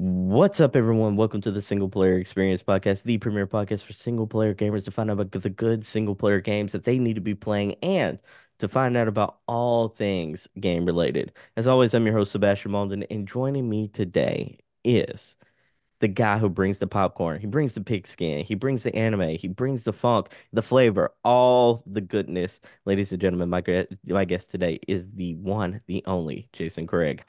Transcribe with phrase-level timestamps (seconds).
[0.00, 1.16] What's up, everyone?
[1.16, 4.92] Welcome to the Single Player Experience Podcast, the premier podcast for single player gamers to
[4.92, 8.20] find out about the good single player games that they need to be playing and
[8.60, 11.32] to find out about all things game related.
[11.56, 15.36] As always, I'm your host, Sebastion Mauldin, and joining me today is
[15.98, 17.40] the guy who brings the popcorn.
[17.40, 18.44] He brings the pigskin.
[18.44, 19.30] He brings the anime.
[19.30, 22.60] He brings the funk, the flavor, all the goodness.
[22.84, 23.64] Ladies and gentlemen, my,
[24.06, 27.24] my guest today is the one, the only Jason Craig.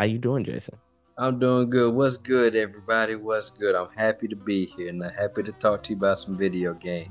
[0.00, 0.78] How you doing, Jason?
[1.18, 1.94] I'm doing good.
[1.94, 3.16] What's good, everybody?
[3.16, 3.74] What's good?
[3.74, 6.72] I'm happy to be here and I'm happy to talk to you about some video
[6.72, 7.10] games.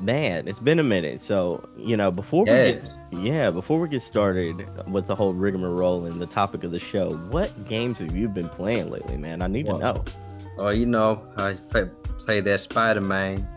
[0.00, 1.20] Man, it's been a minute.
[1.20, 2.96] So, you know, before yes.
[3.12, 6.72] we get yeah, before we get started with the whole rigmarole and the topic of
[6.72, 9.40] the show, what games have you been playing lately, man?
[9.40, 10.04] I need well, to know.
[10.58, 13.48] Oh, you know, I play, play that Spider Man.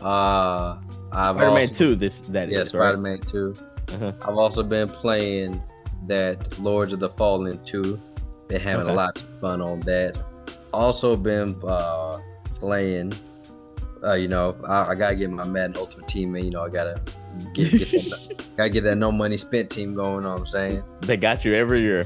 [0.00, 0.78] Uh
[1.12, 1.94] I've Spider Man Two.
[1.94, 3.28] This that yeah, is, Spider Man right?
[3.28, 3.54] 2
[3.88, 4.12] uh-huh.
[4.22, 5.62] I've also been playing
[6.06, 8.00] that Lords of the Fallen 2.
[8.48, 8.92] Been having okay.
[8.92, 10.22] a lot of fun on that.
[10.72, 12.18] Also been uh,
[12.56, 13.12] playing.
[14.04, 16.68] Uh, you know, I, I, gotta get my Madden Ultimate Team, and you know, I
[16.68, 17.00] gotta
[17.54, 20.22] get, get that, gotta get that no money spent team going.
[20.22, 20.84] Know what I'm saying?
[21.00, 22.04] They got you every year.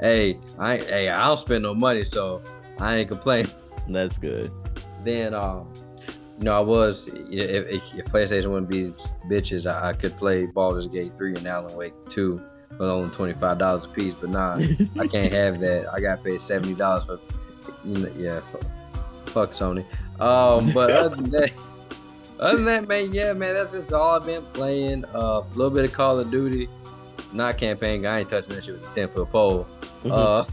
[0.00, 2.42] Hey, I hey, I don't spend no money, so
[2.78, 3.50] I ain't complaining.
[3.88, 4.50] That's good.
[5.04, 5.70] Then, um,
[6.38, 8.94] you know, I was if, if PlayStation wouldn't be
[9.28, 12.40] bitches, I, I, could play Baldur's Gate three and Alan Wake two
[12.80, 14.14] for only twenty five dollars a piece.
[14.18, 14.54] But nah,
[14.98, 15.92] I can't have that.
[15.92, 17.20] I got paid seventy dollars for,
[17.84, 18.40] yeah,
[19.26, 19.84] fuck Sony.
[20.18, 21.52] Um, but other than that,
[22.38, 25.04] other than that, man, yeah, man, that's just all I've been playing.
[25.14, 26.70] Uh, a uh, little bit of Call of Duty,
[27.34, 28.06] not campaign.
[28.06, 29.66] I ain't touching that shit with a ten foot pole.
[30.02, 30.12] Mm-hmm.
[30.12, 30.44] Uh,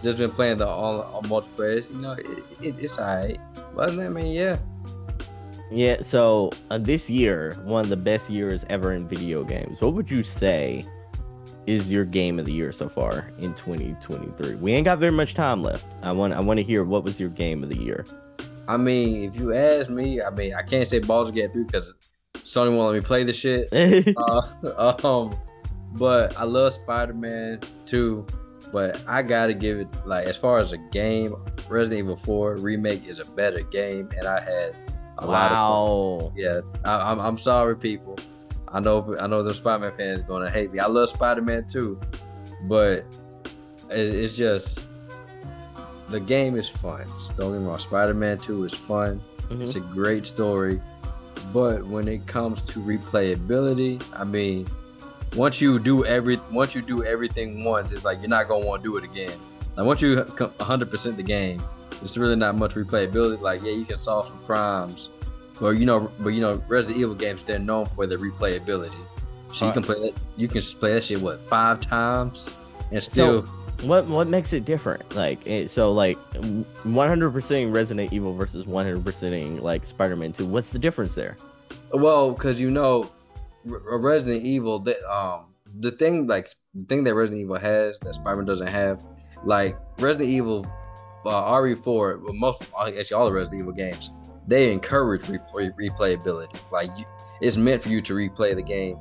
[0.00, 1.90] just been playing the all, all multiplayer.
[1.90, 2.26] You know, it,
[2.62, 3.40] it, it's alright.
[3.74, 4.56] But other than that, man, yeah.
[5.72, 9.80] Yeah, so uh, this year, one of the best years ever in video games.
[9.80, 10.86] What would you say
[11.68, 14.54] is your game of the year so far in 2023?
[14.54, 15.84] We ain't got very much time left.
[16.02, 18.06] I want I want to hear what was your game of the year.
[18.66, 21.94] I mean, if you ask me, I mean, I can't say Baldur's Gate 3 because
[22.34, 23.68] Sony won't let me play the shit.
[24.16, 25.38] uh, um,
[25.92, 28.26] but I love Spider Man 2.
[28.72, 31.34] But I gotta give it like as far as a game,
[31.68, 34.74] Resident Evil 4 remake is a better game, and I had
[35.18, 35.32] a wow.
[35.32, 36.32] lot of fun.
[36.36, 38.18] Yeah, I, I'm, I'm sorry, people.
[38.72, 40.78] I know I know the Spider-Man fans gonna hate me.
[40.78, 41.98] I love Spider-Man too,
[42.62, 43.04] but
[43.90, 44.80] it's just
[46.08, 47.04] the game is fun.
[47.36, 47.78] Don't get me wrong.
[47.78, 49.20] Spider-Man 2 is fun.
[49.40, 49.62] Mm-hmm.
[49.62, 50.80] It's a great story.
[51.52, 54.66] But when it comes to replayability, I mean,
[55.34, 58.82] once you do every once you do everything once, it's like you're not gonna want
[58.82, 59.38] to do it again.
[59.76, 61.62] Like once you 100% the game,
[62.02, 63.40] it's really not much replayability.
[63.40, 65.10] Like yeah, you can solve some crimes
[65.60, 68.92] or you know, but you know, Resident Evil games they're known for their replayability.
[69.52, 70.14] So you can play that.
[70.36, 72.50] You can play that shit what five times
[72.92, 73.46] and still.
[73.46, 73.52] So
[73.82, 75.14] what what makes it different?
[75.14, 80.46] Like it, so, like 100% Resident Evil versus 100% like Spider-Man 2.
[80.46, 81.36] What's the difference there?
[81.92, 83.10] Well, because you know,
[83.66, 88.14] a Resident Evil, That um, the thing like the thing that Resident Evil has that
[88.14, 89.04] Spider-Man doesn't have,
[89.44, 90.66] like Resident Evil,
[91.24, 94.10] uh, RE4, well, most actually all the Resident Evil games
[94.48, 96.58] they encourage replay, replayability.
[96.72, 97.04] Like you,
[97.40, 98.98] it's meant for you to replay the game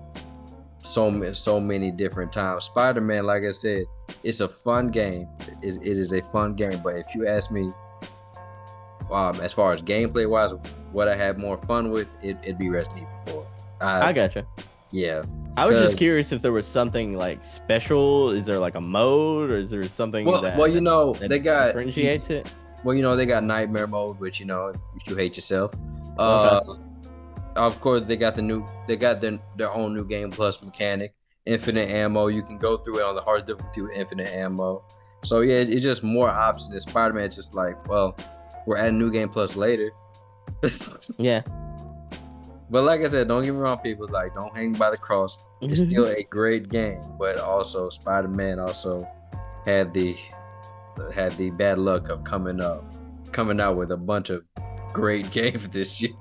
[0.83, 2.65] so so many different times.
[2.65, 3.85] Spider Man, like I said,
[4.23, 5.27] it's a fun game.
[5.61, 6.81] It, it is a fun game.
[6.83, 7.71] But if you ask me,
[9.11, 10.51] um, as far as gameplay wise,
[10.91, 13.47] what I had more fun with, it, would be Resident Evil
[13.79, 13.87] 4.
[13.87, 14.45] I, I gotcha.
[14.91, 15.23] Yeah.
[15.57, 18.29] I was just curious if there was something like special.
[18.31, 21.39] Is there like a mode, or is there something well, that well, you know, they
[21.39, 22.47] got differentiates it?
[22.87, 24.71] Well, you know, they got nightmare mode, which you know,
[25.05, 25.73] you hate yourself.
[26.17, 26.81] Uh, okay.
[27.57, 31.13] of course, they got the new, they got their their own new game plus mechanic,
[31.45, 32.27] infinite ammo.
[32.27, 34.85] You can go through it on the hard difficulty with infinite ammo.
[35.25, 36.81] So yeah, it's just more options.
[36.83, 38.15] Spider Man just like, well,
[38.65, 39.91] we're adding new game plus later.
[41.17, 41.41] yeah.
[42.69, 44.07] But like I said, don't get me wrong, people.
[44.09, 45.37] Like, don't hang by the cross.
[45.59, 49.05] It's still a great game, but also Spider Man also
[49.65, 50.15] had the
[51.13, 52.83] had the bad luck of coming up,
[53.31, 54.43] coming out with a bunch of
[54.93, 56.13] great games this year.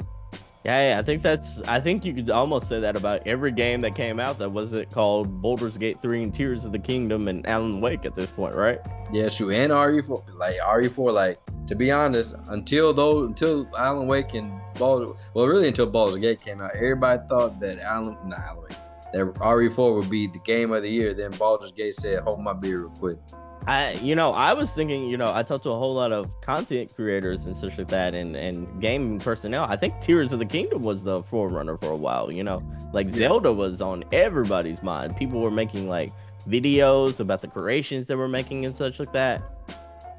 [0.66, 1.62] Yeah, yeah, I think that's.
[1.62, 4.90] I think you could almost say that about every game that came out that wasn't
[4.90, 8.52] called Baldur's Gate Three and Tears of the Kingdom and Alan Wake at this point,
[8.56, 8.80] right?
[9.12, 9.52] Yeah, true.
[9.52, 11.38] And RE4, like RE4, like
[11.68, 16.40] to be honest, until though, until Alan Wake and Baldur's, well, really until Baldur's Gate
[16.40, 18.78] came out, everybody thought that Alan, not Alan Wake,
[19.12, 21.14] that RE4 would be the game of the year.
[21.14, 23.18] Then Baldur's Gate said, "Hold my beer real quick."
[23.66, 26.40] I, you know, I was thinking, you know, I talked to a whole lot of
[26.40, 29.66] content creators and such like that, and and gaming personnel.
[29.68, 32.30] I think Tears of the Kingdom was the forerunner for a while.
[32.30, 33.10] You know, like.
[33.10, 35.16] Zelda was on everybody's mind.
[35.16, 36.12] People were making like
[36.48, 39.42] videos about the creations they were making and such like that.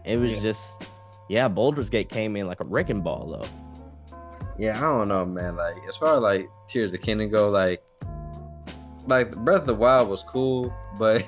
[0.03, 0.41] It was yeah.
[0.41, 0.83] just,
[1.29, 4.17] yeah, Baldur's Gate came in like a wrecking ball though.
[4.57, 5.55] Yeah, I don't know, man.
[5.55, 7.83] Like as far as like Tears of the Kingdom go, like
[9.05, 11.25] like Breath of the Wild was cool, but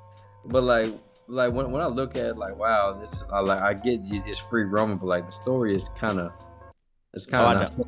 [0.46, 0.92] but like
[1.30, 4.00] like when, when I look at it, like wow, this is, I like I get
[4.04, 6.32] it's free roaming, but like the story is kind of
[7.14, 7.86] it's kind of oh,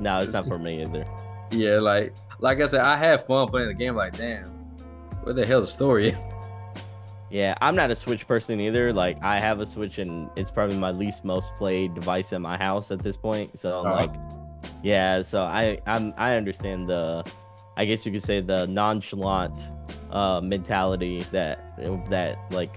[0.00, 1.06] no, it's, it's not for me either.
[1.50, 3.94] Yeah, like like I said, I had fun playing the game.
[3.94, 4.46] Like damn,
[5.22, 6.16] where the hell the story?
[7.30, 8.92] Yeah, I'm not a Switch person either.
[8.92, 12.56] Like I have a Switch and it's probably my least most played device in my
[12.56, 13.56] house at this point.
[13.56, 13.94] So uh-huh.
[13.94, 14.14] like
[14.82, 17.24] yeah, so I I'm I understand the
[17.76, 19.54] I guess you could say the nonchalant
[20.10, 21.76] uh, mentality that
[22.10, 22.74] that like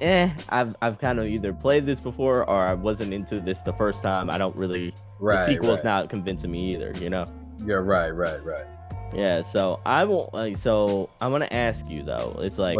[0.00, 3.72] eh I've I've kind of either played this before or I wasn't into this the
[3.72, 4.30] first time.
[4.30, 5.84] I don't really right, the sequel's right.
[5.84, 7.24] not convincing me either, you know.
[7.64, 8.66] Yeah, right, right, right.
[9.14, 12.36] Yeah, so I won't like so I'm gonna ask you though.
[12.40, 12.78] It's like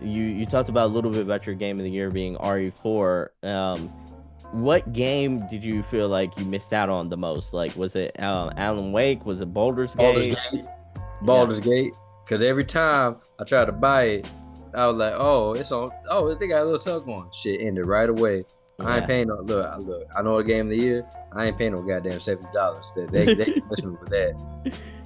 [0.00, 3.28] you you talked about a little bit about your game of the year being RE4.
[3.44, 3.92] Um
[4.52, 7.52] what game did you feel like you missed out on the most?
[7.52, 9.26] Like, was it uh, Alan Wake?
[9.26, 10.14] Was it Baldur's Gate?
[10.14, 10.64] Baldur's Gate.
[11.22, 11.64] Baldur's yeah.
[11.64, 11.94] Gate.
[12.24, 14.26] Because every time I tried to buy it,
[14.74, 15.90] I was like, oh, it's on.
[16.10, 17.30] Oh, they got a little sale going.
[17.32, 18.44] Shit ended right away.
[18.78, 18.86] Yeah.
[18.86, 19.36] I ain't paying no.
[19.36, 20.04] Look, I look.
[20.16, 21.06] I know a game of the year.
[21.32, 22.92] I ain't paying no goddamn seventy dollars.
[22.94, 24.72] They they, they mess me with that.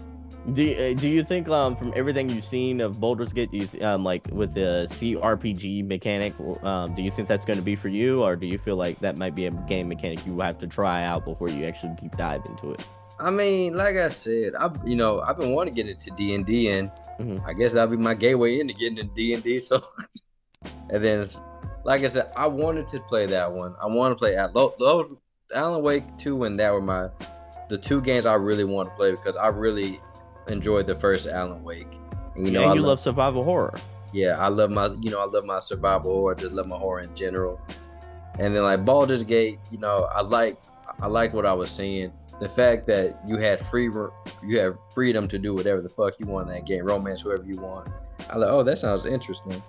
[0.54, 3.66] Do uh, do you think um from everything you've seen of Baldur's Gate, do you
[3.66, 6.34] th- um like with the CRPG mechanic,
[6.64, 8.98] um do you think that's going to be for you, or do you feel like
[9.00, 12.16] that might be a game mechanic you have to try out before you actually deep
[12.16, 12.84] dive into it?
[13.20, 16.34] I mean, like I said, I you know I've been wanting to get into D
[16.34, 16.90] and D, and
[17.20, 17.46] mm-hmm.
[17.46, 19.58] I guess that'll be my gateway into getting into D and D.
[19.60, 19.80] So,
[20.90, 21.28] and then,
[21.84, 23.76] like I said, I wanted to play that one.
[23.80, 25.06] I want to play those
[25.54, 27.10] Alan Wake two, and that were my
[27.68, 30.00] the two games I really want to play because I really
[30.48, 31.86] enjoyed the first Alan Wake.
[32.34, 33.78] And, you know, and you love, love survival horror.
[34.12, 36.34] Yeah, I love my you know I love my survival horror.
[36.34, 37.60] Just love my horror in general.
[38.38, 40.58] And then like Baldur's Gate, you know, I like
[41.00, 42.12] I like what I was seeing.
[42.40, 43.90] The fact that you had free
[44.42, 47.44] you have freedom to do whatever the fuck you want in that game, romance whoever
[47.44, 47.88] you want.
[48.28, 49.62] I like, oh, that sounds interesting.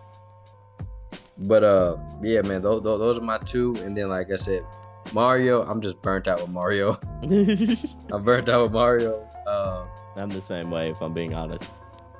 [1.38, 3.76] But uh, yeah, man, those, those are my two.
[3.84, 4.64] And then like I said,
[5.12, 7.00] Mario, I'm just burnt out with Mario.
[8.12, 9.28] I'm burnt out with Mario.
[9.48, 11.70] Uh, I'm the same way, if I'm being honest.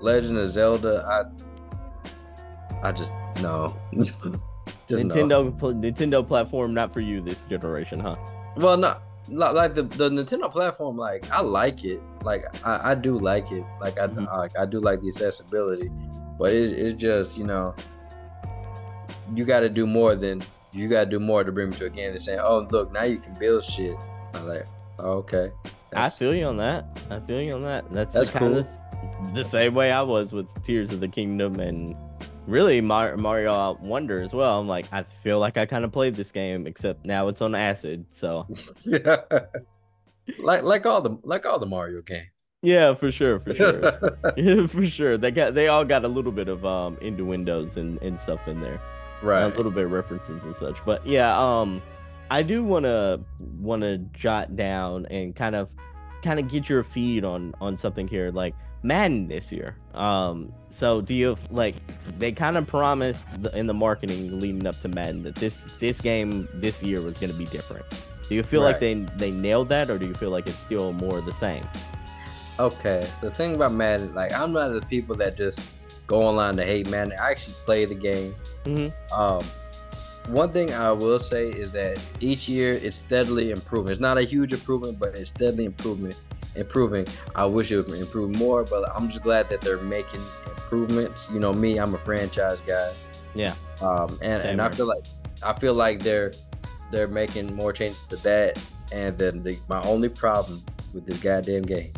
[0.02, 1.06] Legend of Zelda,
[2.82, 3.76] I, I just no.
[3.94, 4.22] just
[4.90, 5.74] Nintendo, no.
[5.74, 8.16] Nintendo platform not for you this generation, huh?
[8.58, 8.98] Well, no,
[9.30, 13.64] like the, the Nintendo platform, like I like it, like I, I do like it,
[13.80, 14.28] like I, mm-hmm.
[14.28, 15.90] I, I do like the accessibility,
[16.38, 17.74] but it's, it's just you know,
[19.34, 20.44] you got to do more than
[20.74, 22.10] you got to do more to bring me to a game.
[22.10, 23.96] They're saying, oh look, now you can build shit.
[24.34, 24.66] I'm like,
[25.00, 25.52] oh, okay.
[25.94, 26.86] That's, I feel you on that.
[27.10, 27.92] I feel you on that.
[27.92, 28.58] That's, that's kind cool.
[28.60, 31.96] of the same way I was with Tears of the Kingdom and
[32.48, 34.60] really Mario Wonder as well.
[34.60, 37.56] I'm like, I feel like I kind of played this game, except now it's on
[37.56, 38.06] acid.
[38.12, 38.48] So,
[38.86, 39.18] yeah,
[40.40, 42.28] like like all the like all the Mario games.
[42.62, 43.82] Yeah, for sure, for sure,
[44.38, 45.18] yeah, for sure.
[45.18, 48.62] They got they all got a little bit of um innuendos and and stuff in
[48.62, 48.80] there,
[49.22, 49.44] right?
[49.44, 50.78] A little bit of references and such.
[50.86, 51.82] But yeah, um,
[52.34, 55.70] I do want to want to jot down and kind of
[56.24, 59.78] kind of get your feed on on something here like Madden this year.
[59.94, 61.76] Um, so do you like
[62.18, 66.02] they kind of promised the, in the marketing leading up to Madden that this this
[66.02, 67.86] game this year was going to be different.
[68.28, 68.72] Do you feel right.
[68.72, 71.68] like they they nailed that, or do you feel like it's still more the same?
[72.58, 75.60] Okay, so the thing about Madden, like I'm not the people that just
[76.08, 77.14] go online to hate Madden.
[77.22, 78.34] I actually play the game.
[78.66, 79.22] Mm-hmm.
[79.22, 79.46] Um,
[80.28, 83.92] one thing I will say is that each year it's steadily improving.
[83.92, 86.16] It's not a huge improvement, but it's steadily improvement,
[86.56, 87.08] improving.
[87.36, 91.28] I wish it would improve more, but I'm just glad that they're making improvements.
[91.32, 92.94] You know, me, I'm a franchise guy.
[93.36, 93.56] Yeah.
[93.82, 95.04] Um, and Same and I feel like
[95.44, 96.34] I feel like they're
[96.92, 98.58] they're making more changes to that.
[98.92, 100.64] And then the, my only problem
[100.94, 101.92] with this goddamn game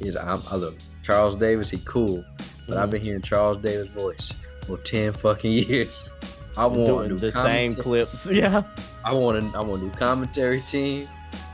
[0.00, 2.24] is I'm I look Charles Davis, he cool,
[2.66, 4.32] but mm I've been hearing Charles Davis' voice
[4.66, 6.12] for ten fucking years.
[6.58, 8.26] I want the same clips.
[8.30, 8.62] Yeah.
[9.04, 11.08] I want a, I want a new commentary team.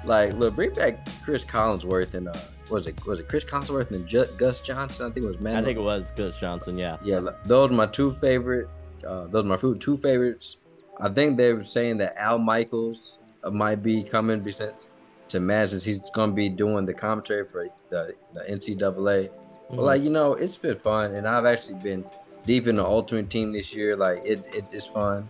[0.05, 2.35] Like, look, bring back Cris Collinsworth and uh,
[2.71, 5.07] was it was it Cris Collinsworth and J- Gus Johnson?
[5.07, 5.57] I think it was man.
[5.57, 6.77] I think it was Gus Johnson.
[6.79, 6.97] Yeah.
[7.05, 8.69] Yeah, those are my two favorite.
[9.07, 10.57] Uh, those are my two favorites.
[11.01, 16.01] I think they were saying that Al Michaels uh, might be coming to imagine he's
[16.11, 19.31] going to be doing the commentary for the, the NCAA.
[19.71, 22.05] But like you know, it's been fun, and I've actually been
[22.45, 23.97] deep in the Ultimate Team this year.
[23.97, 25.29] Like it, it is fun.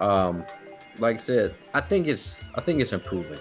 [0.00, 0.44] Um,
[0.98, 3.38] like I said, I think it's I think it's improving.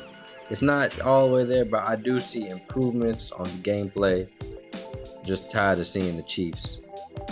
[0.50, 4.28] It's not all the way there, but I do see improvements on the gameplay.
[5.24, 6.82] Just tired of seeing the Chiefs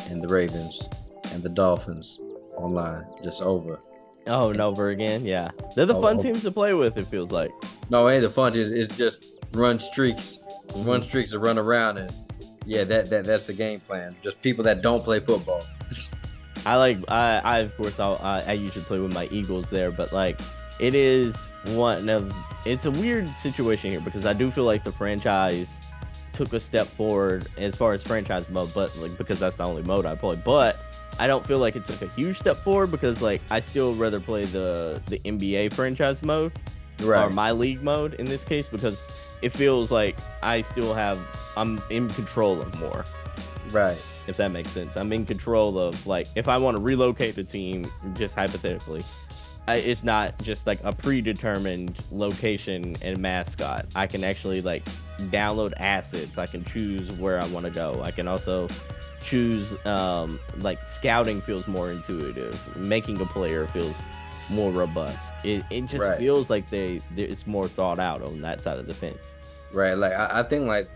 [0.08, 0.88] and the Ravens
[1.34, 2.20] and the Dolphins
[2.56, 3.80] online just over.
[4.28, 5.26] Oh, and over again.
[5.26, 6.22] Yeah, they're the Oh, fun oh.
[6.22, 6.98] teams to play with.
[6.98, 7.52] It feels like.
[7.90, 8.56] No, it ain't the fun.
[8.56, 10.38] It's, it's just run streaks,
[10.76, 12.14] run streaks and run around, and
[12.70, 14.16] yeah, that, that that's the game plan.
[14.24, 15.66] Just people that don't play football.
[16.68, 19.90] I like I, I of course I'll, I I usually play with my Eagles there,
[19.92, 20.40] but like
[20.80, 22.32] it is one of
[22.66, 25.80] it's a weird situation here because I do feel like the franchise
[26.32, 29.82] took a step forward as far as franchise mode, but like because that's the only
[29.82, 30.36] mode I play.
[30.36, 30.78] But
[31.18, 34.20] I don't feel like it took a huge step forward because like I still rather
[34.20, 36.52] play the the NBA franchise mode
[37.04, 39.08] or my league mode in this case because
[39.42, 41.20] it feels like I still have
[41.56, 43.06] I'm in control of more
[43.72, 43.98] right.
[44.28, 44.98] if that makes sense.
[44.98, 49.04] I'm in control of like if I want to relocate the team, just hypothetically,
[49.68, 53.86] I, it's not just like a predetermined location and mascot.
[53.96, 54.84] I can actually like
[55.30, 56.38] download assets.
[56.38, 58.02] I can choose where I want to go.
[58.02, 58.68] I can also
[59.22, 62.60] choose um like scouting feels more intuitive.
[62.78, 63.98] Making a player feels
[64.50, 65.34] more robust.
[65.44, 66.18] It, it just Right.
[66.18, 69.36] feels like they they- it's more thought out on that side of the fence.
[69.72, 69.94] Right.
[69.98, 70.90] Like I, I think like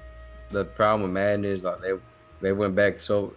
[0.51, 1.93] the problem with Madden is like they
[2.41, 3.33] they went back so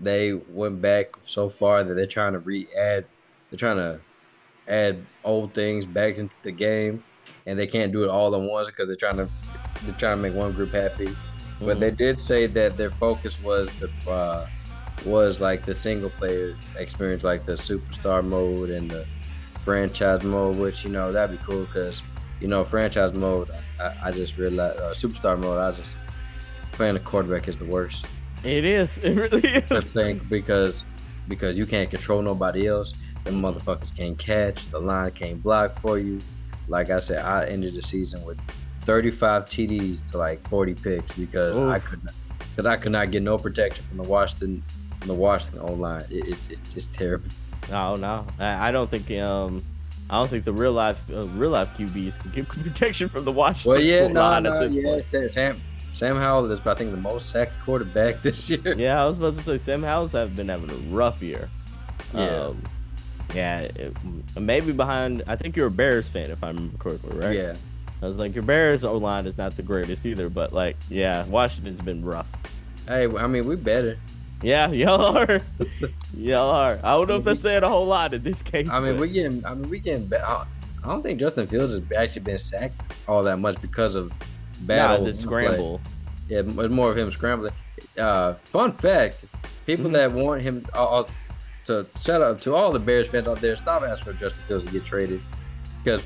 [0.00, 3.04] they went back so far that they're trying to re-add
[3.50, 4.00] they're trying to
[4.68, 7.02] add old things back into the game
[7.46, 9.28] and they can't do it all at once because they're trying to
[9.84, 11.08] they're trying to make one group happy.
[11.60, 11.80] But Mhm.
[11.80, 14.46] they did say that their focus was the uh,
[15.06, 19.04] was like the single player experience, like the superstar mode and the
[19.64, 20.56] franchise mode.
[20.56, 22.02] Which you know that'd be cool because
[22.40, 23.50] you know franchise mode.
[23.80, 25.58] I, I just realized uh, superstar mode.
[25.58, 25.96] I just
[26.72, 28.06] playing the quarterback is the worst.
[28.44, 28.98] It is.
[28.98, 29.68] It really is.
[29.68, 30.84] Just playing because
[31.28, 32.92] because you can't control nobody else.
[33.24, 34.68] The motherfuckers can't catch.
[34.70, 36.20] The line can't block for you.
[36.68, 38.38] Like I said, I ended the season with
[38.82, 42.14] 35 TDs to like 40 picks because I could not
[42.50, 44.62] because I could not get no protection from the Washington
[44.98, 46.04] from the Washington O line.
[46.10, 46.92] It, it, it's just
[47.62, 47.96] terrible.
[47.98, 49.62] No, no, I, I don't think um,
[50.08, 53.32] I don't think the real life uh, real life QBs can give protection from the
[53.32, 55.00] Washington Well, yeah, no, line no, yeah.
[55.02, 55.60] Sam, Sam
[55.92, 58.74] Sam Howell is I think the most sacked quarterback this year.
[58.76, 61.48] Yeah, I was about to say Sam Howell's have been having a rough year.
[62.14, 62.28] Yeah.
[62.28, 62.62] Um,
[63.34, 63.96] yeah, it-
[64.38, 65.22] maybe behind.
[65.28, 67.36] I think you're a Bears fan, if I remember correctly, right?
[67.36, 67.54] Yeah.
[68.02, 71.24] I was like, your Bears O line is not the greatest either, but like, yeah,
[71.26, 72.26] Washington's been rough.
[72.88, 73.98] Hey, I mean we better.
[74.42, 75.40] Yeah, y'all are.
[76.16, 76.78] y'all are.
[76.82, 78.70] I don't know if that's saying a whole lot in this case.
[78.70, 79.44] I mean but- we getting.
[79.44, 80.12] I mean we getting.
[80.14, 80.44] I
[80.84, 84.10] don't- think Justin Fields has actually been sacked all that much because of
[84.62, 85.20] bad nah, old the play.
[85.20, 85.80] scramble.
[86.28, 87.52] Yeah, it's more of him scrambling.
[87.98, 89.24] Uh, fun fact:
[89.66, 89.92] people Mhm.
[89.92, 91.04] that want him uh,
[91.66, 94.64] to shout out to all the Bears fans out there, stop asking for Justin Fields
[94.66, 95.20] to get traded
[95.84, 96.02] because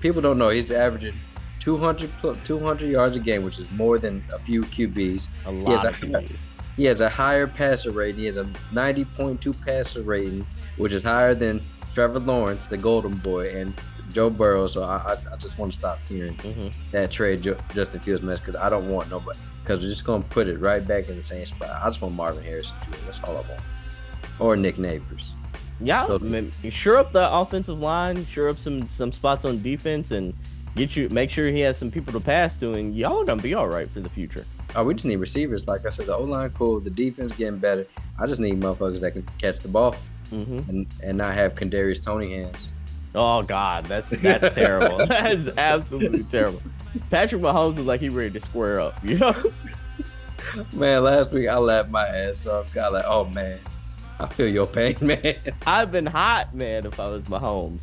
[0.00, 1.14] people don't know he's averaging
[1.58, 2.10] 200
[2.44, 5.26] 200 yards a game, which is more than a few QBs.
[5.46, 6.36] A has lot a- of QBs.
[6.76, 8.20] He has a higher passer rating.
[8.20, 11.60] He has a 90.2 passer rating, which is higher than
[11.92, 13.74] Trevor Lawrence, the Golden Boy, and
[14.12, 14.66] Joe Burrow.
[14.66, 18.22] So I, I, I just want to stop hearing hmm that trade Ju- Justin Fields
[18.22, 21.16] mess because I don't want nobody because we're just gonna put it right back in
[21.16, 21.68] the same spot.
[21.70, 23.04] I just want Marvin Harrison to do it.
[23.04, 23.60] That's all I want,
[24.38, 25.28] or Nick Nabers.
[25.80, 26.18] Yeah, So-
[26.70, 30.32] sure up the offensive line, sure up some some spots on defense, and
[30.76, 33.42] get you make sure he has some people to pass to, and y'all are gonna
[33.42, 34.44] be all right for the future.
[34.74, 35.66] Oh, we just need receivers.
[35.66, 37.86] Like I said, the O line cool, the defense getting better.
[38.18, 39.94] I just need motherfuckers that can catch the ball
[40.30, 42.72] hmm and and not have Kadarius Toney hands.
[43.14, 45.06] Oh God, that's that's terrible.
[45.06, 46.62] That is absolutely terrible.
[47.10, 49.34] Patrick Mahomes is like he ready to square up, you know?
[50.72, 52.72] Man, last week I laughed my ass off.
[52.74, 53.58] Got like, oh man,
[54.18, 55.36] I feel your pain, man.
[55.66, 56.84] I've been hot, man.
[56.84, 57.80] If I was Mahomes,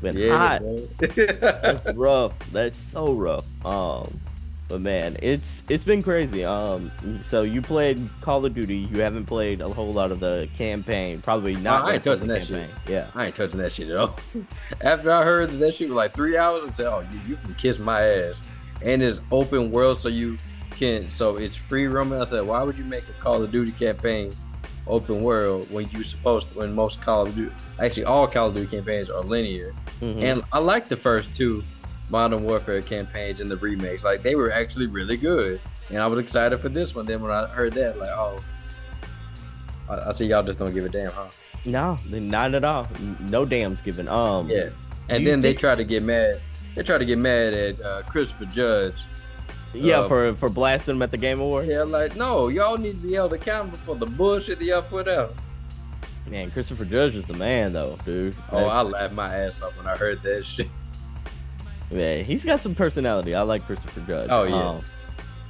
[0.00, 0.62] been yeah, hot.
[0.98, 2.32] That's rough.
[2.52, 3.44] That's so rough.
[3.64, 4.20] Um,
[4.68, 6.44] but man, it's it's been crazy.
[6.44, 6.92] Um,
[7.24, 8.76] so you played Call of Duty.
[8.76, 11.22] You haven't played a whole lot of the campaign.
[11.22, 11.84] Probably not.
[11.86, 12.68] I ain't touching that shit.
[12.86, 13.10] Yeah.
[13.14, 14.16] I ain't touching that shit at all.
[14.82, 17.36] After I heard that, that shit was like three hours, I said, "Oh, you, you
[17.36, 18.42] can kiss my ass."
[18.82, 20.36] And it's open world, so you
[20.70, 22.20] can, so it's free roaming.
[22.20, 24.32] I said, "Why would you make a Call of Duty campaign
[24.86, 26.58] open world when you supposed to?
[26.58, 30.22] When most Call of Duty, actually all Call of Duty campaigns are linear." Mhm.
[30.22, 31.64] And I like the first two
[32.10, 34.04] Modern Warfare campaigns and the remakes.
[34.04, 35.60] Like they were actually really good,
[35.90, 37.06] and I was excited for this one.
[37.06, 38.42] Then when I heard that, like, oh,
[39.88, 41.28] I, I see y'all just don't give a damn, huh?
[41.64, 42.88] no, not at all.
[43.20, 44.08] No dams given.
[44.08, 44.70] Um, Yeah.
[45.08, 46.40] And then they try to get mad.
[46.74, 49.02] They try to get mad at uh, Christopher Judge
[49.72, 51.68] Yeah, Uh, for for blasting them at the Game Awards.
[51.68, 55.08] Yeah, like no, y'all need to be held accountable for the bullshit that y'all put
[55.08, 55.34] out.
[56.26, 58.36] Man, Christopher Judge is the man, though, dude.
[58.52, 60.68] Oh, I laughed my ass off when I heard that shit.
[61.90, 63.34] Yeah, he's got some personality.
[63.34, 64.28] I like Christopher Judge.
[64.30, 64.68] Oh, yeah.
[64.68, 64.84] Um,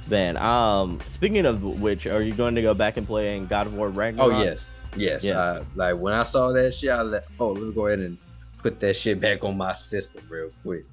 [0.09, 3.67] man, um, speaking of which, are you going to go back and play in God
[3.67, 4.33] of War Ragnarok?
[4.33, 5.23] Oh yes, yes.
[5.23, 5.39] Yeah.
[5.39, 8.17] I, like when I saw that shit, I let oh let me go ahead and
[8.57, 10.85] put that shit back on my system real quick.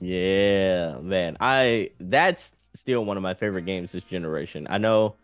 [0.00, 1.36] Yeah, man.
[1.40, 4.66] I that's still one of my favorite games this generation.
[4.68, 5.14] I know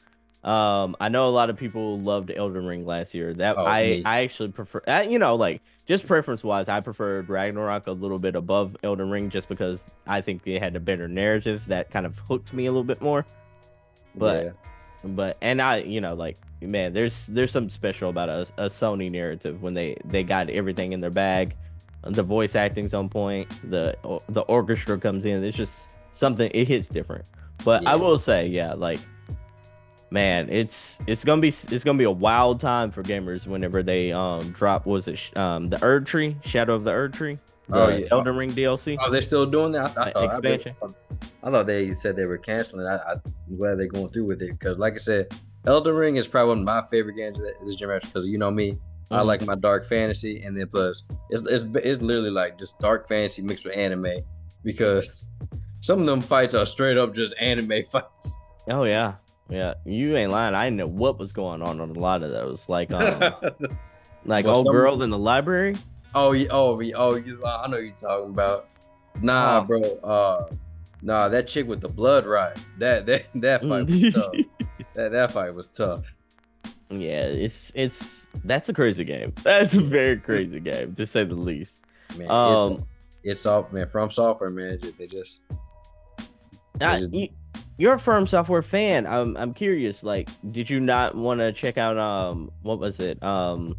[0.48, 3.34] um I know a lot of people loved Elden Ring last year.
[3.34, 4.02] That Oh, I me.
[4.06, 8.18] I actually prefer uh, you know like just preference wise I preferred Ragnarok a little
[8.18, 12.06] bit above Elden Ring just because I think they had a better narrative that kind
[12.06, 13.26] of hooked me a little bit more.
[14.14, 14.50] But yeah.
[15.04, 19.10] but and I you know like man there's there's something special about a, a Sony
[19.10, 21.54] narrative when they they got everything in their bag.
[22.04, 23.50] The voice acting's on point.
[23.70, 23.98] The
[24.30, 25.44] the orchestra comes in.
[25.44, 26.50] It's just something.
[26.54, 27.28] It hits different.
[27.64, 29.00] But I will say, yeah, like
[30.10, 34.12] man, it's it's gonna be it's gonna be a wild time for gamers whenever they
[34.12, 34.86] um drop.
[34.86, 37.38] Was it um the Erdtree Shadow of the Erdtree?
[37.68, 38.06] The Oh, yeah.
[38.12, 38.96] Elden Ring DLC.
[38.98, 39.96] Oh, they're still doing that.
[39.98, 40.74] I, I thought, expansion.
[41.42, 42.86] I, thought they said they were canceling.
[42.86, 43.20] I, I'm
[43.58, 45.26] glad they're going through with it because, like I said,
[45.66, 48.08] Elden Ring is probably one of my favorite games of this generation.
[48.10, 48.72] Because you know me,
[49.10, 49.26] I Mhm.
[49.26, 53.42] like my dark fantasy, and then plus it's, it's it's literally like just dark fantasy
[53.42, 54.14] mixed with anime
[54.64, 55.28] because
[55.80, 58.32] some of them fights are straight up just anime fights.
[58.70, 59.14] Oh yeah,
[59.48, 59.74] yeah.
[59.84, 60.54] You ain't lying.
[60.54, 62.68] I didn't know what was going on on a lot of those.
[62.68, 63.20] Like um,
[64.24, 65.76] like Well, old some- girl in the library.
[66.14, 68.68] oh, yeah, oh, yeah, oh, you, I know you're talking about.
[69.22, 69.64] Nah, Oh.
[69.64, 69.80] bro.
[70.02, 70.50] Uh,
[71.02, 72.56] nah, that chick with the blood right.
[72.78, 74.32] That that that fight was tough.
[74.94, 76.02] That that fight was tough.
[76.90, 79.34] Yeah, it's it's that's a crazy game.
[79.42, 81.84] That's a very crazy game, to say the least.
[82.16, 82.84] Man, Um, it's,
[83.24, 83.88] it's off, man.
[83.90, 84.78] From software, man.
[84.98, 85.40] They just
[86.80, 87.28] I, Is it- you,
[87.78, 89.06] you're a FromSoftware fan.
[89.06, 90.02] I'm I'm curious.
[90.04, 93.74] Like, did you not want to check out um what was it um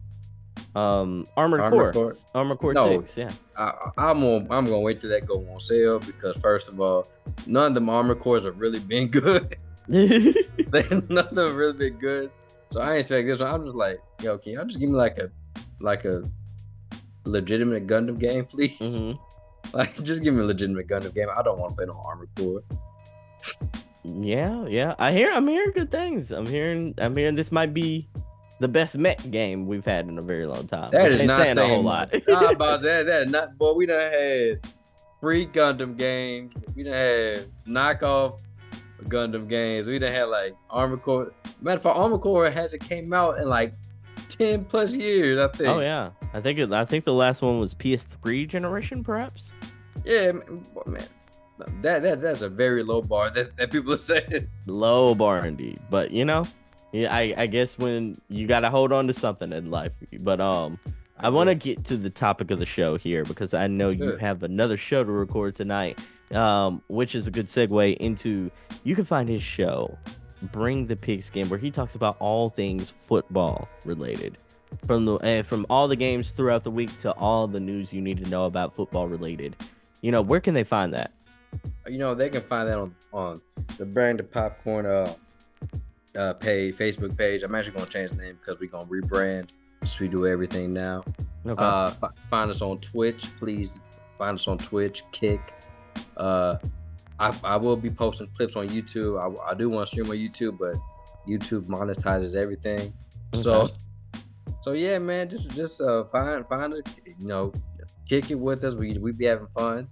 [0.75, 2.13] um Armored, Armored Core Core?
[2.33, 3.01] Armored Core No.
[3.01, 3.17] Six?
[3.17, 3.31] Yeah.
[3.57, 7.07] I, I'm gonna I'm gonna wait till that go on sale because first of all,
[7.45, 9.55] none of them armor cores have really been good.
[9.89, 12.29] None of them have really been good.
[12.71, 13.51] So I ain't expect this one.
[13.51, 15.31] I'm just like, yo, can y'all just give me like a
[15.79, 16.23] like a
[17.25, 18.77] legitimate Gundam game, please?
[18.79, 19.13] hmm
[19.73, 21.29] Like, just give me a legitimate Gundam game.
[21.35, 22.61] I don't want to play no armor core.
[24.03, 24.95] Yeah, yeah.
[24.97, 26.31] I hear I'm hearing good things.
[26.31, 28.07] I'm hearing I'm hearing this might be
[28.59, 30.89] the best mech game we've had in a very long time.
[30.91, 32.13] That which not saying, a whole lot.
[32.27, 33.05] Nah, about that.
[33.05, 33.57] That is not.
[33.57, 34.73] Boy, we done had
[35.19, 36.53] free Gundam games.
[36.75, 38.41] We done had knockoff
[39.03, 39.87] Gundam games.
[39.87, 41.33] We done had like Armor Core.
[41.61, 43.73] Matter of fact, Armor Core hasn't came out in like
[44.29, 45.39] ten plus years.
[45.39, 45.69] I think.
[45.69, 49.53] oh yeah, I think it, I think the last one was PS3 generation, perhaps.
[50.05, 50.31] Yeah,
[50.85, 51.03] man.
[51.81, 54.47] That that that's a very low bar that, that people are saying.
[54.65, 56.45] Low bar indeed, but you know,
[56.91, 59.91] yeah, I I guess when you gotta hold on to something in life.
[60.21, 60.79] But um,
[61.21, 64.15] I want to get to the topic of the show here because I know you
[64.17, 65.99] have another show to record tonight,
[66.33, 68.49] um, which is a good segue into
[68.83, 69.97] you can find his show,
[70.51, 74.37] Bring the Pigskin, where he talks about all things football related.
[74.85, 78.01] From the uh, from all the games throughout the week to all the news you
[78.01, 79.55] need to know about football related.
[80.01, 81.11] You know, where can they find that?
[81.87, 83.41] You know they can find that on on
[83.77, 85.13] the Brang da Popcorn uh
[86.15, 87.43] uh page facebook page.
[87.43, 89.53] I'm actually gonna change the name because we're gonna rebrand.
[89.83, 91.03] So we do everything now.
[91.45, 91.55] Okay.
[91.57, 93.79] uh fi- find us on twitch please.
[94.17, 95.53] Find us on twitch kick.
[96.17, 96.57] Uh
[97.19, 99.19] i, I will be posting clips on youtube.
[99.19, 100.77] I, I do want to stream on youtube but
[101.27, 102.93] youtube monetizes everything.
[103.35, 103.69] So
[104.61, 107.51] so yeah man just just uh find find us you know
[108.07, 108.75] kick it with us.
[108.75, 109.87] We we be having fun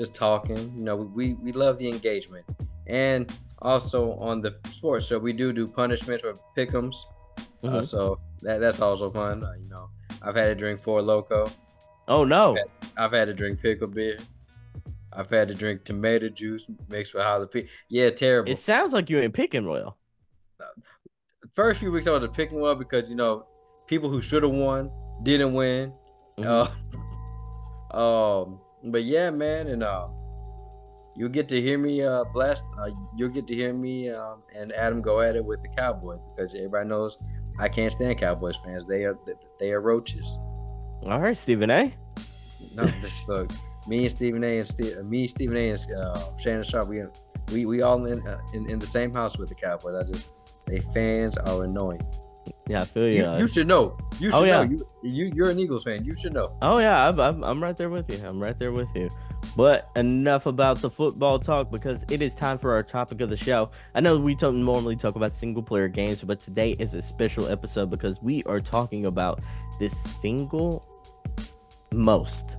[0.00, 2.44] just talking you know we we love the engagement
[2.86, 6.96] and also on the sports show we do do punishments or pick'ems
[7.64, 7.84] uh, Mhm.
[7.84, 9.90] so that that's also fun uh, you know
[10.22, 11.52] i've had to drink Four Loko
[12.08, 12.56] oh no.
[12.96, 14.16] i've had to drink pickle beer
[15.12, 19.18] i've had to drink tomato juice mixed with jalapeno yeah terrible It sounds like you
[19.20, 19.98] ain't picking well.
[21.52, 23.44] first few weeks I was picking well because you know
[23.86, 24.90] people who should have won
[25.22, 25.92] didn't win.
[26.38, 26.46] Mhm.
[27.92, 28.00] Uh,
[28.42, 30.08] um, but yeah, man, and uh,
[31.16, 32.64] you'll get to hear me uh blast.
[32.78, 36.18] Uh, you'll get to hear me um, and Adam go at it with the Cowboys
[36.34, 37.18] because everybody knows
[37.58, 38.84] I can't stand Cowboys fans.
[38.84, 39.18] They are
[39.58, 40.26] they are roaches.
[41.02, 41.94] All right, Stephen A.
[42.74, 42.90] No,
[43.28, 43.50] look,
[43.88, 44.58] me and Stephen A.
[44.58, 45.70] and Steve, me, Stephen A.
[45.70, 47.02] and uh, Shannon Sharpe, we
[47.52, 49.94] we we all in, uh, in in the same house with the Cowboys.
[49.94, 50.28] I just
[50.66, 52.02] they fans are annoying.
[52.68, 53.24] Yeah, I feel you.
[53.24, 53.98] You, you should know.
[54.18, 54.64] You oh, should Oh, yeah.
[54.64, 54.70] know.
[54.70, 56.04] You, you you're an Eagles fan.
[56.04, 56.56] You should know.
[56.62, 58.26] Oh yeah, I'm, I'm I'm right there with you.
[58.26, 59.08] I'm right there with you.
[59.56, 63.36] But enough about the football talk because it is time for our topic of the
[63.36, 63.70] show.
[63.94, 67.48] I know we don't normally talk about single player games, but today is a special
[67.48, 69.40] episode because we are talking about
[69.78, 70.86] the single
[71.92, 72.56] most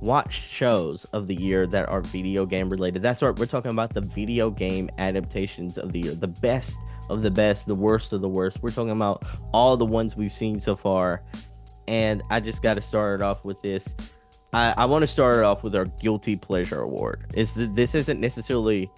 [0.00, 3.02] watched shows of the year that are video game related.
[3.02, 6.76] That's right, we're talking about the video game adaptations of the year, the best
[7.08, 8.62] of the best, the worst of the worst.
[8.62, 11.22] We're talking about all the ones we've seen so far.
[11.86, 13.94] And I just got to start it off with this.
[14.52, 17.26] I, I want to start it off with our guilty pleasure award.
[17.34, 18.90] Is this isn't necessarily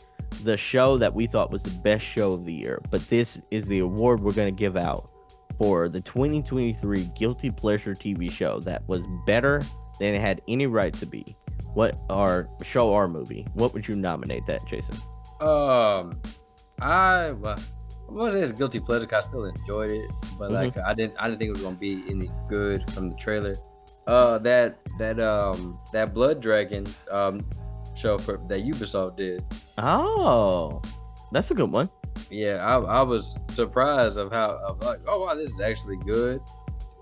[0.43, 3.67] the show that we thought was the best show of the year, but this is
[3.67, 5.11] the award we're going to give out
[5.59, 9.63] for the 2023 guilty pleasure TV show that was better
[9.99, 11.25] than it had any right to be.
[11.75, 13.47] What our show or movie?
[13.55, 14.97] What would you nominate that, Jason?
[15.41, 16.21] Um,
[16.81, 17.35] I
[18.11, 19.07] well, I was it's guilty pleasure.
[19.07, 20.55] 'cause I still enjoyed it, but Mhm.
[20.55, 23.55] like I didn't I didn't think it was gonna be any good from the trailer.
[24.07, 27.45] Uh, that that um that Blood Dragon um
[27.97, 29.45] show for that Ubisoft did.
[29.79, 30.81] Oh,
[31.33, 31.89] that's a good one.
[32.31, 36.41] Yeah, I, I was surprised of how of like oh wow this is actually good.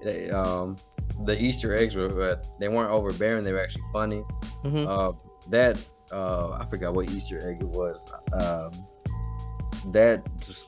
[0.02, 0.76] They, um,
[1.24, 3.42] the Easter eggs were uh, they weren't overbearing.
[3.42, 4.22] They were actually funny.
[4.64, 4.86] Mhm.
[4.86, 5.12] Uh,
[5.50, 7.98] that uh, I forgot what Easter egg it was.
[8.32, 8.70] Um,
[9.92, 10.22] that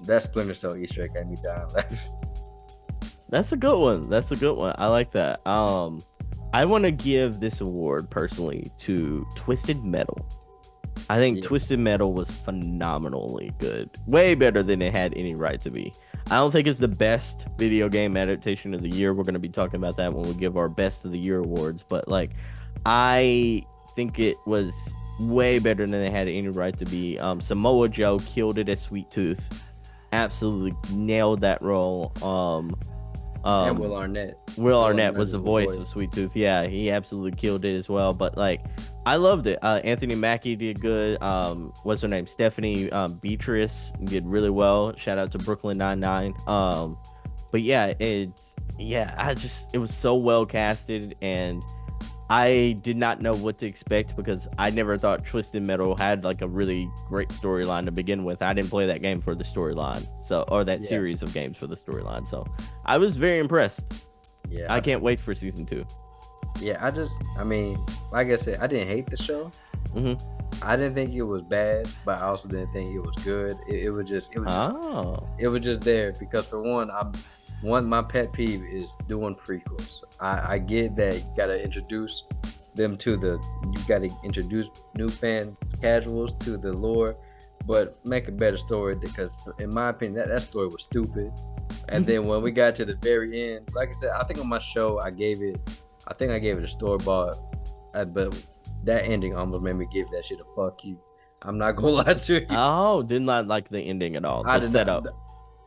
[0.06, 1.68] that Splinter Cell Easter egg had me dying.
[3.28, 4.10] That's a good one.
[4.10, 4.74] That's a good one.
[4.76, 5.46] I like that.
[5.46, 6.00] Um,
[6.52, 10.18] I want to give this award personally to Twisted Metal.
[11.08, 11.42] I think Yeah.
[11.44, 13.90] Twisted Metal was phenomenally good.
[14.06, 15.92] Way better than it had any right to be.
[16.30, 19.14] I don't think it's the best video game adaptation of the year.
[19.14, 21.38] We're going to be talking about that when we give our best of the year
[21.38, 22.30] awards, but like
[22.84, 24.72] I think it was
[25.20, 27.18] way better than it had any right to be.
[27.18, 29.64] Um, Samoa Joe killed it as Sweet Tooth.
[30.12, 32.12] Absolutely nailed that role.
[32.22, 32.74] Um,
[33.44, 34.38] um, and Will Arnett.
[34.56, 35.78] Will Will Arnett Arnett was the was the voice voice.
[35.78, 36.36] of Sweet Tooth.
[36.36, 38.12] Yeah, he absolutely killed it as well.
[38.12, 38.62] But like,
[39.06, 39.58] I loved it.
[39.62, 41.20] Uh, Anthony Mackie did good.
[41.22, 42.26] Um, what's her name?
[42.26, 44.94] Stephanie um, Beatriz did really well.
[44.96, 46.34] Shout out to Brooklyn Nine Nine.
[46.46, 46.98] Um,
[47.50, 49.14] but yeah, it's yeah.
[49.16, 51.62] I just it was so well casted, and
[52.30, 56.42] I did not know what to expect because I never thought Twisted Metal had like
[56.42, 58.40] a really great storyline to begin with.
[58.40, 60.86] I didn't play that game for the storyline, so or that Yeah.
[60.86, 62.26] series of games for the storyline.
[62.28, 62.46] So
[62.86, 63.84] I was very impressed.
[64.48, 65.84] Yeah, I can't wait for season two.
[66.60, 69.50] Yeah, I just, I mean, like I said, I didn't hate the show.
[69.94, 70.20] Mhm.
[70.62, 73.54] I didn't think it was bad, but I also didn't think it was good.
[73.68, 76.90] It, it was just, it was, just, Oh, it was just there because for one,
[76.90, 77.12] I'm
[77.62, 77.88] one.
[77.88, 80.02] My pet peeve is doing prequels.
[80.20, 82.24] I, I get that you gotta introduce
[82.74, 87.16] them to the, you gotta introduce new fan casuals to the lore,
[87.66, 91.32] but make a better story because, in my opinion, that, that story was stupid.
[91.88, 94.48] And then when we got to the very end, like I said, I think on
[94.48, 95.58] my show I gave it,
[96.08, 97.34] I think I gave it a store bought,
[97.94, 98.34] uh, but
[98.84, 100.98] that ending almost made me give that shit a fuck you.
[101.42, 102.46] I'm not gonna lie to you.
[102.50, 104.42] oh, did not like the ending at all.
[104.44, 105.04] The I did setup.
[105.04, 105.14] not.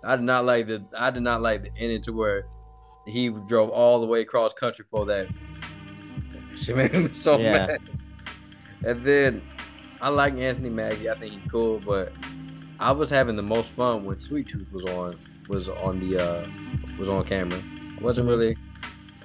[0.03, 0.83] I did not like the.
[0.97, 2.47] I did not like the ending to where
[3.05, 5.27] he drove all the way across country for that.
[6.55, 7.51] She made me so Yeah.
[7.67, 7.79] mad.
[8.85, 9.41] And then
[10.01, 11.09] I like Anthony Mackie.
[11.09, 12.13] I think he's cool, but
[12.79, 15.17] I was having the most fun when Sweet Tooth was on
[15.49, 16.47] was on the uh
[16.99, 17.59] was on camera.
[17.99, 18.55] I wasn't really.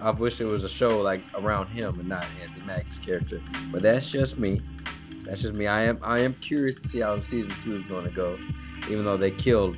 [0.00, 3.42] I wish it was a show like around him and not Anthony Mackie's character.
[3.70, 4.62] But that's just me.
[5.24, 5.66] That's just me.
[5.66, 8.38] I am I am curious to see how season two is going to go,
[8.88, 9.76] even though they killed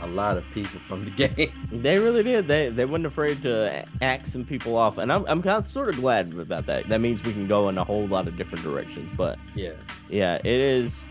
[0.00, 1.52] a lot of people from the game.
[1.72, 2.48] They really did.
[2.48, 5.88] They they weren't afraid to axe some people off, and I'm I'm kind of sort
[5.88, 6.88] of glad about that.
[6.88, 9.10] That means we can go in a whole lot of different directions.
[9.16, 9.72] But yeah,
[10.08, 11.08] yeah, it is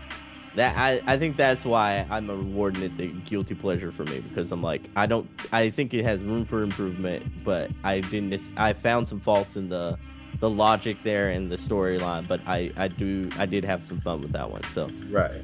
[0.56, 4.50] that I I think that's why I'm awarding it the guilty pleasure for me because
[4.52, 8.72] I'm like I don't I think it has room for improvement, but I didn't I
[8.72, 9.98] found some faults in the
[10.40, 14.22] the logic there and the storyline, but I I do I did have some fun
[14.22, 14.62] with that one.
[14.70, 15.42] So right.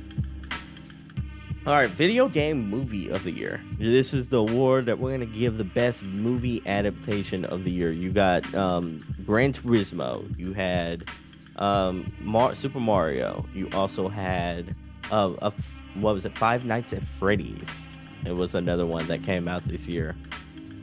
[1.64, 3.60] All right, video game movie of the year.
[3.78, 7.92] This is the award that we're gonna give the best movie adaptation of the year.
[7.92, 10.36] You got um, Gran Turismo.
[10.36, 11.04] You had
[11.56, 13.46] um, Mar- Super Mario.
[13.54, 14.74] You also had
[15.12, 16.36] uh, a f- what was it?
[16.36, 17.88] Five Nights at Freddy's.
[18.26, 20.16] It was another one that came out this year.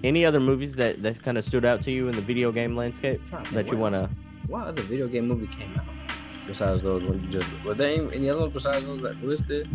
[0.01, 2.77] Any other movies that that kind of stood out to you in the video game
[2.77, 4.01] landscape that you what want to?
[4.03, 4.11] else-
[4.47, 5.83] What other video game movie came out
[6.47, 7.49] besides those just?
[7.65, 9.67] Were there any, any other ones besides those that listed?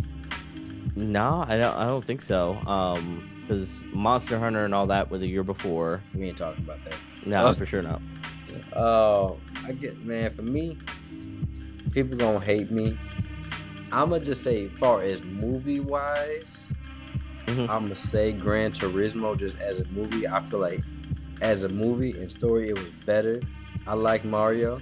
[0.95, 1.75] No, I don't.
[1.75, 2.55] I don't think so.
[2.65, 6.01] Um, because Monster Hunter and all that were the year before.
[6.13, 6.93] We ain't talking about that.
[7.25, 7.53] No, Oh.
[7.53, 8.01] for sure not.
[8.73, 10.31] Oh, I get man.
[10.31, 10.77] For me,
[11.91, 12.97] people gonna hate me.
[13.91, 16.73] I'ma just say, far as movie wise,
[17.45, 17.69] mm-hmm.
[17.69, 20.27] I'm gonna say Gran Turismo just as a movie.
[20.27, 20.81] I feel like
[21.41, 23.41] as a movie and story, it was better.
[23.85, 24.79] I like Mario.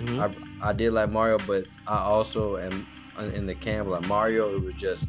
[0.00, 0.20] Mm-hmm.
[0.20, 2.86] I I did like Mario, but I also am
[3.34, 4.54] in the camp like Mario.
[4.56, 5.08] It was just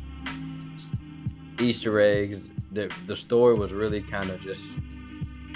[1.60, 2.50] Easter eggs.
[2.72, 4.80] The the story was really kind of just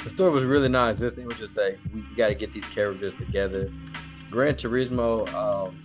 [0.03, 1.25] the story was really non-existent.
[1.25, 3.71] It was just like we got to get these characters together.
[4.30, 5.80] Gran Turismo, um,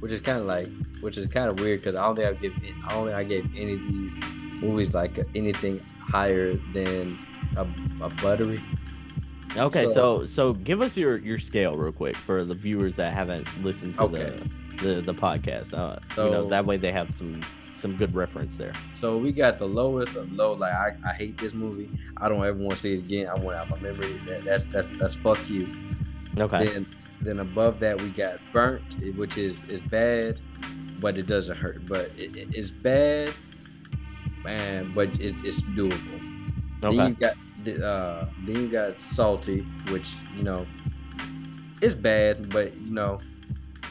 [0.00, 0.68] which is kind of like,
[1.00, 2.52] which is kind of weird because I don't think I give,
[2.86, 4.22] I don't think I gave any of these
[4.60, 7.18] movies like anything higher than
[7.56, 7.66] a,
[8.04, 8.60] a buttery.
[9.56, 13.12] Okay, so, so, so give us your your scale real quick for the viewers that
[13.12, 14.40] haven't listened to okay.
[14.80, 15.74] the, the the podcast.
[15.74, 17.44] Uh, so, you know that way they have some
[17.74, 18.72] some good reference there.
[19.00, 20.52] So we got the lowest of low.
[20.52, 21.90] Like I, I hate this movie.
[22.16, 23.28] I don't ever want to see it again.
[23.28, 24.20] I want out my memory.
[24.28, 25.68] That, that's that's that's fuck you.
[26.38, 26.66] Okay.
[26.66, 26.86] Then
[27.20, 28.82] then above that we got burnt,
[29.16, 30.40] which is is bad,
[31.00, 31.86] but it doesn't hurt.
[31.86, 33.34] But it, it, it's bad,
[34.42, 34.92] man.
[34.92, 35.98] But it, it's doable.
[36.84, 36.96] Okay.
[36.96, 37.36] Then you got
[37.82, 40.66] uh, then you got salty, which you know
[41.80, 43.20] it's bad, but you know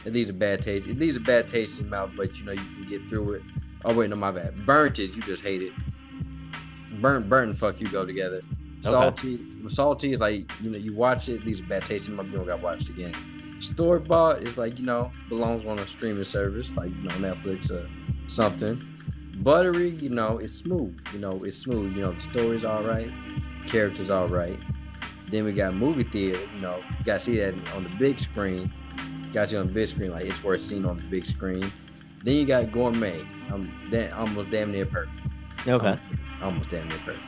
[0.04, 0.86] it leaves a bad taste.
[0.86, 3.34] It leaves a bad taste in your mouth, but you know you can get through
[3.34, 3.42] it.
[3.84, 4.64] Oh wait, no, my bad.
[4.64, 5.72] Burnt is you just hate it.
[7.00, 8.40] Burnt, burnt, and fuck you go together.
[8.80, 9.68] Salty, okay.
[9.68, 12.32] salty is like you know you watch it, leaves a bad taste in my mouth.
[12.32, 13.14] You don't got watched again.
[13.60, 17.70] Store bought is like you know belongs on a streaming service like you know Netflix
[17.70, 17.88] or
[18.26, 18.80] something.
[19.38, 20.96] Buttery, you know, it's smooth.
[21.12, 21.96] You know, it's smooth.
[21.96, 23.10] You know, the story's all right,
[23.66, 24.58] characters all right.
[25.30, 26.40] Then we got movie theater.
[26.54, 28.72] You know, you got to see that on the big screen.
[29.32, 31.72] Got you on the big screen, like it's worth seeing on the big screen.
[32.24, 33.22] Then you got gourmet.
[33.52, 35.14] I'm that almost damn near perfect.
[35.68, 35.86] Okay.
[35.86, 36.02] Almost,
[36.42, 37.26] almost damn near perfect.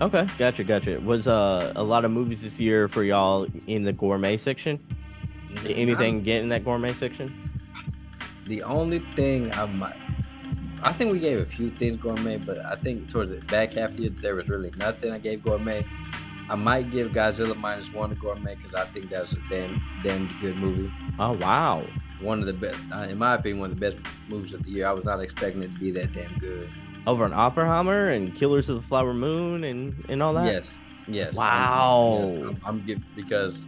[0.00, 1.00] Okay, gotcha, gotcha.
[1.00, 4.78] Was uh a lot of movies this year for y'all in the gourmet section?
[5.66, 7.50] Anything I'm, get in that gourmet section?
[8.46, 9.96] The only thing I might,
[10.82, 13.90] I think we gave a few things gourmet, but I think towards the back half
[13.90, 15.84] of the year there was really nothing I gave gourmet.
[16.48, 20.30] I might give Godzilla minus one to gourmet because I think that's a damn damn
[20.40, 20.92] good movie.
[21.18, 21.84] Oh wow!
[22.20, 24.70] One of the best, uh, in my opinion, one of the best movies of the
[24.70, 24.86] year.
[24.86, 26.68] I was not expecting it to be that damn good.
[27.06, 30.46] Over an Oppenheimer and Killers of the Flower Moon and and all that.
[30.46, 31.34] Yes, yes.
[31.34, 32.26] Wow.
[32.26, 33.64] Yes, I'm, I'm because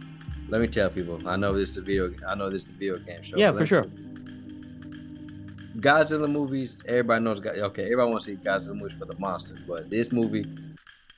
[0.49, 1.19] let me tell people.
[1.27, 2.13] I know this is a video.
[2.27, 3.37] I know this is a video game show.
[3.37, 3.85] Yeah, for sure.
[5.77, 6.77] Godzilla movies.
[6.87, 7.39] Everybody knows.
[7.39, 10.45] Okay, everybody wants to see Godzilla movies for the monster, but this movie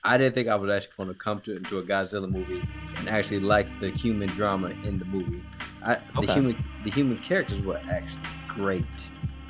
[0.06, 2.62] I didn't think I was actually going to come to into a Godzilla movie
[2.96, 5.44] and actually like the human drama in the movie.
[5.84, 6.28] I, okay.
[6.28, 8.86] The human the human characters were actually great.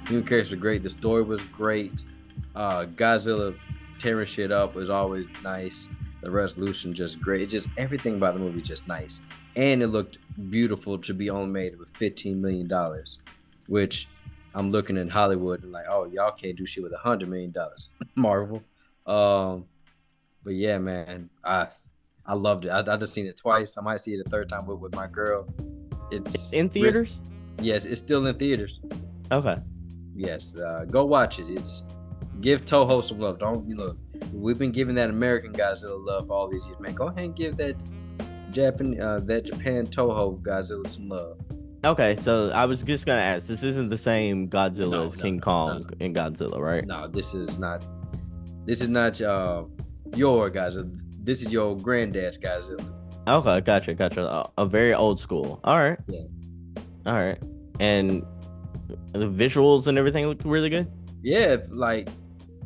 [0.08, 0.82] human characters were great.
[0.82, 2.06] The story was great.
[2.56, 3.54] Uh, Godzilla
[4.00, 5.90] tearing shit up was always nice.
[6.22, 7.42] The resolution just great.
[7.42, 9.20] It just everything about the movie just nice,
[9.58, 13.20] and it looked beautiful to be only made with fifteen million dollars,
[13.68, 14.08] which
[14.54, 17.52] I'm looking at Hollywood and like, oh y'all can't do shit with a hundred million
[17.52, 17.90] dollars.
[18.16, 18.64] Marvel.
[19.06, 19.66] Um,
[20.46, 21.68] but yeah, man, I
[22.26, 22.70] I loved it.
[22.70, 23.78] I, I just seen it twice.
[23.78, 25.48] I might see it a third time with, with my girl.
[26.12, 27.20] It's in theaters.
[27.60, 28.80] yes, it's still in theaters.
[29.32, 29.58] Okay.
[30.16, 31.48] Yes, uh, go watch it.
[31.50, 31.84] It's
[32.40, 33.40] give Toho some love.
[33.40, 33.98] Don't you look?
[34.32, 36.94] We've been giving that American Godzilla love all these years, man.
[36.94, 37.76] Go ahead and give that
[38.52, 41.40] Japan uh, that Japan Toho Godzilla some love.
[41.84, 43.48] Okay, so I was just gonna ask.
[43.48, 46.86] This isn't the same Godzilla no, as no, King no, Kong and Godzilla, right?
[46.86, 47.86] No, this is not.
[48.66, 49.20] This is not.
[49.20, 49.66] Uh,
[50.14, 51.00] your Godzilla.
[51.24, 52.86] This is your granddad's Godzilla.
[53.28, 54.22] Okay, gotcha, gotcha.
[54.22, 55.60] A, a very old school.
[55.64, 55.98] All right.
[56.08, 56.22] Yeah.
[57.08, 57.42] All right.
[57.80, 58.24] And
[59.14, 60.92] the visuals and everything look really good.
[61.24, 62.10] Yeah, like,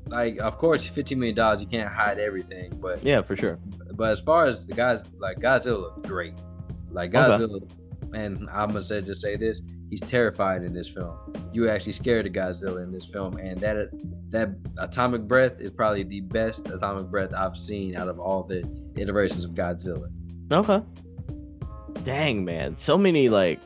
[0.08, 3.58] like of course, fifteen million dollars, you can't hide everything, but yeah, for sure.
[3.94, 6.34] But as far as the guys, like Godzilla, looked great.
[6.92, 7.76] Like Godzilla, okay
[8.14, 11.18] and I'm gonna say just say this: he's terrified in this film.
[11.54, 13.90] You actually scared of Godzilla in this film, and that
[14.30, 18.64] that atomic breath is probably the best atomic breath I've seen out of all the
[18.98, 20.10] iterations of Godzilla.
[20.52, 20.82] Okay.
[22.04, 23.60] Dang man, so many like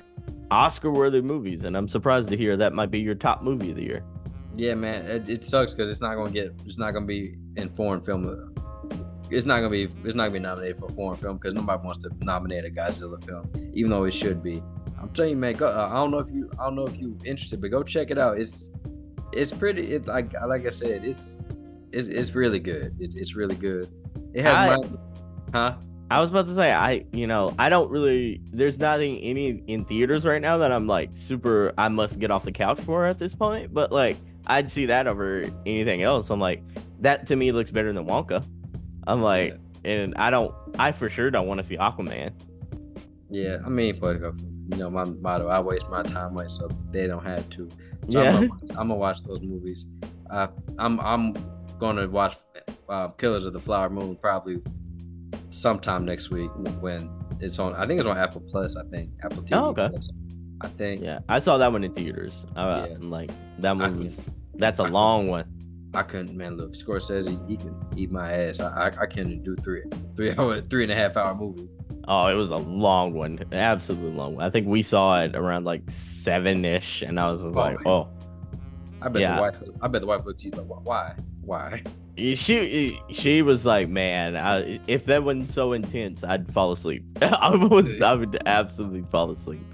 [0.49, 3.83] Oscar-worthy movies, and I'm surprised to hear that might be your top movie of the
[3.83, 4.03] year.
[4.55, 7.69] Yeah, man, it, it sucks because it's not gonna get, it's not gonna be in
[7.69, 8.52] foreign film uh,
[9.29, 11.83] it's not gonna be it's not gonna be nominated for a foreign film because nobody
[11.83, 14.61] wants to nominate a Godzilla film, even though it should be.
[14.99, 15.55] I'm telling you, man.
[15.55, 17.83] Go, uh, I don't know if you I don't know if you interested, but go
[17.83, 18.39] check it out.
[18.39, 18.69] It's
[19.31, 19.83] it's pretty.
[19.93, 21.39] It like like I said, it's
[21.91, 22.95] it's, it's really good.
[22.99, 23.89] It, it's really good.
[24.33, 24.87] It has I, my,
[25.53, 25.75] huh.
[26.09, 29.83] I was about to say I you know I don't really there's nothing any in
[29.85, 33.17] theaters right now that I'm like super I must get off the couch for at
[33.17, 36.61] this point but like I'd see that over anything else I'm like
[36.99, 38.45] that to me looks better than Wonka
[39.07, 39.91] I'm like, yeah.
[39.91, 42.31] and I don't, I for sure don't want to see Aquaman.
[43.29, 47.07] Yeah, I mean, but you know, my motto: I waste my time away, so they
[47.07, 47.69] don't have to.
[48.09, 49.85] So yeah, I'm gonna, I'm gonna watch those movies.
[50.29, 51.33] Uh, I'm I'm
[51.79, 52.35] going to watch
[52.89, 54.61] uh, Killers of the Flower Moon probably
[55.51, 57.73] sometime next week when it's on.
[57.75, 58.75] I think it's on Apple Plus.
[58.75, 59.57] I think Apple TV.
[59.57, 59.89] Oh, okay.
[59.89, 60.11] Plus.
[60.61, 61.01] I think.
[61.01, 62.45] Yeah, I saw that one in theaters.
[62.55, 62.97] Uh, Yeah.
[62.99, 64.09] Like that I can-
[64.55, 65.45] That's a I can- long one.
[65.93, 66.57] I couldn't, man.
[66.57, 68.59] Look, Scorsese, he can eat my ass.
[68.59, 69.83] I, I, I can't do three,
[70.15, 71.67] three hour, three and a half hour movie.
[72.07, 74.45] Oh, it was a long one, absolutely long one.
[74.45, 77.85] I think we saw it around like seven ish, and I was just Oh, like,
[77.85, 78.09] oh,
[79.01, 79.35] I bet Yeah.
[79.35, 80.41] the wife, I bet the wife looked.
[80.41, 80.81] She's like, "Why?
[80.83, 81.15] Why?
[81.41, 81.83] Why?"
[82.17, 87.05] she she was like, man, I, if that wasn't so intense, I'd fall asleep.
[87.21, 89.65] I was, I would absolutely fall asleep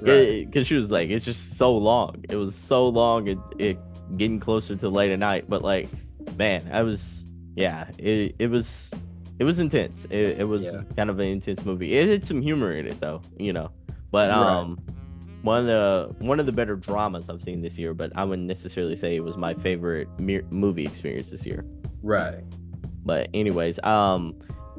[0.00, 0.10] Right.
[0.10, 2.22] Eh, because she was like, it's just so long.
[2.28, 3.78] It was so long, it, it
[4.16, 5.46] getting closer to late at night.
[5.48, 5.88] But like,
[6.36, 8.92] man, I was, yeah, it it was.
[9.38, 10.06] It was intense.
[10.06, 10.80] It, it was Yeah.
[10.96, 11.92] kind of an intense movie.
[11.92, 13.70] It had some humor in it, though, you know.
[14.10, 14.38] But Right.
[14.38, 14.78] um,
[15.42, 17.92] one of the one of the better dramas I've seen this year.
[17.92, 21.66] But I wouldn't necessarily say it was my favorite me- movie experience this year.
[22.02, 22.42] Right.
[23.04, 24.34] But anyways, um,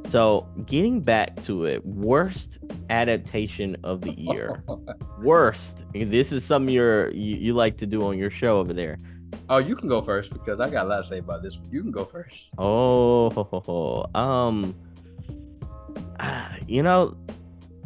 [0.06, 2.58] so getting back to it, worst
[2.90, 4.63] adaptation of the year.
[5.24, 5.86] worst.
[5.94, 8.98] This is something you're you, you like to do on your show over there.
[9.50, 11.58] Oh, you can go first because I got a lot to say about this.
[11.72, 12.50] You can go first.
[12.58, 14.76] Oh, um,
[16.20, 17.18] ah, you know,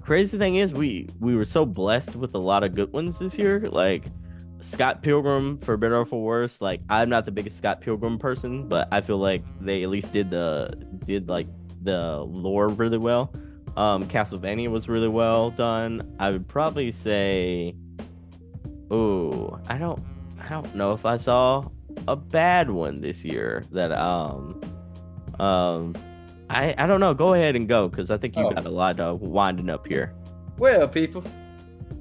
[0.01, 3.37] crazy thing is we we were so blessed with a lot of good ones this
[3.37, 3.67] year.
[3.71, 4.05] Like
[4.61, 6.61] Scott Pilgrim, for better or for worse.
[6.61, 10.11] Like I'm not the biggest Scott Pilgrim person, but I feel like they at least
[10.11, 10.73] did the
[11.05, 11.47] did like
[11.83, 13.33] the lore really well.
[13.77, 16.15] Um, Castlevania was really well done.
[16.19, 17.73] I would probably say,
[18.89, 20.01] oh, I don't,
[20.51, 21.63] I don't know if I saw
[22.09, 24.59] a bad one this year that um
[25.39, 25.95] um
[26.49, 27.13] I I don't know.
[27.13, 28.51] Go ahead and go because I think you Oh.
[28.51, 30.13] got a lot of winding up here.
[30.57, 31.23] Well, people,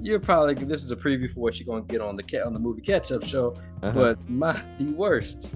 [0.02, 2.52] you're probably this is a preview for what you're gonna get on the cat on
[2.52, 3.54] the movie catch up show.
[3.84, 3.92] Uh-huh.
[3.92, 5.50] But my the worst,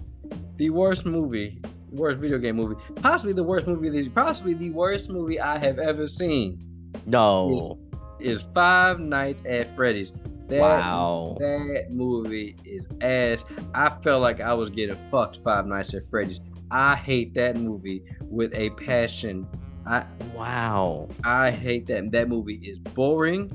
[0.58, 5.10] the worst movie, worst video game movie, possibly the worst movie this, possibly the worst
[5.10, 6.60] movie I have ever seen
[7.06, 7.76] no,
[8.20, 10.12] is Five Nights at Freddy's.
[10.48, 13.44] That, wow, That movie is ass.
[13.74, 16.40] I felt like I was getting fucked Five Nights at Freddy's.
[16.70, 19.46] I hate that movie with a passion.
[19.86, 20.04] I
[20.34, 21.08] wow.
[21.24, 22.10] I hate that.
[22.10, 23.50] That movie is boring.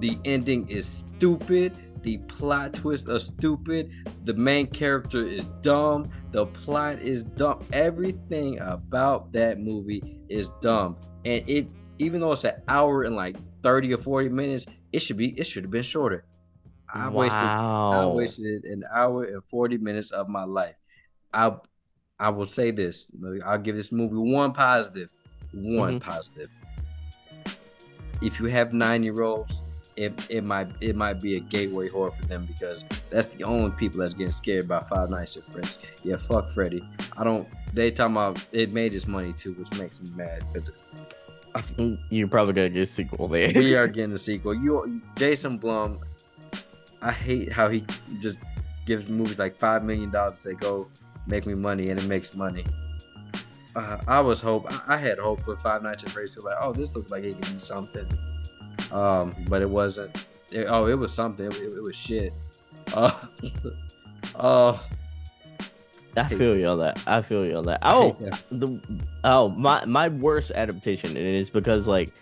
[0.00, 1.72] The ending is stupid.
[2.02, 3.90] The plot twists are stupid.
[4.24, 6.10] The main character is dumb.
[6.32, 7.60] The plot is dumb.
[7.72, 10.96] Everything about that movie is dumb.
[11.24, 11.68] And it,
[11.98, 15.44] even though it's an hour and like 30 or 40 minutes, it should be, it
[15.46, 16.24] should have been shorter.
[16.92, 20.76] I wasted I wasted an hour and 40 minutes of my life.
[21.32, 21.52] I
[22.18, 23.08] I will say this.
[23.44, 25.10] I'll give this movie one positive.
[25.52, 26.00] One Mhm.
[26.00, 26.48] positive.
[28.22, 29.64] If you have nine year olds,
[29.96, 33.70] it, it might it might be a gateway horror for them because that's the only
[33.72, 35.76] people that's getting scared by Five Nights at Freddy's.
[36.02, 36.82] Yeah, fuck Freddy.
[37.16, 37.46] I don't.
[37.72, 40.70] They talking about it made its money too, which makes me mad because
[42.10, 43.52] You're probably gonna get a sequel there.
[43.54, 44.54] we are getting a sequel.
[44.54, 46.00] You, Jason Blum,
[47.00, 47.84] I hate how he
[48.20, 48.38] just
[48.86, 50.88] gives movies like five million dollars and say go
[51.26, 52.64] make me money, and it makes money.
[53.76, 56.36] Uh, I was hope I, I had hope with Five Nights at Freddy's.
[56.38, 58.06] Like, oh, this looks like it can be something,
[58.92, 60.26] um, but it wasn't.
[60.50, 61.46] It- oh, it was something.
[61.46, 62.32] It, it was shit.
[62.92, 63.12] Uh,
[64.36, 64.78] uh,
[66.16, 67.00] I feel you on that.
[67.06, 67.80] I feel you on that.
[67.82, 68.16] Oh,
[68.50, 68.80] the
[69.24, 72.12] oh my my worst adaptation and it is because like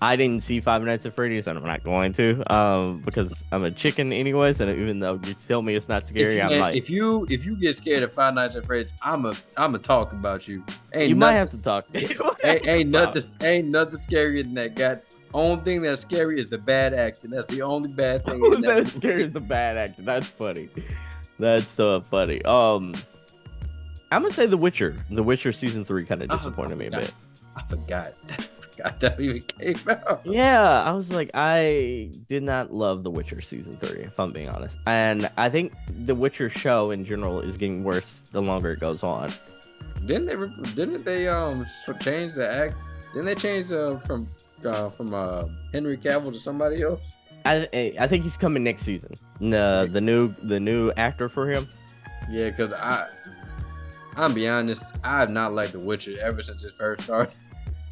[0.00, 3.64] I didn't see Five Nights at Freddy's and I'm not going to um because I'm
[3.64, 6.58] a chicken anyways and even though you tell me it's not If scary you, I'm
[6.58, 9.74] like if you if you get scared of Five Nights at Freddy's, I'm a I'm
[9.74, 10.64] a talk about you.
[10.94, 11.86] Ain't you might have to talk.
[11.94, 14.74] ain't, ain't nothing ain't nothing scarier than that.
[14.74, 15.02] Got
[15.34, 17.30] only thing that's scary is the bad acting.
[17.30, 18.44] That's the only bad thing.
[18.52, 20.04] in that That's scary as the bad acting.
[20.04, 20.68] That's funny.
[21.38, 22.44] That's so funny.
[22.44, 22.94] Um
[24.14, 24.96] I'm gonna say The Witcher.
[25.10, 27.12] The Witcher season three kind of Oh, disappointed me a bit.
[27.56, 28.14] I forgot.
[28.30, 30.22] I forgot that even came out.
[30.24, 34.48] Yeah, I was like, I did not love The Witcher season three, if I'm being
[34.48, 34.78] honest.
[34.86, 35.72] And I think
[36.06, 39.32] The Witcher show in general is getting worse the longer it goes on.
[40.06, 40.72] Didn't they?
[40.74, 41.66] Didn't they um
[42.00, 42.74] change the act?
[43.12, 44.28] Didn't they change uh, from
[44.64, 47.12] uh, from uh, Henry Cavill to somebody else?
[47.44, 49.12] I I I think he's coming next season.
[49.40, 51.68] The the new the new actor for him.
[52.30, 53.08] Yeah, because I.
[54.16, 57.34] I'm be honest, I have not liked The Witcher ever since it first started.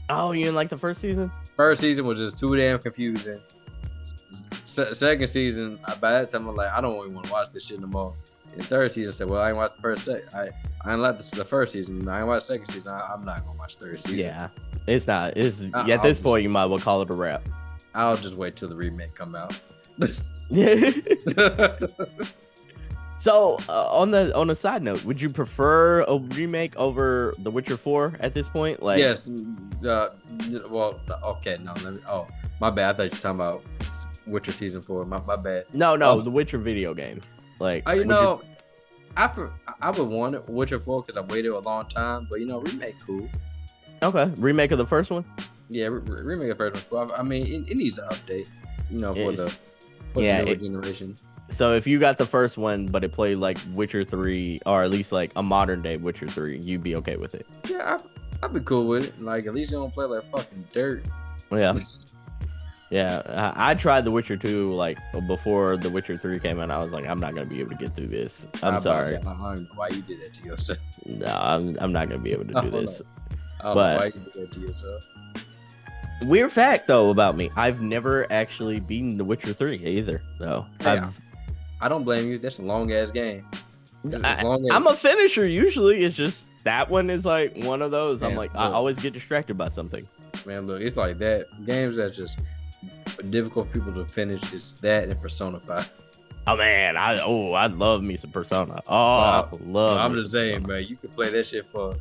[0.08, 1.30] Oh, you didn't like the first season?
[1.56, 3.40] First season was just too damn confusing.
[4.66, 7.48] Se- second season, I- by that time I'm like, I don't even want to watch
[7.52, 8.14] this shit no more.
[8.54, 10.48] And third season, I said, well, I ain't watched the first se- I
[10.84, 12.08] I ain't like the, the first season.
[12.08, 12.92] I ain't watched the second season.
[12.92, 14.18] I, I'm not gonna watch third season.
[14.18, 14.48] Yeah,
[14.86, 15.36] it's not.
[15.36, 17.48] It's I- at I'll this just- point you might well call it a wrap.
[17.94, 19.58] I'll just wait till the remake come out.
[20.48, 20.90] yeah,
[23.20, 27.50] So uh, on the on a side note, would you prefer a remake over The
[27.50, 28.82] Witcher Four at this point?
[28.82, 29.28] Like, yes.
[29.84, 30.08] Uh,
[30.70, 32.00] well, okay, no, let me.
[32.08, 32.26] Oh,
[32.62, 32.88] my bad.
[32.88, 33.62] I thought you were talking about
[34.26, 35.04] Witcher season four.
[35.04, 35.66] My, my bad.
[35.74, 36.20] No, no, Oh.
[36.22, 37.20] The Witcher video game.
[37.58, 38.40] Like, Oh, you know,
[39.18, 39.48] I pre-
[39.82, 42.26] I would want it Witcher four because I waited a long time.
[42.30, 43.28] But you know, remake cool.
[44.02, 45.26] okay, remake of the first one.
[45.68, 47.10] Yeah, re- re- remake the first one.
[47.10, 48.48] I mean, it, it needs an update.
[48.90, 49.54] You know, for the
[50.14, 51.16] for yeah, the newer it- generation.
[51.50, 54.90] So if you got the first one, but it played like Witcher Three, or at
[54.90, 57.46] least like a modern day Witcher Three, you'd be okay with it.
[57.68, 57.98] Yeah,
[58.42, 59.22] I, I'd be cool with it.
[59.22, 61.04] Like at least you don't play like fucking dirt.
[61.50, 61.74] Yeah,
[62.90, 63.52] yeah.
[63.56, 66.70] I, I tried The Witcher Two like before The Witcher Three came out.
[66.70, 68.46] I was like, I'm not gonna be able to get through this.
[68.62, 69.66] I'm I was about to sorry.
[69.74, 70.78] Why you did that to yourself?
[71.06, 73.02] No, I'm, I'm not gonna be able to do Oh, this.
[73.62, 75.06] Don't But- why you did that to yourself.
[76.22, 80.22] Weird fact though about me, I've never actually beaten The Witcher Three either.
[80.38, 80.92] Though Yeah.
[81.08, 81.20] I've,
[81.80, 82.38] I don't blame you.
[82.38, 83.46] That's a long ass game.
[84.24, 86.04] I, I'm a finisher usually.
[86.04, 88.22] It's just that one is like one of those.
[88.22, 90.06] I'm Yeah, like I always get distracted by something.
[90.46, 90.66] man.
[90.66, 91.46] Look, it's like that.
[91.66, 92.38] Games that just
[93.30, 94.52] difficult for people to finish.
[94.52, 95.90] It's that and Persona Five.
[96.46, 98.80] Oh man, I oh I love me some Persona.
[98.86, 99.48] Oh, Wow.
[99.52, 99.98] I love.
[99.98, 100.84] I'm just saying, man.
[100.88, 101.94] You could play that shit for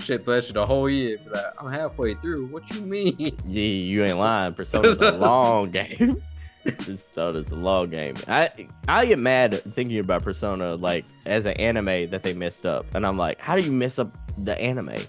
[0.00, 1.18] shit pleasure the whole year.
[1.18, 2.46] Be like, I'm halfway through.
[2.48, 3.16] What you mean?
[3.46, 4.54] Yeah, you ain't lying.
[4.54, 6.20] Persona's a long game.
[6.64, 8.16] Persona's a long game.
[8.26, 8.50] I
[8.86, 13.06] I get mad thinking about Persona like as an anime that they messed up, and
[13.06, 15.00] I'm like, how do you mess up the anime?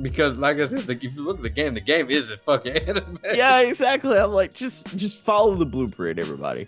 [0.00, 2.38] Because, like I said, like, if you look at the game, the game is a
[2.38, 3.18] fucking anime.
[3.34, 4.16] yeah, exactly.
[4.16, 6.66] I'm like, just just follow the blueprint, everybody.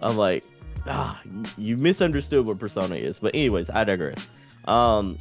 [0.00, 0.44] I'm like,
[0.86, 1.20] ah,
[1.56, 3.20] you, misunderstood what Persona is.
[3.20, 4.18] But anyways, I digress.
[4.64, 5.18] Um,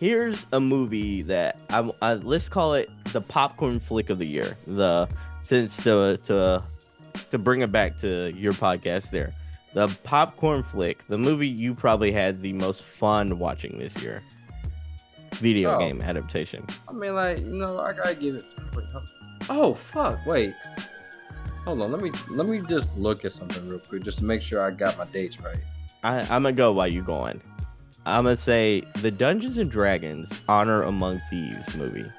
[0.00, 4.56] here's a movie that I, I let's call it the popcorn flick of the year.
[4.66, 5.08] The
[5.42, 6.64] since to to
[7.30, 9.34] to bring it back to your podcast there,
[9.74, 14.22] the popcorn flick, the movie you probably had the most fun watching this year.
[15.34, 15.78] Video Oh.
[15.78, 16.64] game adaptation.
[16.88, 18.44] I mean, like, you know, I gotta give it.
[18.74, 18.86] Wait,
[19.50, 20.24] oh fuck!
[20.24, 20.54] Wait,
[21.64, 21.92] hold on.
[21.92, 24.70] Let me let me just look at something real quick, just to make sure I
[24.70, 25.58] got my dates right.
[26.02, 27.42] I, I'm gonna go while you going.
[28.06, 32.10] I'm gonna say the Dungeons and Dragons Honor Among Thieves movie.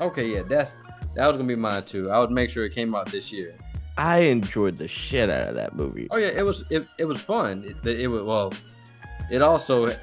[0.00, 0.78] Okay, yeah, that's
[1.14, 2.10] that was gonna be mine too.
[2.10, 3.54] I would make sure it came out this year.
[3.98, 6.06] I enjoyed the shit out of that movie.
[6.10, 7.64] Oh yeah, it was it, it was fun.
[7.84, 8.52] It, it was well,
[9.30, 10.00] it also it,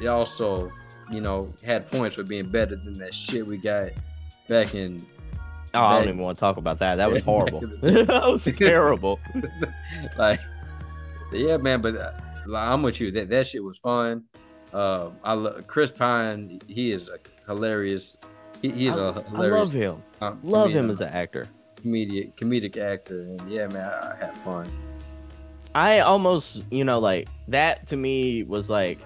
[0.00, 0.72] it also
[1.10, 3.90] you know had points for being better than that shit we got
[4.48, 5.04] back in
[5.74, 6.96] Oh, I don't even want to talk about that.
[6.96, 7.60] That was horrible.
[7.60, 9.20] back in the- that was terrible.
[10.18, 10.40] like
[11.32, 12.12] yeah man but uh,
[12.46, 14.24] like, i'm with you that that shit was fun
[14.72, 18.16] uh i love chris pine he is a hilarious
[18.62, 20.02] he, he's I, a I hilarious love him.
[20.22, 21.46] um, Love him comedian- as an actor.
[21.82, 24.66] Comedic comedic actor and yeah man i, I had fun
[25.74, 28.98] I almost, you know, like that to me was like,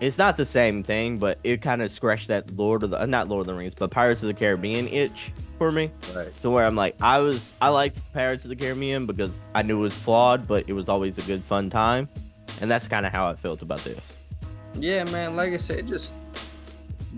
[0.00, 3.06] it's not the same thing, but it kind of scratched that Lord of the, uh,
[3.06, 5.90] not Lord of the Rings, but Pirates of the Caribbean itch for me.
[6.14, 9.62] right So where I'm like, I was, I liked Pirates of the Caribbean because I
[9.62, 12.08] knew it was flawed, but it was always a good fun time,
[12.60, 14.16] and that's kind of how I felt about this.
[14.78, 16.12] yeah man like i said just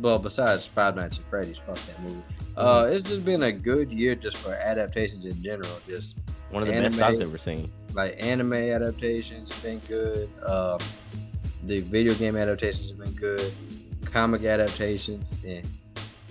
[0.00, 2.22] well besides five nights at freddy's fuck that movie
[2.58, 2.92] uh Mm-hmm.
[2.94, 6.16] it's just been a good year just for adaptations in general just
[6.50, 7.22] One of the best I've Anime.
[7.28, 7.70] ever seen.
[7.94, 10.28] like anime adaptations have been good.
[10.44, 10.78] Um,
[11.64, 13.52] the video game adaptations have been good.
[14.04, 15.66] Comic adaptations and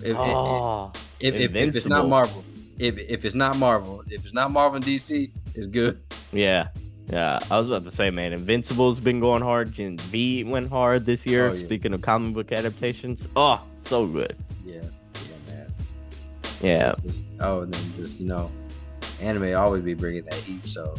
[0.03, 2.43] if, oh, if, if, if, if it's not Marvel,
[2.79, 5.99] if if it's not Marvel, if it's not Marvel and DC, it's good.
[6.31, 6.67] yeah,
[7.09, 7.39] yeah.
[7.49, 9.73] I was about to say, man, Invincible's been going hard.
[9.73, 11.47] Gen V went hard this year.
[11.49, 11.65] Oh, yeah.
[11.65, 14.35] Speaking of comic book adaptations, oh, so good.
[14.65, 14.89] Yeah, yeah.
[16.61, 16.95] Yeah,
[17.39, 18.51] oh, and then just you know,
[19.21, 20.65] anime always be bringing that heat.
[20.65, 20.95] So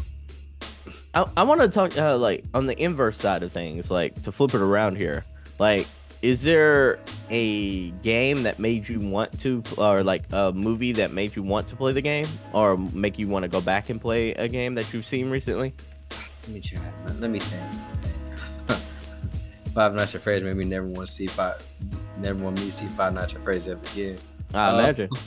[1.14, 4.32] I, I want to talk uh, like on the inverse side of things, like to
[4.32, 5.24] flip it around here.
[5.58, 5.86] Like,
[6.22, 6.98] is there
[7.30, 11.68] a game that made you want to, or like a movie that made you want
[11.70, 14.74] to play the game, or make you want to go back and play a game
[14.76, 15.74] that you've seen recently?
[16.46, 16.80] let me try.
[17.04, 17.62] Let, let me think.
[17.62, 19.74] Let me think.
[19.74, 21.62] Five Nights at Freddy's made me never want to see five.
[22.18, 24.18] Never want me to see Five Nights at Freddy's ever again.
[24.54, 25.10] I Uh, imagine.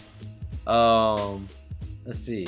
[0.71, 1.47] Um,
[2.05, 2.47] let's see.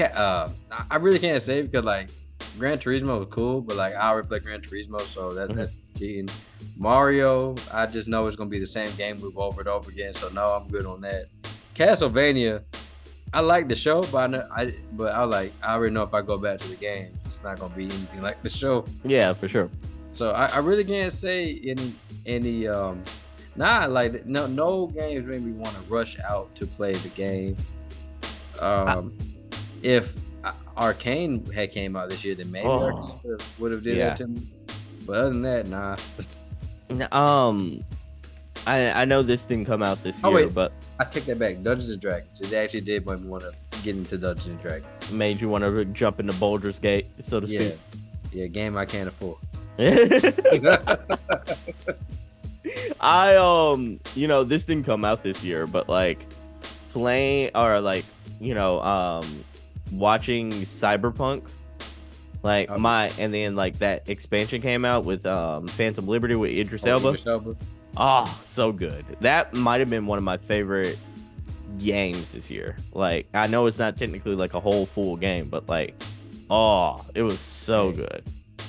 [0.00, 0.48] Uh,
[0.90, 2.08] I- really can't say because like
[2.56, 6.28] Gran Turismo was cool, but like I already play Gran Turismo, so that, that's cheating.
[6.76, 10.14] Mario, I just know it's gonna be the same game loop over and over again,
[10.14, 11.24] so no, I'm good on that.
[11.74, 12.62] Castlevania,
[13.32, 16.14] I like the show, but I, know, I but I like I already know if
[16.14, 18.84] I go back to the game, it's not gonna be anything like the show.
[19.04, 19.68] Yeah, for sure.
[20.14, 21.92] So I, I really can't say any
[22.24, 23.02] any um
[23.58, 27.56] nah like no no games made me want to rush out to play the game.
[28.60, 29.16] Um
[29.82, 30.14] if
[30.76, 33.20] Arcane had came out this year, then maybe Oh.
[33.24, 34.08] Arcane would have did Yeah.
[34.10, 34.42] that to me.
[35.06, 35.96] But other than that, nah.
[37.12, 37.84] Um,
[38.66, 40.54] I I know this didn't come out this Oh, year, wait.
[40.54, 41.62] but I take that back.
[41.62, 42.40] Dungeons and Dragons.
[42.40, 43.52] It actually did make me want to
[43.82, 44.86] get into Dungeons and Dragons.
[45.10, 47.78] made you want to jump into Baldur's Gate, so to Yeah, speak.
[48.32, 49.38] yeah, game I can't afford.
[53.00, 56.18] I um, you know, this didn't come out this year, but like
[56.90, 58.04] playing or like
[58.40, 59.44] you know, um,
[59.92, 61.48] watching Cyberpunk,
[62.42, 66.50] like Um, my and then like that expansion came out with um Phantom Liberty with
[66.52, 67.08] Idris Oh, Elba.
[67.08, 67.56] Idris Elba.
[67.96, 69.04] Oh, so good.
[69.20, 70.98] That might have been one of my favorite
[71.78, 72.76] games this year.
[72.92, 75.94] Like, I know it's not technically like a whole full game, but like,
[76.48, 78.22] oh, it was so good.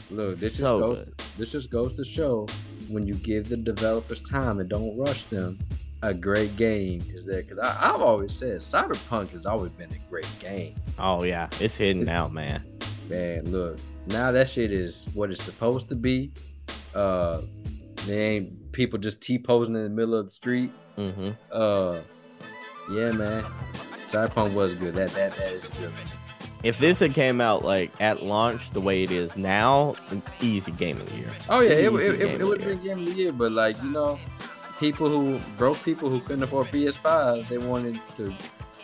[0.10, 1.00] Look, this So just goes.
[1.06, 1.14] good.
[1.38, 2.48] this just goes to show
[2.90, 5.58] when you give the developers time and don't rush them,
[6.02, 7.44] a great game is there.
[7.44, 10.76] Because I've always said Cyberpunk has always been a great game.
[10.98, 12.64] Oh yeah, it's hidden out, man.
[13.10, 16.32] Man, look, now that shit is what it's supposed to be.
[16.94, 17.42] Uh,
[18.06, 20.72] there ain't people just t posing in the middle of the street.
[20.96, 22.00] hmm Uh,
[22.92, 23.46] yeah, man,
[24.08, 24.96] Cyberpunk was good.
[24.96, 25.92] That that that is good.
[26.64, 29.96] If this had came out like at launch the way it is now,
[30.42, 31.32] easy game of the year.
[31.48, 33.52] Oh yeah, it, Easy it, it, it would have been game of the year, but
[33.52, 34.20] like you know,
[34.80, 38.34] people who broke people who couldn't afford PS5, they wanted to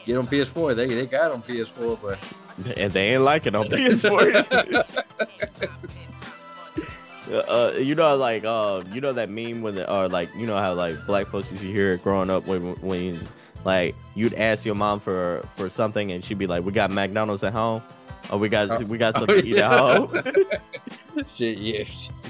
[0.06, 0.76] get on PS4.
[0.76, 2.18] They they got on PS4, but
[2.78, 5.04] And they ain't like it on PS4.
[7.48, 10.74] uh, you know, like, uh, you know that meme when, or like, you know how
[10.74, 13.28] like black folks used to hear it growing up when, when,
[13.66, 17.44] like, you'd ask your mom for for something and she'd be like, "We got McDonald's
[17.44, 17.82] at home."
[18.32, 20.22] Oh, we got we got something to eat at home.
[21.28, 21.84] shit, yeah,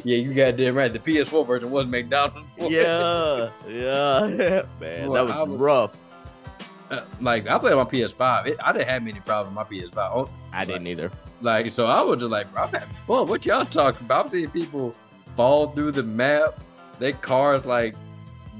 [0.04, 0.92] yeah, you got damn right.
[0.92, 2.48] The PS4 version was McDonald's.
[2.58, 5.92] yeah, yeah, man, that was, was- rough.
[6.92, 8.48] Uh, like I played on my PS5.
[8.48, 10.12] It, I didn't have many problems with my PS5.
[10.14, 11.12] Oh, I didn't either.
[11.42, 13.28] Like, so I was just like, bro, I'm having fun.
[13.28, 14.26] What y'all talking about?
[14.26, 14.96] I'm seeing people
[15.36, 16.60] fall through the map.
[17.00, 17.96] They cars like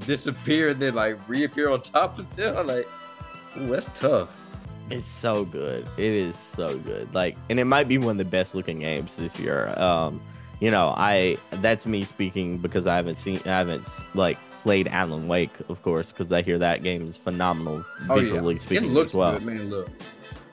[0.00, 2.56] disappear and then like reappear on top of them.
[2.56, 2.88] I'm like,
[3.58, 4.28] ooh, that's tough.
[4.90, 5.86] It's so good.
[5.96, 7.12] It is so good.
[7.14, 9.68] Like, and it might be one of the best looking games this year.
[9.78, 10.20] Um,
[10.60, 15.26] you know, I that's me speaking because I haven't seen, I haven't like played Alan
[15.28, 17.84] Wake, of course, because I hear that game is phenomenal
[18.14, 19.32] visually speaking Oh, it looks well.
[19.32, 19.70] good, man.
[19.70, 19.90] Look,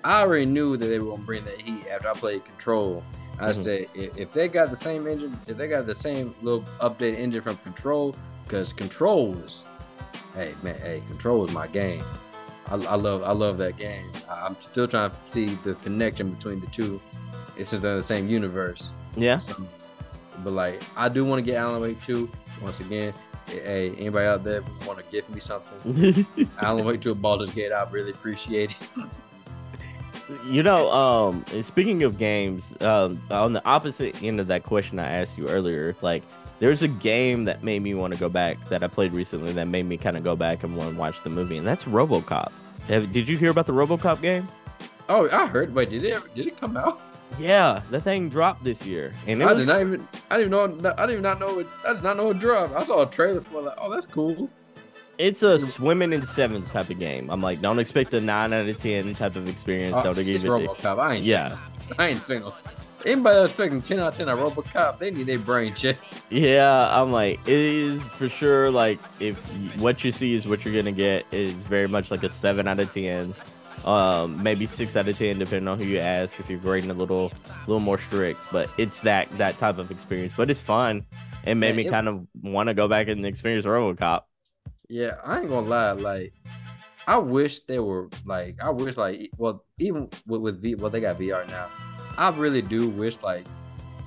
[0.04, 3.04] I already knew that they were gonna bring that heat after I played Control.
[3.39, 3.56] I Mhm.
[3.56, 7.18] said if, if they got the same engine, if they got the same little updated
[7.18, 9.64] engine from Control, because Control was,
[10.36, 12.04] hey man, hey, Control was my game.
[12.68, 14.10] I, I love I love that game.
[14.30, 17.02] I, I'm still trying to see the connection between the two.
[17.58, 18.89] It's just they're in the same universe.
[19.16, 19.56] Yeah, So,
[20.44, 22.28] but like, I do want to get Alan Wake 2.
[22.64, 23.14] Once again,
[23.46, 26.26] hey, anybody out there want to give me something?
[26.62, 29.06] Alan Wake 2 at Baldur's Gate, I really appreciate it.
[30.46, 35.12] you know, um, speaking of games, um, on the opposite end of that question I
[35.12, 36.24] asked you earlier, like
[36.64, 39.66] there's a game that made me want to go back that I played recently that
[39.66, 42.53] made me kind of go back and want to watch the movie, and that's RoboCop.
[42.88, 44.47] Have, did you hear about the RoboCop game?
[45.09, 45.76] Oh, I heard.
[45.76, 47.01] Wait, did it ever, did it come out?
[47.38, 50.07] Yeah, the thing dropped this year, and I was, did not even.
[50.32, 50.93] I didn't even know.
[50.97, 51.68] I didn't even not know it.
[51.86, 52.74] I did not know it dropped.
[52.74, 54.49] I saw a trailer for it, like, oh, that's cool.
[55.18, 57.30] it's a swimming in sevens type of game.
[57.30, 59.97] I'm like, don't expect a nine out of ten type of experience.
[59.97, 60.47] Uh, don't give it's it.
[60.47, 60.99] RoboCop.
[60.99, 61.26] I ain't.
[61.26, 61.57] Yeah,
[61.97, 62.51] I ain't thinking.
[63.06, 64.97] Anybody else expecting ten out of ten on RoboCop?
[64.99, 65.97] They need their brain check.
[66.30, 66.89] yeah.
[67.01, 68.72] I'm like, it is for sure.
[68.72, 69.38] Like, if
[69.80, 72.80] what you see is what you're gonna get, is very much like a seven out
[72.80, 73.34] of ten.
[73.86, 76.39] Um, maybe six out of ten, depending on who you ask.
[76.39, 77.34] If you're grading a little,
[77.68, 80.34] little more strict, but it's that that type of experience.
[80.38, 81.06] But it's fun.
[81.45, 84.22] It made Yeah, me it- kind of want to go back and experience RoboCop.
[84.88, 85.91] Yeah, I ain't gonna lie.
[85.91, 86.34] Like,
[87.06, 88.56] I wish they were like.
[88.64, 89.30] I wish like.
[89.38, 90.76] Well, even with, with V.
[90.76, 91.68] Well, they got VR now.
[92.18, 93.45] I really do wish like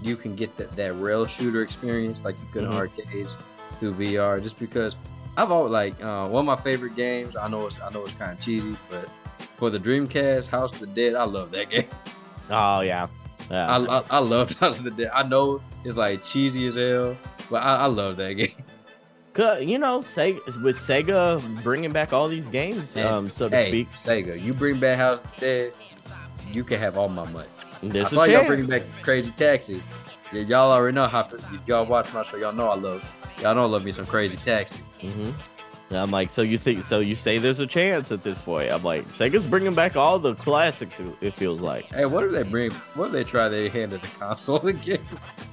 [0.02, 2.74] you can get that that rail shooter experience like you could in Mhm.
[2.76, 3.36] arcades
[3.80, 4.40] through VR.
[4.42, 4.94] Just because
[5.36, 7.36] I've always like uh, one of my favorite games.
[7.36, 9.08] I know it's I know it's kind of cheesy, but
[9.58, 11.88] for the Dreamcast, House of the Dead, I love that game.
[12.50, 13.08] Oh yeah,
[13.50, 13.66] yeah.
[13.68, 15.10] I I, I love House of the Dead.
[15.14, 17.16] I know it's like cheesy as hell,
[17.50, 18.52] but I, I love that game.
[19.34, 23.68] 'Cause, you know, Sega with Sega bringing back all these games, um, so to Hey,
[23.68, 23.92] speak.
[23.94, 25.72] Sega, you bring back House of the Dead,
[26.50, 27.46] you can have all my money.
[27.82, 29.82] There's I saw y'all bringing back Crazy Taxi.
[30.32, 31.28] Yeah, y'all already know how.
[31.66, 33.04] Y'all watch my show, y'all know I love.
[33.40, 34.82] Y'all know I love me some Crazy Taxi.
[35.00, 35.30] hmm
[35.92, 36.82] I'm like, so you think?
[36.82, 38.72] So you say there's a chance at this point?
[38.72, 41.00] I'm like, Sega's bringing back all the classics.
[41.20, 41.84] it- feels like.
[41.84, 42.72] Hey, what do they bring?
[42.94, 44.98] What do they try their hand at the console again?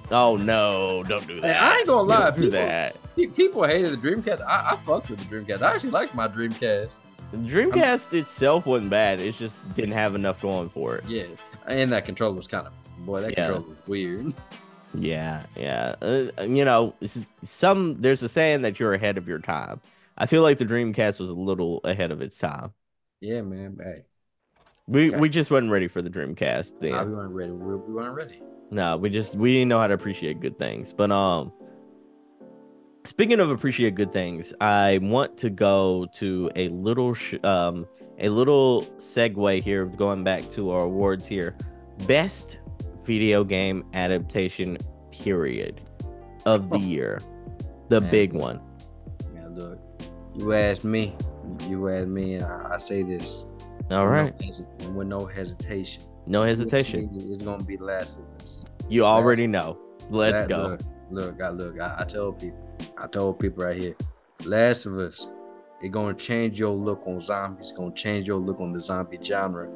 [0.10, 1.62] Oh no, don't do Hey, that.
[1.62, 2.96] I ain't gonna lie, Don't do that.
[3.36, 4.42] people hated the Dreamcast.
[4.42, 5.62] I, I fucked with the Dreamcast.
[5.62, 6.96] I actually liked my Dreamcast.
[7.34, 9.20] Dreamcast itself wasn't bad.
[9.20, 11.04] It just didn't have enough going for it.
[11.08, 11.26] Yeah,
[11.68, 12.74] And that controller was kind of
[13.06, 13.46] boy, that Yeah.
[13.46, 14.34] controller was weird.
[14.96, 15.96] Yeah, yeah.
[16.04, 16.94] Uh, you know,
[17.44, 19.82] some there's a saying that you're ahead of your time.
[20.20, 22.74] I feel like the Dreamcast was a little ahead of its time.
[23.20, 23.76] Yeah, man.
[23.82, 24.04] Hey,
[24.88, 25.18] We Okay.
[25.18, 26.92] we just wasn't ready for the Dreamcast then.
[26.92, 27.52] nah, we weren't ready.
[27.52, 28.40] We, we weren't ready.
[28.70, 30.94] No, we just we didn't know how to appreciate good things.
[30.94, 31.52] But um
[33.06, 37.88] speaking of appreciate good things, I want to go to a little sh- um
[38.24, 41.56] a little segue here going back to our awards here.
[42.08, 42.60] Best
[43.06, 44.78] video game adaptation
[45.12, 45.82] period
[46.46, 46.80] of the oh.
[46.80, 47.22] year.
[47.90, 48.12] The Man.
[48.12, 48.62] big one.
[49.34, 49.80] Man, look,
[50.34, 51.16] you asked me.
[51.68, 53.46] You asked me, and I, I say this.
[53.92, 54.34] All right.
[54.38, 54.42] with.
[54.42, 56.04] No hesi- with no hesitation.
[56.26, 57.10] No hesitation.
[57.30, 58.64] It's gonna be Last of Us.
[58.88, 59.78] You already know.
[60.10, 60.78] Let's That- go.
[61.12, 61.80] Look, look, I look.
[61.80, 62.60] I, I told people.
[62.98, 63.96] I told people right here.
[64.46, 65.28] Last of Us.
[65.84, 67.68] It's gonna change your look on zombies.
[67.70, 69.70] It's gonna change your look on the zombie genre.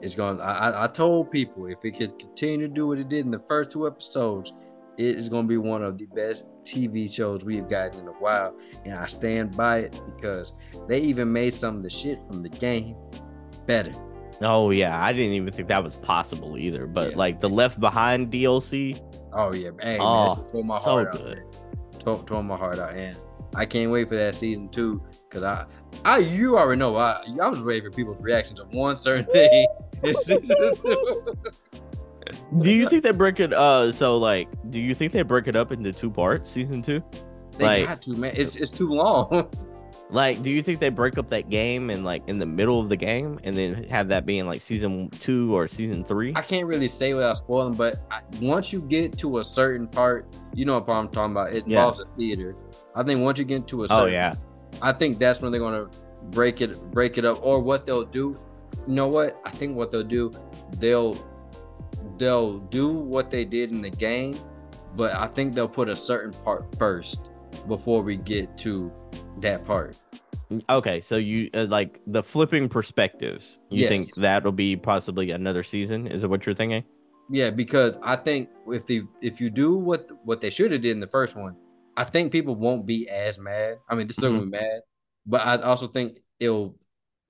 [0.00, 0.42] It's gonna.
[0.42, 3.42] I, I, told people if it could continue to do what it did in the
[3.46, 4.52] first two episodes,
[4.96, 8.56] it is gonna be one of the best TV shows we've gotten in a while,
[8.86, 10.54] and I stand by it because
[10.88, 12.96] they even made some of the shit from the game
[13.66, 13.94] better.
[14.40, 16.86] Oh yeah, I didn't even think that was possible either.
[16.86, 17.18] But Yes.
[17.18, 19.02] like the Left Behind DLC,
[19.34, 21.38] Oh yeah, hey, Oh, man, tore my so heart good.
[21.38, 23.16] Out, tore, tore my heart out, and
[23.54, 25.02] I can't wait for that season two.
[25.36, 25.66] Cause I,
[26.06, 29.66] I, you already know, I, I was ready for people's reactions of one certain thing
[30.02, 31.34] in season two.
[32.60, 33.52] do you think they break it?
[33.52, 37.02] Uh, so like, do you think they break it up into two parts, season two?
[37.58, 38.32] They Like- got to, man.
[38.34, 39.48] It's it's too long.
[40.08, 42.88] Like, do you think they break up that game and like in the middle of
[42.88, 46.32] the game, and then have that being like season two or season three?
[46.36, 50.32] I can't really say without spoiling, but I, once you get to a certain part,
[50.54, 51.48] you know what part I'm talking about.
[51.52, 51.78] It Yeah.
[51.78, 52.54] involves a theater.
[52.94, 54.36] I think once you get to a Oh yeah,
[54.82, 55.88] I think that's when they're gonna
[56.30, 57.38] break it break it up.
[57.42, 58.38] Or what they'll do.
[58.86, 59.40] You know what?
[59.44, 60.32] I think what they'll do,
[60.78, 61.18] they'll
[62.18, 64.40] they'll do what they did in the game,
[64.94, 67.30] but I think they'll put a certain part first
[67.68, 68.92] before we get to
[69.40, 69.96] that part.
[70.70, 71.00] okay.
[71.00, 73.60] So you uh, like the flipping perspectives.
[73.70, 76.06] You think that'll be possibly another season?
[76.06, 76.84] Is it what you're thinking?
[77.28, 80.92] Yeah, because I think if they if you do what what they should have did
[80.92, 81.56] in the first one,
[81.96, 83.78] I think people won't be as mad.
[83.88, 84.50] I mean, they're still gonna mm-hmm.
[84.50, 84.80] be mad,
[85.26, 86.76] but I also think it'll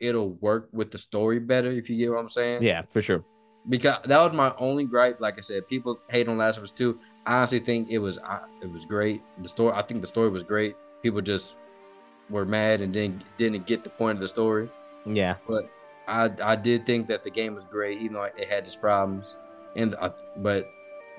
[0.01, 2.63] it'll work with the story better if you get what I'm saying.
[2.63, 3.25] Yeah, for sure.
[3.69, 5.21] because that was my only gripe.
[5.21, 6.99] Like I said, people hate on Last of Us 2.
[7.27, 9.23] I honestly think it was I- it was great.
[9.43, 10.77] The story, I think the story was great.
[11.03, 11.57] People just
[12.31, 14.71] were mad and didn't didn't get the point of the story.
[15.05, 15.37] Yeah.
[15.49, 15.71] But
[16.09, 19.37] I I did think that the game was great, even though it had its problems.
[19.75, 20.71] And I, but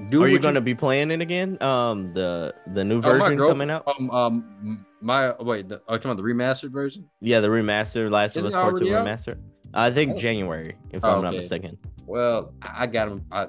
[0.10, 1.62] do Are you going to be playing it again?
[1.62, 3.88] Um, the the new Oh, version girl- coming out?
[3.88, 7.10] Um, um, my wait, the, are you talking about the remastered version?
[7.20, 9.06] Yeah, the remastered Last of Isn't Us Part Two out?
[9.06, 9.38] remaster.
[9.74, 10.18] I think Oh.
[10.18, 11.78] January, if Oh, I'm not mistaken.
[12.06, 13.26] Well, I got them.
[13.32, 13.48] I,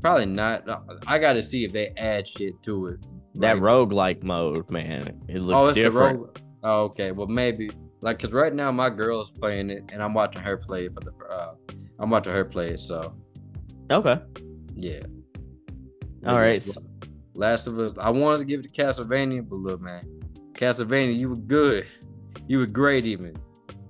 [0.00, 0.64] probably not.
[1.06, 3.06] I got to see if they add shit to it.
[3.34, 6.40] That Like- roguelike mode, man, it looks oh, it's different.
[6.64, 7.12] Oh, okay.
[7.12, 10.56] Well, maybe like because right now my girl is playing it, and I'm watching her
[10.56, 11.12] play it for the.
[11.30, 11.54] Uh,
[12.00, 13.14] I'm watching her play it, so
[13.90, 14.18] Okay,
[14.74, 15.00] yeah.
[16.28, 16.66] All right.
[17.34, 17.94] Last of Us.
[17.98, 20.02] I wanted to give it to Castlevania, but look, man,
[20.52, 21.86] Castlevania, you were good.
[22.48, 23.34] You were great, even.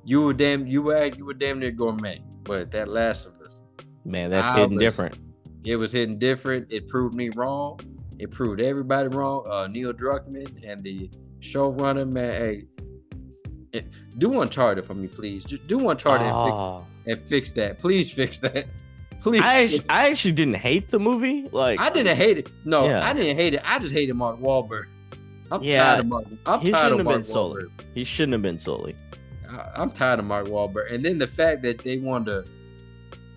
[0.05, 0.66] You were damn.
[0.66, 2.22] You were you were damn near gourmet.
[2.45, 3.62] But that Last of Us,
[4.05, 5.18] Man, that's I was- different.
[5.64, 6.66] it was hitting different.
[6.70, 7.78] It proved me wrong.
[8.18, 9.47] It proved everybody wrong.
[9.49, 11.11] Uh, Neil Druckmann and the
[11.41, 12.32] showrunner, man.
[12.45, 12.64] Hey,
[13.72, 13.86] it,
[14.18, 15.45] do Uncharted for me, please.
[15.45, 16.84] Just do Uncharted and, Oh.
[17.05, 17.78] fix, and fix that.
[17.78, 18.66] Please fix that.
[19.21, 19.43] Please.
[19.43, 21.49] I actually, I actually didn't hate the movie.
[21.51, 22.51] Like I didn't hate it.
[22.64, 23.07] No, Yeah.
[23.09, 23.61] I didn't hate it.
[23.64, 24.87] I just hated Mark Wahlberg.
[25.51, 26.25] I'm Yeah, tired of Mark.
[26.47, 27.62] I'm he tired shouldn't of have Mark been Sully.
[27.64, 27.71] Wahlberg.
[27.95, 28.95] He shouldn't have been Sully.
[29.51, 30.93] I, I'm tired of Mark Wahlberg.
[30.93, 32.53] And then the fact that they wanted to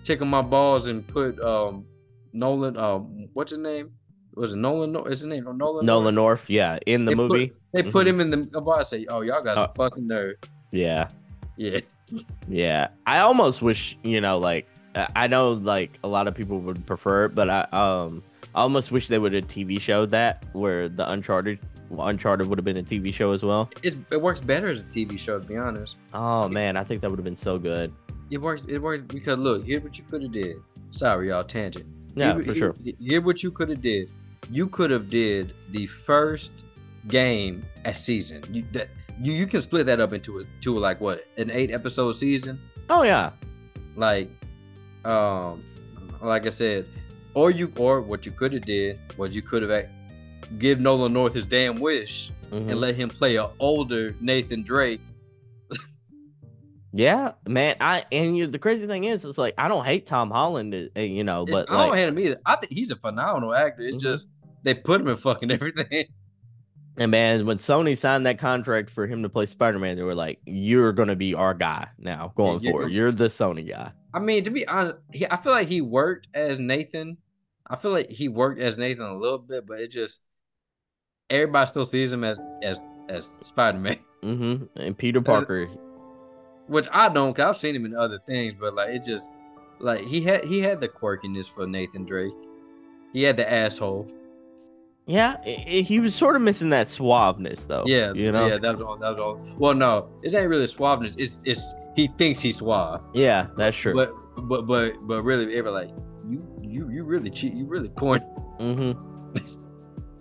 [0.04, 1.84] tickle my balls and put um
[2.32, 3.90] Nolan um what's his name?
[4.34, 4.94] Was it Nolan?
[5.12, 5.84] Is his name Nolan?
[5.84, 6.40] Nolan North?
[6.40, 7.52] North, yeah, in the They put- movie.
[7.74, 8.10] They put Mhm.
[8.10, 8.36] him in the.
[8.54, 10.36] I'm about to say, oh y'all got some Uh, fucking nerve.
[10.70, 11.08] Yeah,
[11.56, 11.80] Yeah.
[12.48, 12.88] yeah.
[13.06, 17.26] I almost wish, you know, like I know, like a lot of people would prefer
[17.26, 18.22] it, but I um,
[18.54, 21.58] I almost wish they would have TV showed that where the Uncharted,
[21.98, 23.70] Uncharted would have been a TV show as well.
[23.82, 25.96] It's, it works better as a TV show, to be honest.
[26.12, 27.92] Oh man, I think that would have been so good.
[28.30, 28.64] It works.
[28.68, 30.56] It works because look, here what you could have did.
[30.90, 31.86] Sorry, y'all tangent.
[32.14, 32.74] Yeah, Here- for here- sure.
[33.00, 34.12] Here what you could have did.
[34.50, 36.52] You could have did the first
[37.08, 38.42] game a season.
[38.50, 38.88] You that
[39.20, 42.60] you, you can split that up into a to like what an eight episode season.
[42.90, 43.30] Oh yeah,
[43.96, 44.28] Like,
[45.04, 45.64] um,
[46.20, 46.86] like I said,
[47.34, 49.86] or you or what you could have did was you could have
[50.58, 52.70] give Nolan North his damn wish Mhm.
[52.70, 55.00] and let him play an older Nathan Drake.
[56.94, 57.76] Yeah, man.
[57.80, 61.00] I and you, the crazy thing is, it's like I don't hate Tom Holland, uh,
[61.00, 62.36] you know, but I don't hate him either.
[62.44, 63.80] I think he's a phenomenal actor.
[63.82, 64.00] It's Mhm.
[64.00, 64.26] just
[64.62, 66.04] they put him in fucking everything.
[67.02, 70.14] And man, when Sony signed that contract for him to play Spider Man, they were
[70.14, 72.82] like, "You're gonna be our guy now going you're forward.
[72.84, 75.80] gonna- You're the Sony guy." I mean, to be honest, he, I feel like he
[75.80, 77.16] worked as Nathan.
[77.68, 80.20] I feel like he worked as Nathan a little bit, but it just
[81.30, 85.66] everybody still sees him as as as Spider Man, hmm And Peter Parker,
[86.66, 87.34] which I don't.
[87.34, 89.30] Cause I've seen him in other things, but like it just
[89.80, 92.32] like he had he had the quirkiness for Nathan Drake.
[93.12, 94.08] He had the asshole.
[95.06, 97.84] Yeah, i- i- he was sort of missing that suaveness, though.
[97.86, 98.46] Yeah, you know.
[98.46, 98.96] Yeah, that was all.
[98.98, 99.40] That was all.
[99.58, 101.14] Well, no, it ain't really suaveness.
[101.18, 103.94] It's it's he thinks he's suave, Yeah, that's true.
[103.94, 104.12] but
[104.48, 105.94] but but but really, everybody like
[106.28, 107.52] you you you really cheat.
[107.54, 108.24] You really corny.
[108.60, 108.92] Mm-hmm.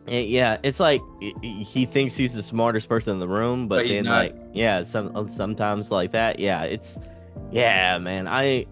[0.08, 1.02] Yeah, it's like
[1.44, 4.18] he thinks he's the smartest person in the room, but, But he's then not.
[4.18, 6.40] like yeah, some sometimes like that.
[6.40, 6.98] Yeah, it's
[7.52, 8.28] yeah, man.
[8.28, 8.66] I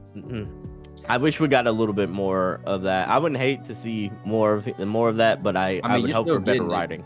[1.10, 3.10] I wish we got a little bit more of that.
[3.10, 6.12] I wouldn't hate to see more of more of that, but I I, I would
[6.12, 6.68] hope for better it.
[6.68, 7.04] writing.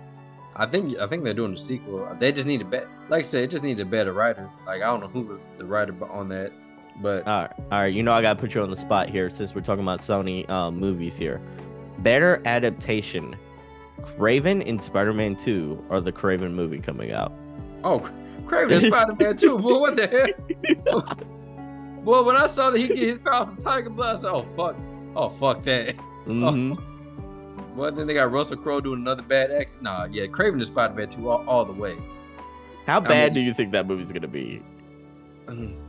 [0.56, 2.14] I think I think they're doing a sequel.
[2.20, 2.88] They just need a bet.
[3.10, 4.50] Like I said, it just needs a better writer.
[4.66, 6.52] Like I don't know who was the writer on that,
[7.02, 7.94] but All right, all right.
[7.94, 10.48] You know I gotta put you on the spot here since we're talking about Sony
[10.50, 11.42] um, movies here.
[12.00, 13.38] Better adaptation:
[14.02, 17.32] Kraven and Spider-Man Two or the Kraven movie coming out.
[17.86, 18.00] oh,
[18.46, 19.58] Kraven and Spider Man Two.
[19.58, 20.36] Boy, what the
[20.86, 21.18] hell?
[22.04, 24.46] Boy, when I saw that he get his power from Tiger Blood, I said, "Oh
[24.58, 24.76] fuck,
[25.16, 25.96] oh fuck that."
[26.28, 26.82] Mhm.
[27.76, 29.84] Well, then they got Russell Crowe doing another bad accent.
[29.84, 31.98] Nah, yeah, Kraven the Spider Man two all, all the way.
[32.86, 34.62] How bad mean- do you think that movie's gonna be?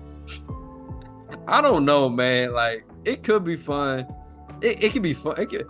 [1.46, 2.52] I don't know, man.
[2.52, 4.06] Like it could be fun.
[4.60, 5.34] It, it could be fun.
[5.38, 5.66] It could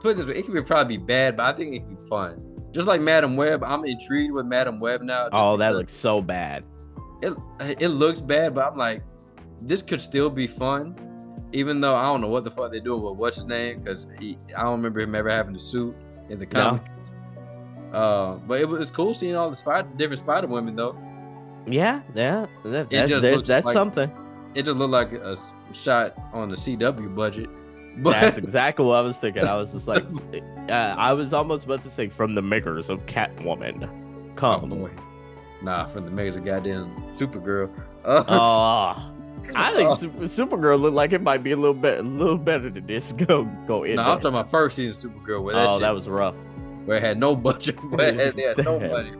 [0.00, 0.36] put it this way.
[0.36, 2.40] It could be probably be bad, but I think it could be fun.
[2.72, 5.28] Just like Madame Web, I'm intrigued with Madame Web now.
[5.32, 6.64] Oh, that looks so bad.
[7.22, 7.34] It
[7.78, 9.02] it looks bad, but I'm like,
[9.66, 10.96] this could still be fun.
[11.54, 14.06] Even though I don't know what the fuck they're doing with what's his name, because
[14.56, 15.94] I don't remember him ever having a suit
[16.30, 16.50] in the No.
[16.50, 16.82] comic.
[17.92, 20.96] Uh, but it was cool seeing all the spider different Spider Women though.
[21.66, 22.46] Yeah, yeah.
[22.64, 24.10] That, that- that- that's like- something.
[24.54, 25.34] It just looked like a
[25.72, 27.48] shot on the CW budget.
[27.98, 29.44] But That's exactly what I was thinking.
[29.44, 30.02] I was just like,
[30.70, 33.86] uh, I was almost about to say from the makers of Catwoman.
[34.40, 34.90] Oh, boy.
[35.60, 37.70] Nah, from the makers of goddamn Supergirl.
[38.04, 39.12] Uh, Oh,
[39.54, 42.38] I think uh, Super, Supergirl looked like it might be a little bit, a little
[42.38, 43.12] better than this.
[43.26, 43.96] Go, go in.
[43.96, 46.36] nah, I'm talking about first season Supergirl where that, oh, shit, that was rough.
[46.84, 49.12] where it had no budget, where it had, had no money.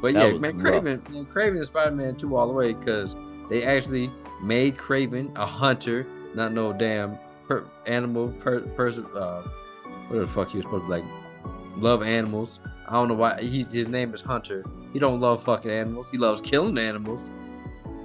[0.00, 0.82] But That yeah, man, rough.
[0.82, 3.16] Kraven, man, Kraven and Spider Man 2 all the way because
[3.50, 4.10] they actually
[4.42, 9.06] made Kraven a hunter, not no damn per, animal per, person.
[9.14, 9.42] Uh,
[10.08, 11.04] what the fuck he was supposed to like
[11.76, 12.58] love animals.
[12.88, 14.64] I don't know why he's his name is Hunter.
[14.92, 16.08] He don't love fucking animals.
[16.10, 17.20] He loves killing animals.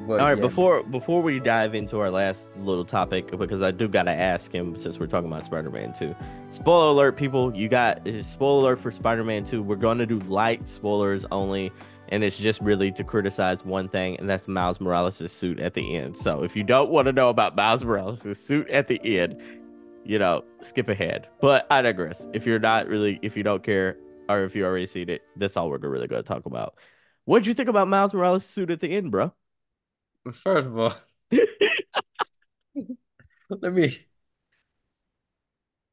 [0.07, 3.87] All right, yeah, before before we dive into our last little topic, because I do
[3.87, 6.15] gotta ask him since we're talking about Spider-Man 2.
[6.49, 7.55] Spoiler alert, people!
[7.55, 9.63] You got spoiler alert for Spider-Man 2.
[9.63, 11.71] We're gonna do light spoilers only,
[12.09, 15.95] and it's just really to criticize one thing, and that's Miles Morales' suit at the
[15.95, 16.15] end.
[16.15, 19.41] So if you don't want to know about Miles Morales' suit at the end,
[20.03, 21.27] you know, skip ahead.
[21.41, 22.27] But I digress.
[22.31, 23.97] If you're not really, if you don't care,
[24.29, 26.75] or if you already seen it, that's all we're really gonna talk about.
[27.25, 29.33] What'd you think about Miles Morales' suit at the end, bro?
[30.33, 30.93] First of all,
[33.49, 33.99] let me.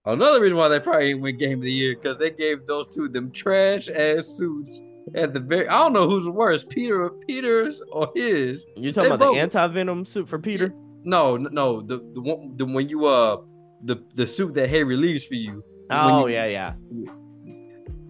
[0.05, 3.09] Another reason why they probably win Game of the Year because they gave those two
[3.09, 4.83] them trash ass suits
[5.15, 5.69] at the very.
[5.69, 8.67] I don't know who's worse, Peter, Peter's or his.
[8.77, 10.75] You talking They about both- the anti venom suit for Peter?
[11.05, 13.39] No, no, the the one the when you uh
[13.85, 15.63] the the suit that Harry leaves for you.
[15.91, 16.75] Oh you- yeah, yeah.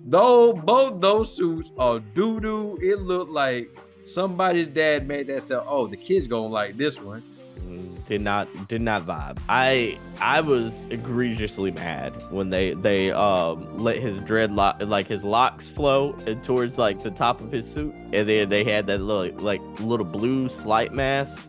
[0.04, 2.78] Though both those suits are doo doo.
[2.82, 3.68] It looked like
[4.04, 5.64] somebody's dad made that sell.
[5.68, 7.22] "Oh, the kids gonna like this one."
[7.60, 9.38] Mm, Did not did not vibe.
[9.48, 15.68] I I was egregiously mad when they they um let his dreadlock like his locks
[15.68, 19.38] flow and towards like the top of his suit, and then they had that little
[19.40, 21.42] like little blue slight mask.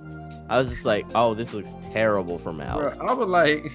[0.49, 2.97] I was just like, oh, this looks terrible for Mouse.
[2.97, 3.72] Bruh, I was like,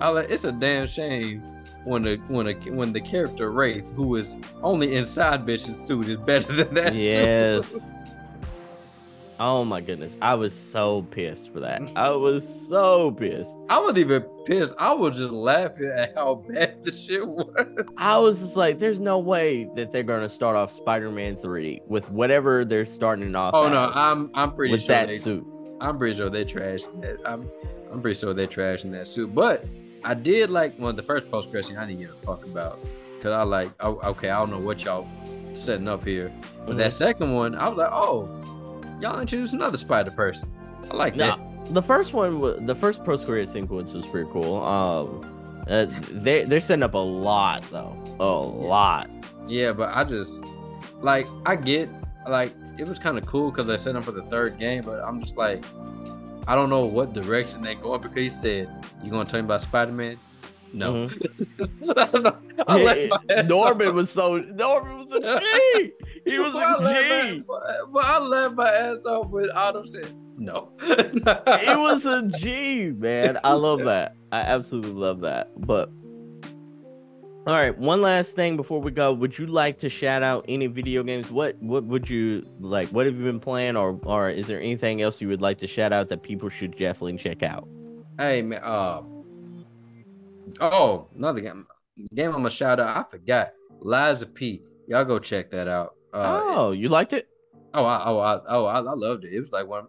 [0.00, 1.42] I like it's a damn shame
[1.88, 6.16] when the when the when the character Wraith, who is only inside bitch's suit, is
[6.18, 6.92] better than that.
[6.92, 7.00] suit.
[7.00, 7.88] Yes.
[9.40, 11.80] Oh my goodness, I was so pissed for that.
[11.94, 13.54] I was so pissed.
[13.68, 14.74] I wasn't even pissed.
[14.78, 17.86] I was just laughing at how bad the shit was.
[17.96, 22.10] I was just like, there's no way that they're gonna start off Spider-Man three with
[22.10, 23.54] whatever they're starting off.
[23.54, 25.46] Oh no, I'm I'm pretty with sure that they, suit.
[25.80, 27.18] I'm pretty sure they trashed that.
[27.24, 27.48] I'm
[27.92, 29.34] I'm pretty sure they trashed in that suit.
[29.34, 29.64] But
[30.04, 32.78] I did like one of the first post scene I didn't give a fuck about
[33.16, 35.06] because I like oh, okay I don't know what y'all
[35.54, 36.32] setting up here,
[36.66, 36.92] but that Mhm.
[36.92, 38.28] second one I was like oh
[39.00, 40.50] y'all introduced another Spider person.
[40.90, 41.38] I like that.
[41.70, 44.56] the first one, the first post credit sequence was pretty cool.
[44.62, 49.10] Um, uh, they they're setting up a lot though, a lot.
[49.46, 50.42] Yeah, but I just
[51.00, 51.88] like I get
[52.28, 55.00] like it was kind of cool because I set him for the third game, but
[55.04, 55.64] I'm just like
[56.48, 58.70] I don't know what direction they're going because he said
[59.04, 60.18] you gonna tell me about Spider Man.
[60.72, 61.08] No.
[61.08, 62.40] Mm-hmm.
[63.46, 65.92] Norman was so Norman was a G.
[66.24, 67.44] He was a G.
[67.46, 70.70] But I laughed my ass off when Autumn said no.
[70.80, 73.38] he was a G, man.
[73.44, 74.16] I love that.
[74.32, 75.50] I absolutely love that.
[75.54, 75.90] But
[77.46, 79.12] all right, one last thing before we go.
[79.12, 81.30] Would you like to shout out any video games?
[81.30, 82.90] What what would you like?
[82.90, 85.66] What have you been playing, or or is there anything else you would like to
[85.66, 87.66] shout out that people should definitely check out?
[88.18, 89.02] Hey man, uh,
[90.60, 91.66] oh, another game.
[92.14, 92.96] Game I'm gonna shout out.
[92.96, 93.52] I forgot.
[93.80, 94.62] Lies of P.
[94.86, 95.94] Y'all go check that out.
[96.12, 97.28] Uh, oh, you liked it?
[97.74, 99.32] Oh, I, oh, I, oh, I, I loved it.
[99.32, 99.86] It was like one.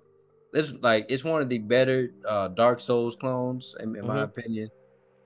[0.53, 4.07] It's like it's one of the better uh, Dark Souls clones, in, in mm-hmm.
[4.07, 4.69] my opinion.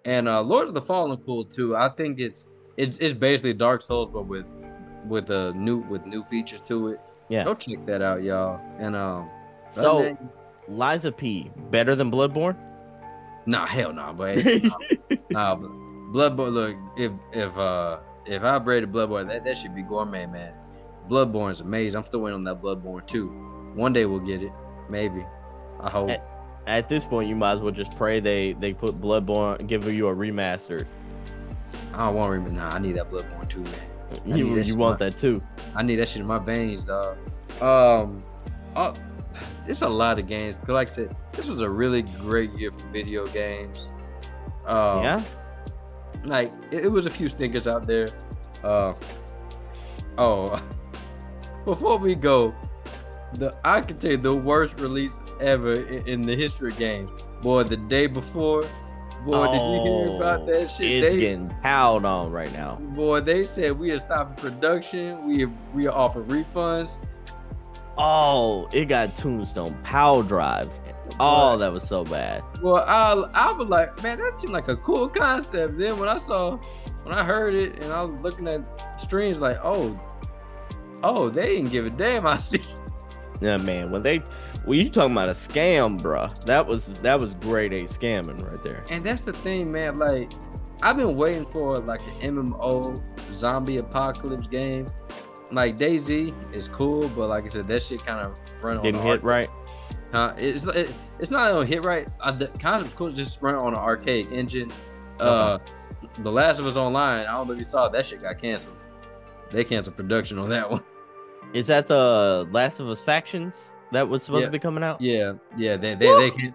[0.06, 1.76] And uh, Lords of the Fallen cool too.
[1.76, 2.47] I think it's
[2.78, 4.45] it's it's basically Dark Souls, but with
[5.08, 6.99] with a new with new features to it.
[7.30, 8.60] Yeah, go check that out, y'all.
[8.80, 9.30] And um,
[9.70, 10.18] so that,
[10.68, 12.58] Lies of P better than Bloodborne?
[13.45, 14.38] Nah, hell no, nah, but
[15.30, 15.70] nah, but
[16.12, 16.51] Bloodborne.
[16.51, 20.54] Look, if if uh if I upgraded Bloodborne, that that should be gourmet, man.
[21.10, 21.97] Bloodborne's amazing.
[21.97, 23.28] I'm still waiting on that Bloodborne too.
[23.76, 24.51] One day we'll get it,
[24.89, 25.26] maybe.
[25.82, 26.10] I hope.
[26.66, 30.07] At, this point, you might as well just pray they they put Bloodborne, give you
[30.07, 30.86] a remaster.
[31.93, 32.53] I don't want remaster.
[32.53, 33.74] Nah, I need that Bloodborne too, man.
[34.26, 35.41] I you you want my, that too?
[35.76, 37.18] I need that shit in my veins, dog.
[37.61, 38.24] Um,
[38.76, 38.93] uh,
[39.66, 40.57] there's a lot of games.
[40.68, 43.89] Like I said, this was a really great year for video games.
[44.66, 45.24] Um, yeah.
[46.24, 48.09] Like it, it was a few stinkers out there.
[48.64, 48.93] Uh,
[50.18, 50.61] oh,
[51.66, 52.53] before we go,
[53.36, 57.10] the I can tell you the worst release ever in, in the history of games.
[57.42, 58.64] Boy, the day before,
[59.26, 60.92] boy, oh, did you hear about oh, that shit?
[60.92, 62.76] It's they, getting piled on right now.
[62.76, 65.26] Boy, they said we are stopping production.
[65.26, 67.00] We have, we are offering refunds.
[67.98, 70.72] Oh, it got Tombstone Power Drive.
[71.20, 72.44] Oh, that was so bad.
[72.62, 75.78] Well, I I was like, man, that seemed like a cool concept.
[75.78, 76.58] Then when I saw,
[77.04, 78.62] when I heard it, and I was looking at
[79.00, 80.00] streams, like, oh,
[81.04, 82.26] oh, they didn't give a damn.
[82.28, 82.62] I see.
[83.44, 83.91] Yeah, man.
[83.91, 84.20] When they,
[84.64, 88.64] when you talking about a scam, bro, that was that was grade A scamming right
[88.64, 88.86] there.
[88.89, 90.00] And that's the thing, man.
[90.00, 90.32] Like,
[90.82, 93.02] I've been waiting for like an MMO
[93.34, 94.89] zombie apocalypse game.
[95.52, 99.24] Like DayZ is cool, but like I said, that shit kind of run didn't hit
[99.24, 99.26] arcade.
[99.26, 99.50] right.
[100.14, 100.89] Uh, it's it,
[101.20, 102.08] it's not on hit right.
[102.22, 104.72] Uh, the concept's cool, just run on an arcade engine.
[105.20, 105.60] Uh, uh-huh.
[106.20, 107.26] The Last of Us Online.
[107.26, 108.78] I don't know if you saw that shit got canceled.
[109.52, 110.84] They canceled production on that one.
[111.54, 114.47] Is that the Last of Us factions that was supposed yeah.
[114.47, 114.99] to be coming out?
[114.99, 115.78] Yeah, yeah.
[115.78, 116.54] They they they, can,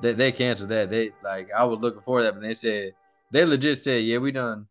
[0.00, 0.88] they they canceled that.
[0.88, 2.92] They like I was looking for that, but they said
[3.30, 4.66] they legit said, yeah, we done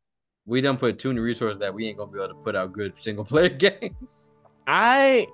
[0.45, 2.71] we done put too many resources that we ain't gonna be able to put out
[2.71, 3.49] good single player
[3.82, 4.38] games.
[4.65, 5.28] I,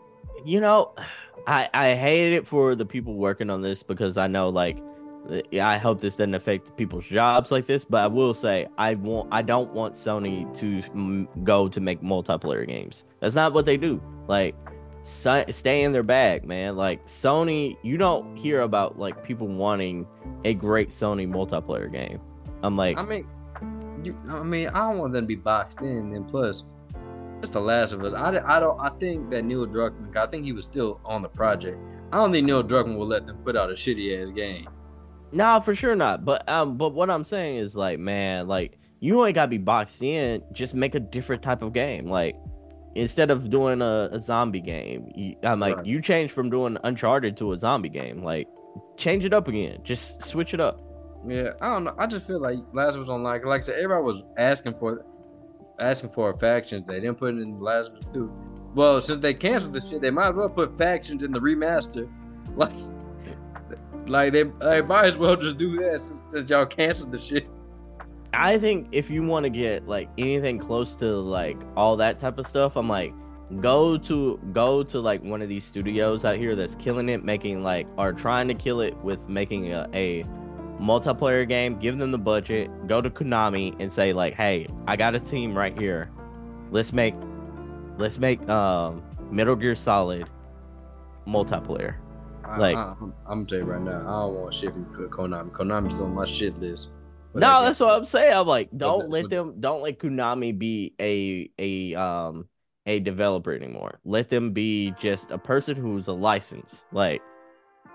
[0.46, 0.94] you know,
[1.48, 4.82] I I hate it for the people working on this because I know like
[5.30, 9.30] I hope this doesn't affect people's jobs like this, but I will say I want
[9.32, 13.06] I don't want Sony to m- go to make multiplayer games.
[13.20, 14.02] That's not what they do.
[14.28, 14.56] Like
[15.04, 16.76] so, stay in their bag, man.
[16.76, 20.08] Like Sony, you don't hear about like people wanting
[20.44, 22.20] a great Sony multiplayer game.
[22.64, 23.28] I'm like, I mean,
[24.04, 26.14] you, I mean, I don't want them to be boxed in.
[26.14, 26.64] And plus,
[27.42, 28.14] it's The Last of Us.
[28.14, 28.80] I, I don't.
[28.80, 30.16] I think that Neil Druckmann.
[30.16, 31.78] I think he was still on the project.
[32.12, 34.68] I don't think Neil Druckmann will let them put out a shitty ass game.
[35.32, 36.26] Nah, for sure not.
[36.26, 40.02] But um, but what I'm saying is like, man, like you ain't gotta be boxed
[40.02, 40.44] in.
[40.52, 42.10] Just make a different type of game.
[42.10, 42.36] Like
[42.96, 45.86] instead of doing a, a zombie game, you, I'm like, right.
[45.86, 48.24] you change from doing Uncharted to a zombie game.
[48.24, 48.48] Like,
[48.98, 49.80] change it up again.
[49.84, 50.82] Just switch it up.
[51.28, 51.96] Yeah, I don't know.
[51.98, 53.44] I just feel like Last of Us Online.
[53.44, 55.06] Like I said, everybody was asking for
[55.80, 56.84] asking for a faction.
[56.88, 58.32] They didn't put it in Last of Us 2.
[58.76, 62.10] Well, since they canceled the shit, they might as well put factions in the remaster.
[62.54, 62.74] Like
[64.12, 67.48] like they, they might as well just do that since, since y'all canceled the shit.
[68.34, 72.38] I think if you want to get like anything close to like all that type
[72.38, 73.14] of stuff, I'm like,
[73.60, 77.64] go to go to like one of these studios out here that's killing it, making
[77.64, 80.24] like or trying to kill it with making a, a
[80.80, 81.78] multiplayer game.
[81.80, 82.70] Give them the budget.
[82.88, 86.10] Go to Konami and say like, hey, I got a team right here.
[86.72, 87.16] Let's make
[87.98, 90.28] let's make um Metal Gear Solid
[91.28, 91.96] multiplayer.
[92.60, 95.52] Like I, am gonna tell you right now, I don't want shit from Konami.
[95.52, 96.90] Konami's on my shit list.
[97.34, 98.34] No, that's what I'm saying.
[98.34, 102.48] I'm like, don't let them, don't let Konami be a a um
[102.86, 104.00] a developer anymore.
[104.04, 106.86] Let them be just a person who's a license.
[106.92, 107.22] Like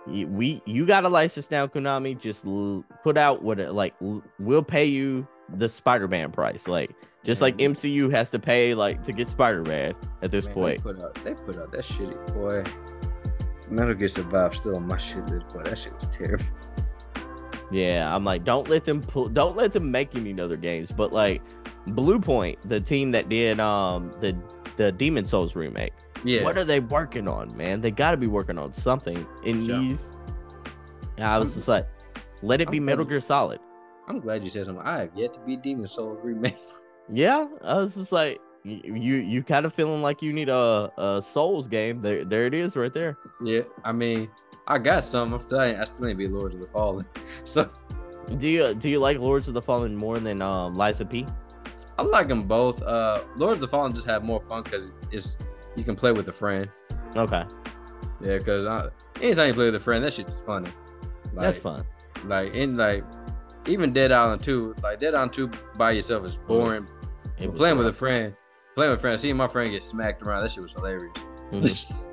[0.06, 2.18] we you got a license now, Konami.
[2.18, 5.26] Just l- put out what it, like l- we'll pay you
[5.56, 6.68] the Spider-Man price.
[6.68, 6.94] Like
[7.24, 10.84] just like MCU has to pay like to get Spider-Man at this Man, point.
[10.84, 12.62] They put out they put out that shitty boy.
[13.70, 15.62] Metal Gear Survive still on my shit list, boy.
[15.62, 16.44] That shit was terrible.
[17.72, 20.92] Yeah, I'm like, don't let them pull, don't let them make any other games.
[20.92, 21.42] But like,
[21.88, 24.36] Bluepoint, the team that did um the
[24.76, 25.92] the Demon's Souls remake,
[26.24, 26.44] Yeah.
[26.44, 27.80] what are they working on, man?
[27.80, 29.78] They got to be working on something in Yeah.
[29.78, 30.12] these.
[31.16, 31.88] And I was I'm- just like,
[32.42, 33.60] let it be I'm Metal glad- Gear Solid.
[34.08, 34.84] I'm glad you said something.
[34.86, 36.56] I have yet to be Demon's Souls remake.
[37.10, 40.90] Yeah, I was just like, y- you you kind of feeling like you need a
[40.98, 42.02] a Souls game.
[42.02, 43.16] There there it is right there.
[43.42, 44.28] yeah, I mean,
[44.66, 45.32] I got some.
[45.32, 47.06] I'm still, I still ain't be Lords of the Fallen.
[47.44, 47.70] So
[48.38, 51.26] Do you do you like Lords of the Fallen more than um Lies of P?
[51.98, 52.82] I like them both.
[52.82, 55.36] Uh, Lords of the Fallen just have more fun because it's
[55.76, 56.68] you can play with a friend.
[57.16, 57.44] Okay,
[58.20, 58.66] Yeah, because
[59.22, 60.70] anytime you play with a friend, that shit's just funny.
[61.32, 61.84] Like, that's fun.
[62.24, 63.04] Like in like
[63.66, 66.86] even Dead Island 2, like Dead Island 2 by yourself is boring.
[67.38, 68.34] It playing with a friend,
[68.76, 72.08] playing with friends, friend, seeing my friend get smacked around, that shit was hilarious.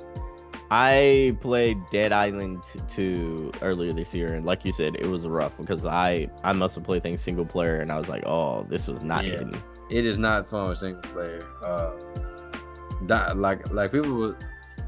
[0.70, 5.56] I played Dead Island 2 earlier this year, and like you said, it was rough
[5.58, 8.88] because I I must have played things single player, and I was like, oh, this
[8.88, 9.42] was not Yeah.
[9.90, 11.46] it is not fun with single player.
[11.62, 11.92] Uh,
[13.06, 14.36] di- like like people would.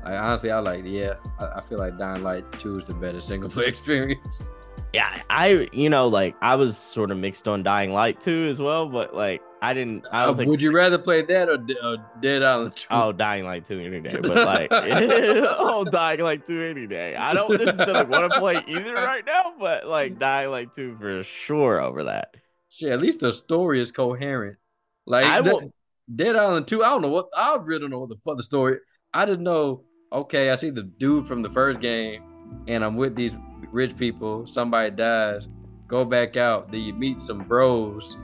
[0.02, 1.14] Like, honestly, I like yeah.
[1.38, 4.50] I, I feel like Dying Light 2 is the better single player experience.
[4.94, 8.58] Yeah, I you know like I was sort of mixed on Dying Light 2 as
[8.58, 10.06] well, but like I didn't.
[10.12, 10.50] I Uh, don't think.
[10.50, 12.86] would you rather play that or, or Dead Island 2?
[12.90, 17.16] Oh, Dying Light 2 any day, but like, oh, Dying Light 2 any day.
[17.16, 21.24] I don't necessarily want to play either right now, but like Dying Light 2 for
[21.24, 22.34] sure over that.
[22.68, 24.58] Shit, at least the story is coherent.
[25.06, 25.72] Like I that- will-
[26.14, 28.42] Dead Island 2, I don't know what I really don't know what the fuck the
[28.44, 28.78] story.
[29.12, 29.82] I just know,
[30.12, 32.22] okay, I see the dude from the first game
[32.68, 33.32] and I'm with these
[33.72, 35.48] rich people, somebody dies,
[35.88, 38.16] go back out, then you meet some bros.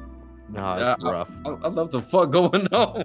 [0.53, 1.30] No, it's Uh, rough.
[1.44, 3.05] I, I love the fuck going on.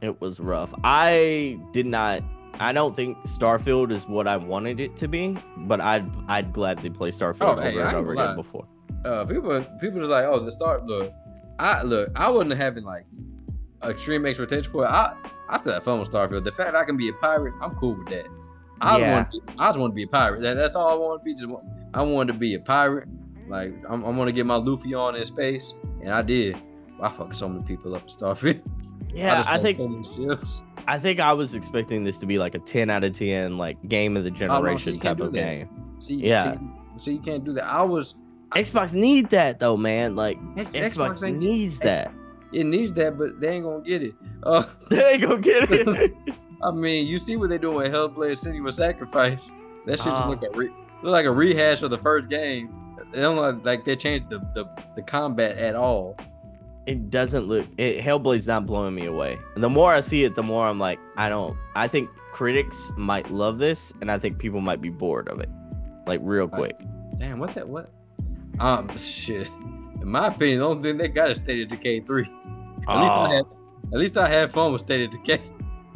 [0.00, 0.72] It was rough.
[0.84, 2.22] I did not.
[2.60, 6.90] I don't think Starfield is what I wanted it to be, but I'd I'd gladly
[6.90, 8.34] play Starfield Oh, over hey, and over again lie.
[8.36, 8.66] before.
[9.04, 11.12] Uh people people are like, oh, the start look.
[11.58, 13.06] I look, I wasn't having like
[13.82, 14.88] extreme expectations for it.
[14.88, 15.14] I
[15.48, 16.44] I still have fun with Starfield.
[16.44, 18.26] The fact I can be a pirate, I'm cool with that.
[18.80, 19.14] I Yeah.
[19.16, 19.28] want
[19.58, 20.40] I just want to be a pirate.
[20.42, 21.34] That, that's all I want to be.
[21.34, 21.64] Just want,
[21.94, 23.08] I wanted to be a pirate.
[23.48, 26.56] Like I'm, I'm gonna get my Luffy on in space, and I did.
[27.00, 28.62] I fucked so many people up in Starfield.
[29.12, 29.78] Yeah, just I think.
[30.88, 33.76] I think I was expecting this to be like a ten out of ten, like
[33.88, 35.38] game of the Oh, no, generation you type of that.
[35.38, 35.68] game.
[36.00, 36.54] See, Yeah.
[36.54, 36.58] see,
[36.96, 37.64] see, you can't do that.
[37.64, 38.16] I was
[38.56, 40.16] Xbox need that though, man.
[40.16, 42.12] Like X- Xbox, ain't- needs X- that.
[42.52, 44.14] It needs that, but they ain't gonna get it.
[44.42, 46.12] Uh, they ain't gonna get it.
[46.62, 49.52] I mean, you see what they're doing with Hellblade City with Sacrifice.
[49.86, 50.72] That shit just look, a re-
[51.04, 52.74] look like a rehash of the first game.
[53.12, 54.64] They don't look like they changed the, the,
[54.96, 56.16] the combat at all.
[56.86, 59.38] It doesn't look it Hellblade's not blowing me away.
[59.54, 62.90] And the more I see it, the more I'm like, I don't I think critics
[62.96, 65.48] might love this and I think people might be bored of it.
[66.06, 66.76] Like real quick.
[67.18, 67.90] Damn, what that what?
[68.58, 69.48] Um, shit.
[70.02, 72.24] In my opinion, the only thing they got is State of Decay three.
[72.24, 73.44] At least I Oh, had,
[73.94, 75.40] at least I had fun with State of Decay.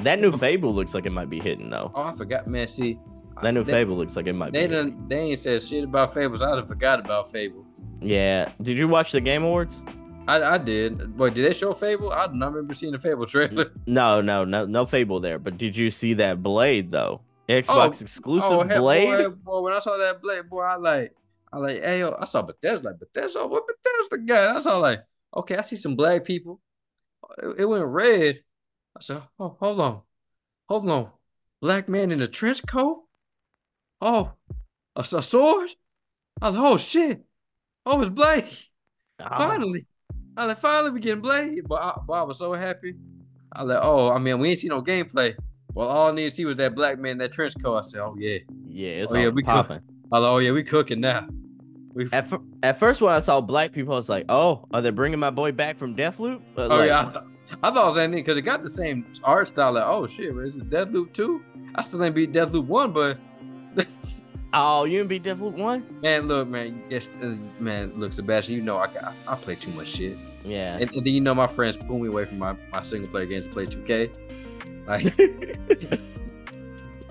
[0.05, 1.93] that new Fable looks like it might be hitting though.
[1.95, 2.67] Oh, I forgot, man.
[2.69, 2.99] See,
[3.43, 4.75] That new they, Fable looks like it might They be.
[4.75, 6.41] done, they ain't said shit about Fables.
[6.41, 7.67] I'd have forgot about Fable.
[8.01, 8.53] Yeah.
[8.63, 9.83] Did you watch the Game Awards?
[10.29, 11.19] I, I did.
[11.19, 12.13] Wait, did they show Fable?
[12.13, 13.73] I do not remember seeing the Fable trailer.
[13.87, 15.39] No, no, no, no Fable there.
[15.39, 17.23] But did you see that Blade though?
[17.49, 19.07] Xbox exclusive oh, Blade.
[19.07, 21.15] boy, boy, when I saw that Blade, boy, I like,
[21.51, 24.55] I like, hey, yo, I saw Bethesda, like Bethesda, what Bethesda the guy?
[24.55, 25.03] I saw like,
[25.35, 26.61] okay, I see some black people.
[27.43, 28.41] It, it went red.
[28.95, 30.03] I said, oh, hold on,
[30.69, 31.11] hold on,
[31.63, 33.05] black man in a trench coat.
[34.03, 34.33] Oh,
[34.95, 35.71] a, a sword.
[36.43, 37.25] I was like, oh shit,
[37.87, 38.45] oh, it's Blade.
[39.19, 39.87] Ah, Finally,
[40.39, 41.67] I like, finally we getting Blade.
[41.67, 42.95] But I, but I was so happy.
[43.53, 45.35] I like, oh, I mean, we ain't see no gameplay.
[45.75, 47.77] Well, all I need to see was that black man that trench coat.
[47.77, 48.39] I said, oh yeah.
[48.67, 49.81] yeah, it's Oh, yeah, we popping.
[50.13, 51.27] I like, oh yeah, we cooking now.
[51.93, 54.81] We At, fir- at first, when I saw black people, I was like, "Oh, are
[54.81, 57.25] they bringing my boy back from Deathloop?" But, oh like, yeah, I, th-
[57.63, 59.73] I thought it was anything because it got the same art style.
[59.73, 61.43] Like, oh shit, is it Deathloop two?
[61.75, 63.19] I still ain't beat Deathloop one, but
[64.53, 65.99] oh, you didn't beat one?
[66.03, 69.71] man, look, man, yes, uh, man, look, Sebastion, you know I got, I play too
[69.73, 70.79] much shit, Yeah.
[70.79, 73.27] and, and then you know my friends pull me away from my, my single player
[73.27, 74.11] games to play 2K.
[74.87, 76.01] Like,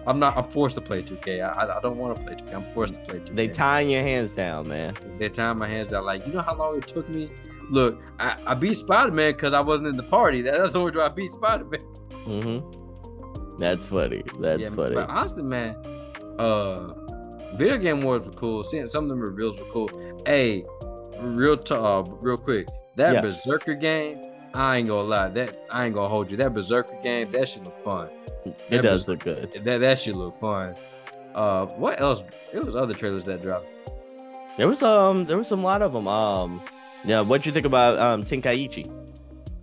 [0.08, 1.44] I'm not, I'm forced to play 2K.
[1.44, 2.56] I, I, I don't want to play 2K.
[2.56, 3.36] I'm forced to play 2K.
[3.36, 4.96] they tying your hands down, man.
[5.20, 6.06] They tying my hands down.
[6.06, 7.30] Like, you know how long it took me?
[7.70, 10.42] Look, I, I beat Spider Man because I wasn't in the party.
[10.42, 11.82] That, that's the only reason I beat Spider Man.
[12.26, 13.60] Mm-hmm.
[13.60, 14.24] That's funny.
[14.40, 14.96] That's yeah, funny.
[14.96, 15.76] But honestly, man,
[16.40, 16.94] uh,
[17.58, 18.64] video game wars were cool.
[18.64, 19.90] Seeing some of them reveals were cool.
[20.26, 20.66] Hey,
[21.20, 23.22] real t- uh, real quick, that yeah.
[23.22, 25.30] Berserker game, I ain't gonna lie.
[25.30, 26.38] That I ain't gonna hold you.
[26.38, 28.10] That Berserker game, that should look fun.
[28.46, 29.62] It that does look good.
[29.64, 30.76] That that should look fun.
[31.36, 32.24] Uh, what else?
[32.54, 33.68] It was other trailers that dropped.
[34.58, 36.08] There was um, there was some lot of them.
[36.08, 36.62] Um,
[37.06, 37.22] yeah.
[37.22, 38.92] What'd you think about um Tenkaichi?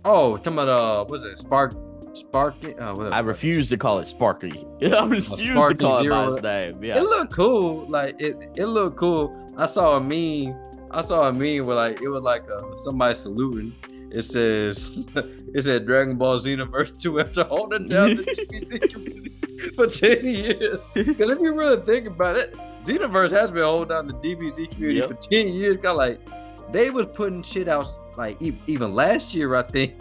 [0.05, 1.73] Oh, talking about uh, what was it Spark?
[2.15, 2.75] Sparky?
[2.75, 4.53] Uh, I refuse to call it Sparky.
[4.81, 6.33] I refuse oh, to call Zero.
[6.33, 6.83] it by his name.
[6.83, 6.97] Yeah.
[6.97, 7.85] It looked cool.
[7.89, 9.53] Like it, it looked cool.
[9.57, 10.57] I saw a meme.
[10.91, 13.73] I saw a meme where like it was like uh, somebody saluting.
[14.11, 19.87] It says it said Dragon Ball Xenoverse 2 after holding down the DBZ community for
[19.87, 20.79] 10 years.
[20.93, 22.55] Because if you really think about it,
[22.85, 25.09] Xenoverse has been holding down the DBZ community yep.
[25.09, 25.77] for 10 years.
[25.81, 26.21] Got like
[26.71, 27.87] they was putting shit out
[28.17, 29.95] like even last year, I think.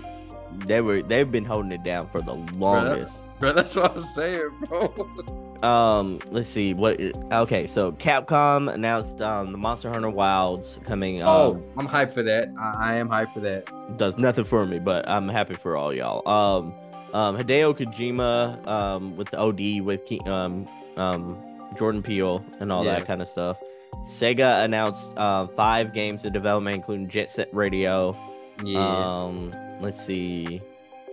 [0.66, 3.26] They were they've been holding it down for the longest.
[3.38, 5.40] Bro, bro that's what I was saying, bro.
[5.64, 7.00] Um, let's see what.
[7.00, 11.22] Okay, so Capcom announced um the Monster Hunter Wilds coming.
[11.22, 12.52] Oh, um, I'm hyped for that.
[12.60, 13.96] I, I am hyped for that.
[13.96, 16.28] Does nothing for me, but I'm happy for all y'all.
[16.28, 16.74] Um,
[17.14, 21.38] um, Hideo Kojima, um, with the OD with um, um,
[21.78, 22.96] Jordan Peele and all yeah.
[22.96, 23.56] that kind of stuff.
[24.02, 28.14] Sega announced uh, five games in development, including Jet Set Radio.
[28.62, 28.80] Yeah.
[28.80, 30.60] Um, let's see.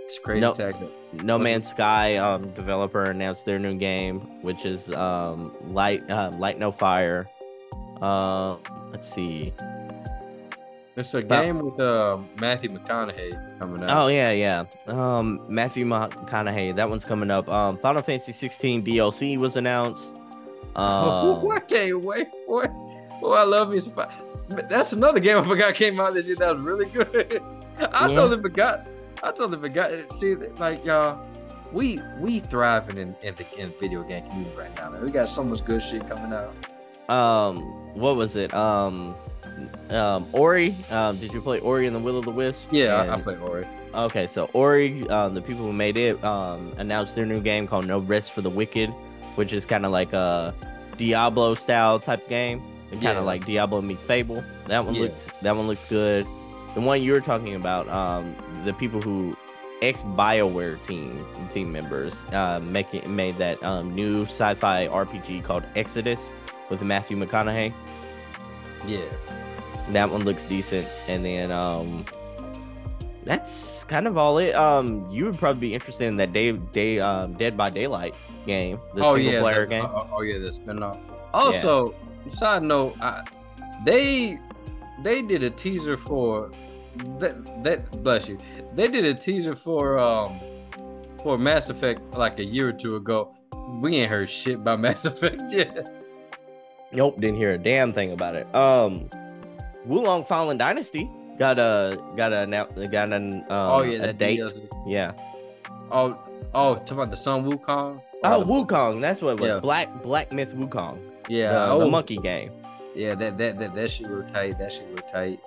[0.05, 0.41] It's crazy.
[0.41, 0.53] No,
[1.14, 6.59] no Man's Sky um, developer announced their new game, which is um, Light uh, Light
[6.59, 7.30] No Fire.
[8.01, 8.57] Uh,
[8.91, 9.53] let's see.
[10.97, 13.97] It's a game with uh, Matthew McConaughey coming out.
[13.97, 14.66] Oh yeah, yeah.
[14.88, 16.76] Um, Matthew McConaughey.
[16.76, 17.47] That one's coming up.
[17.47, 20.16] Um, Final Fantasy 16 DLC was announced.
[20.74, 22.72] Um, I can't wait for it.
[23.22, 23.82] Oh, I love me.
[24.70, 27.43] That's another game I forgot came out this year that was really good.
[27.88, 28.15] I yeah.
[28.15, 28.88] totally forgot.
[29.23, 29.91] I totally forgot.
[30.17, 31.25] See, like y'all,
[31.71, 34.89] we we thriving in in the in video game community right now.
[34.89, 35.03] Man.
[35.03, 36.53] We got so much good shit coming out.
[37.09, 37.59] Um,
[37.93, 38.53] what was it?
[38.53, 39.15] Um,
[39.89, 40.75] um, Ori.
[40.89, 42.67] Um, did you play Ori and the Will of the Wisp?
[42.71, 43.67] Yeah, and, I, I played Ori.
[43.93, 47.86] Okay, so Ori, um, the people who made it, um, announced their new game called
[47.86, 48.93] No Rest for the Wicked
[49.36, 50.53] which is kind of like a
[50.97, 52.61] Diablo style type game.
[52.91, 53.19] Kind of yeah.
[53.21, 54.43] like Diablo meets Fable.
[54.67, 55.03] That one yeah.
[55.03, 56.27] looks that one looks good.
[56.74, 59.36] The one you're talking about, um, the people who
[59.82, 66.32] ex Bioware team team members uh, making made that um, new sci-fi RPG called Exodus
[66.69, 67.74] with Matthew McConaughey.
[68.88, 69.01] Yeah,
[69.89, 70.88] that one looks decent.
[71.07, 72.05] And then um,
[73.24, 74.55] that's kind of all it.
[74.55, 78.15] Um, you would probably be interested in that day day um, Dead by Daylight
[78.45, 79.86] game, the oh, single yeah, player the, game.
[79.86, 80.99] Oh, yeah oh, yeah, the spinoff.
[81.34, 81.93] Also,
[82.26, 82.34] yeah.
[82.34, 83.24] side note, I,
[83.86, 84.39] they
[85.04, 86.52] they did a teaser for
[87.20, 88.38] that that bless you.
[88.76, 90.39] They did a teaser for um
[91.24, 93.36] for Mass Effect like a year or two ago.
[93.82, 95.93] We ain't heard shit about Mass Effect yet.
[96.91, 98.54] Nope, didn't hear a damn thing about it.
[98.54, 99.10] Um,
[99.86, 102.45] Wo Fallen Dynasty got a got a
[102.91, 104.41] got an um, oh yeah a date.
[104.86, 105.14] Yeah.
[105.91, 106.18] Oh
[106.54, 108.02] oh, talking about the Sun Wukong.
[108.24, 109.02] Oh, Wukong.
[109.02, 109.49] That's what it was.
[109.49, 109.60] Yeah.
[109.60, 110.99] Black Black Myth Wukong.
[111.28, 111.52] Yeah.
[111.52, 111.80] The, oh.
[111.80, 112.52] the monkey game.
[112.96, 114.58] Yeah, that that that that shit look tight.
[114.60, 115.39] That shit look tight.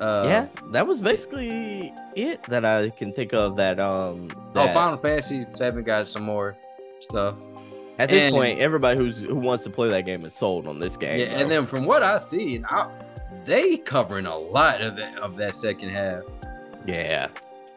[0.00, 3.56] Uh, yeah, that was basically it that I can think of.
[3.56, 4.30] That um.
[4.34, 6.56] Oh, that, oh, Final Fantasy Seven got some more
[7.00, 7.36] stuff.
[7.98, 10.78] At this and, point, everybody who's who wants to play that game is sold on
[10.78, 11.20] this game.
[11.20, 11.36] Yeah, bro.
[11.36, 12.90] and then from what I see, I,
[13.44, 16.24] they covering a lot of that of that second half.
[16.86, 17.28] Yeah,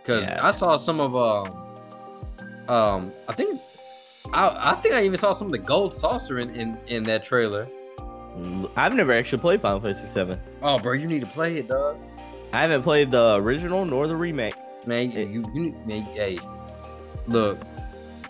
[0.01, 0.39] because yeah.
[0.41, 1.67] I saw some of um,
[2.67, 3.61] um, I think
[4.33, 7.23] I, I think I even saw some of the gold saucer in, in, in that
[7.23, 7.67] trailer.
[8.75, 10.39] I've never actually played Final Fantasy Seven.
[10.61, 11.97] Oh, bro, you need to play it, dog.
[12.53, 14.55] I haven't played the original nor the remake.
[14.85, 16.39] Man, it, you, you man, hey,
[17.27, 17.59] look,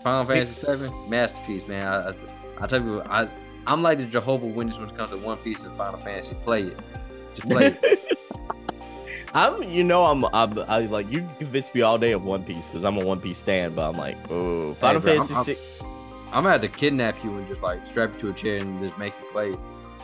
[0.02, 1.86] Final Fantasy Seven, masterpiece, man.
[1.86, 2.14] I, I,
[2.60, 3.28] I tell you, I
[3.66, 6.34] I'm like the Jehovah Witness when it comes to One Piece and Final Fantasy.
[6.36, 6.78] Play it,
[7.34, 8.18] just play it.
[9.34, 12.66] I'm, you know, I'm, I'm, I like you convince me all day of One Piece
[12.66, 15.44] because I'm a One Piece stand, but I'm like, oh, Final hey, bro, Fantasy I'm,
[15.44, 15.60] Six.
[16.28, 18.80] I'm gonna have to kidnap you and just like strap you to a chair and
[18.82, 19.54] just make you play.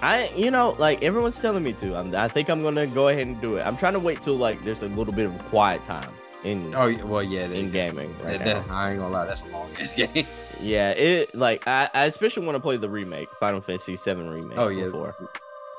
[0.05, 1.97] I, you know, like everyone's telling me to.
[1.97, 3.63] I'm, I think I'm gonna go ahead and do it.
[3.63, 6.13] I'm trying to wait till like there's a little bit of quiet time
[6.45, 6.75] in.
[6.75, 9.71] Oh well, yeah, in gaming right that, that, I ain't gonna lie, that's a long
[9.81, 10.27] ass game.
[10.61, 14.59] Yeah, it like I, I especially want to play the remake, Final Fantasy VII remake.
[14.59, 15.17] Oh yeah, before.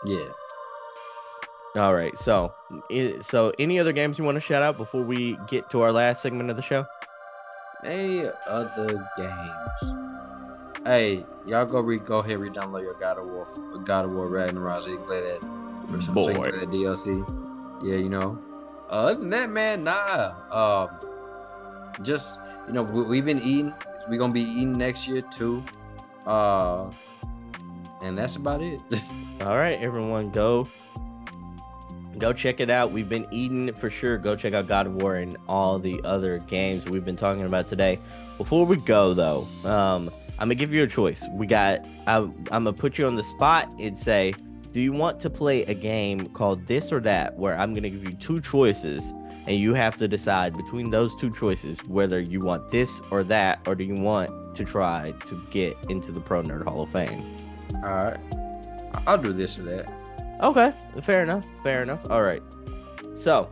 [0.08, 0.26] yeah.
[1.76, 2.52] All right, so
[3.22, 6.24] so any other games you want to shout out before we get to our last
[6.24, 6.88] segment of the show?
[7.84, 9.94] Any other games?
[10.84, 13.48] Hey, y'all go re go ahead re-download your God of War,
[13.84, 14.84] God of War Ragnarok.
[14.84, 15.44] So you can play that.
[15.94, 16.34] Or some Boy.
[16.34, 17.24] play that DLC.
[17.84, 18.40] Yeah, you know.
[18.90, 20.34] Uh, other than that, man, nah.
[20.52, 23.74] Um, just you know, we, have been eating.
[24.10, 25.64] We're gonna be eating next year too.
[26.26, 26.92] Uh,
[28.02, 28.80] and that's about it.
[29.42, 30.68] All right, everyone, go
[32.18, 32.92] go check it out.
[32.92, 34.18] We've been eating for sure.
[34.18, 37.68] Go check out God of War and all the other games we've been talking about
[37.68, 38.00] today.
[38.38, 41.26] Before we go though, um, I'm gonna give you a choice.
[41.32, 44.34] We got I, I'm gonna put you on the spot and say,
[44.74, 48.04] do you want to play a game called this or that, where I'm gonna give
[48.04, 49.14] you two choices
[49.48, 53.60] and you have to decide between those two choices whether you want this or that,
[53.68, 57.24] or do you want to try to get into the Pro Nerd Hall of Fame?
[57.76, 58.20] All right,
[59.08, 59.92] I'll do this or that.
[60.42, 61.46] Okay, fair enough.
[61.64, 62.00] Fair enough.
[62.10, 62.44] All right.
[63.14, 63.50] So,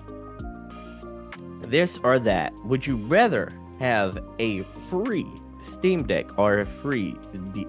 [1.61, 2.53] this or that.
[2.65, 5.27] Would you rather have a free
[5.63, 7.17] Steam Deck or a free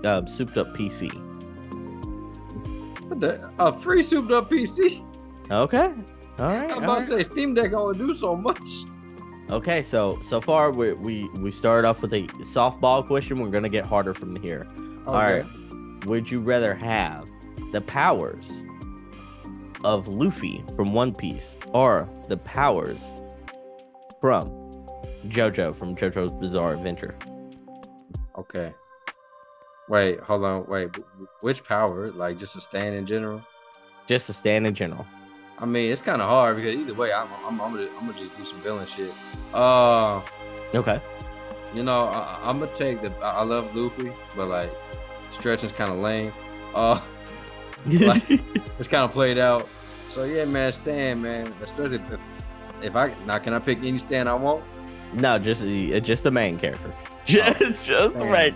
[0.05, 1.11] uh, souped up PC?
[3.21, 5.05] The, a free souped up PC?
[5.51, 5.93] Okay.
[6.39, 6.71] All right.
[6.71, 8.67] I'm about to say Steam Deck only do so much.
[9.51, 13.39] Okay, so so far we we we started off with a softball question.
[13.39, 14.67] We're gonna get harder from here.
[14.69, 15.07] Okay.
[15.07, 15.45] All right.
[16.07, 17.27] Would you rather have
[17.73, 18.65] the powers
[19.85, 23.13] of Luffy from One Piece or the powers
[24.21, 24.49] from
[25.29, 27.15] JoJo from JoJo's Bizarre Adventure?
[28.55, 28.75] Okay.
[29.89, 30.67] Wait, hold on.
[30.67, 30.91] Wait,
[31.41, 32.11] which power?
[32.13, 33.43] Like just a stand in general?
[34.07, 35.07] Just a stand in general.
[35.59, 38.19] I mean, it's kind of hard because either way, I'm, I'm, I'm, gonna, I'm gonna
[38.19, 39.13] just do some villain shit.
[39.53, 40.21] Uh,
[40.75, 41.01] Okay.
[41.75, 43.11] you know, I, I'm gonna take the.
[43.25, 44.73] I I love Luffy, but like,
[45.31, 46.33] stretching's kind of lame.
[46.75, 47.01] Uh,
[47.87, 48.31] Like-
[48.79, 49.69] it's kind of played out.
[50.13, 51.53] So yeah, man, stand, man.
[51.63, 52.21] Especially if,
[52.83, 54.65] if I now, can I pick any stand I want?
[55.13, 56.93] no, just the just the main character.
[57.27, 58.33] Just, oh, just the damn.
[58.33, 58.55] main.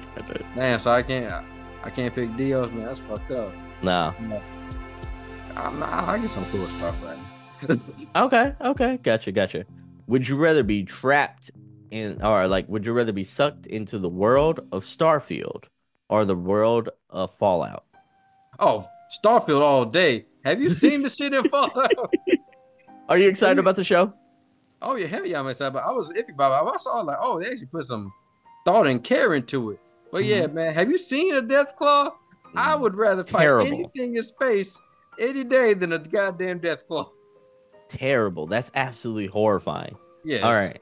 [0.55, 1.45] Damn, so I can't,
[1.83, 2.87] I, can't pick Dio's, man.
[2.87, 3.53] That's fucked up.
[3.83, 4.15] No.
[5.57, 7.19] I'm not, I get some cool stuff right.
[8.17, 8.55] Okay.
[8.61, 8.99] Okay.
[9.03, 9.33] Gotcha.
[9.33, 9.65] Gotcha.
[10.07, 11.51] Would you rather be trapped
[11.91, 15.65] in, or like, would you rather be sucked into the world of Starfield
[16.09, 17.85] or the world of Fallout?
[18.59, 18.87] oh,
[19.23, 20.27] Starfield all day.
[20.45, 22.15] Have you seen the shit in Fallout?
[23.09, 24.13] Are you excited about the show?
[24.81, 25.73] Oh yeah, heavy I'm excited.
[25.73, 26.73] But I was iffy about it.
[26.75, 28.13] I saw like, oh, they actually put some
[28.65, 29.81] thought and care into it.
[30.11, 32.11] But yeah, man, have you seen a Death Claw?
[32.55, 33.67] I would rather fight Terrible.
[33.67, 34.81] anything in space
[35.19, 37.11] any day than a goddamn Death Claw.
[37.89, 38.47] Terrible.
[38.47, 39.97] That's absolutely horrifying.
[40.25, 40.45] Yes.
[40.45, 40.79] All right.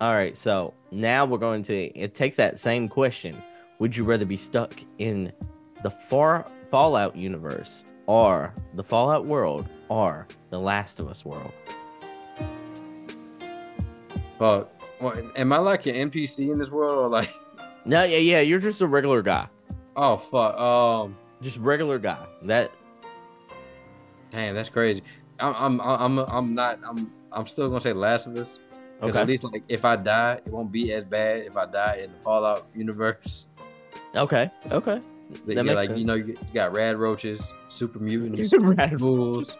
[0.00, 0.36] All right.
[0.36, 3.40] So now we're going to uh, take that same question.
[3.78, 5.32] Would you rather be stuck in
[5.82, 11.52] the far Fallout universe or the Fallout world or the Last of Us world?
[14.38, 17.34] But what, am I like an NPC in this world or like?
[17.84, 18.40] No, yeah, yeah.
[18.40, 19.48] You're just a regular guy.
[19.96, 20.58] Oh fuck.
[20.58, 21.16] Um.
[21.40, 22.26] Just regular guy.
[22.42, 22.70] That
[24.30, 25.02] Damn, that's crazy.
[25.38, 25.80] I'm.
[25.80, 25.80] I'm.
[25.80, 26.18] I'm.
[26.18, 26.78] I'm not.
[26.86, 27.12] I'm.
[27.32, 28.58] I'm still gonna say Last of Us.
[29.02, 29.18] Okay.
[29.18, 32.12] at least like if I die, it won't be as bad if I die in
[32.12, 33.46] the Fallout universe.
[34.14, 34.50] Okay.
[34.70, 35.00] Okay.
[35.46, 39.56] That yeah, makes like you know, you, you got rad roaches, super mutants, Rad fools.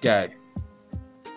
[0.00, 0.30] got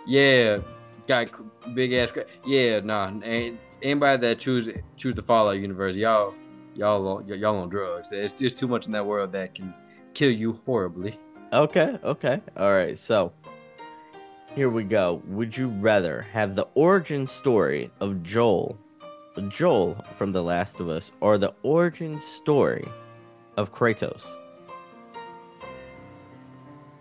[0.05, 0.59] yeah,
[1.07, 1.31] got
[1.73, 2.11] big ass.
[2.11, 3.07] cra- Yeah, nah.
[3.07, 6.33] And anybody that choose choose the Fallout universe, y'all,
[6.75, 8.09] y'all, on- y'all on drugs.
[8.11, 9.73] It's just too much in that world that can
[10.13, 11.17] kill you horribly.
[11.53, 12.41] Okay, okay.
[12.57, 12.97] All right.
[12.97, 13.33] So
[14.55, 15.21] here we go.
[15.27, 18.77] Would you rather have the origin story of Joel,
[19.49, 22.87] Joel from The Last of Us, or the origin story
[23.57, 24.25] of Kratos?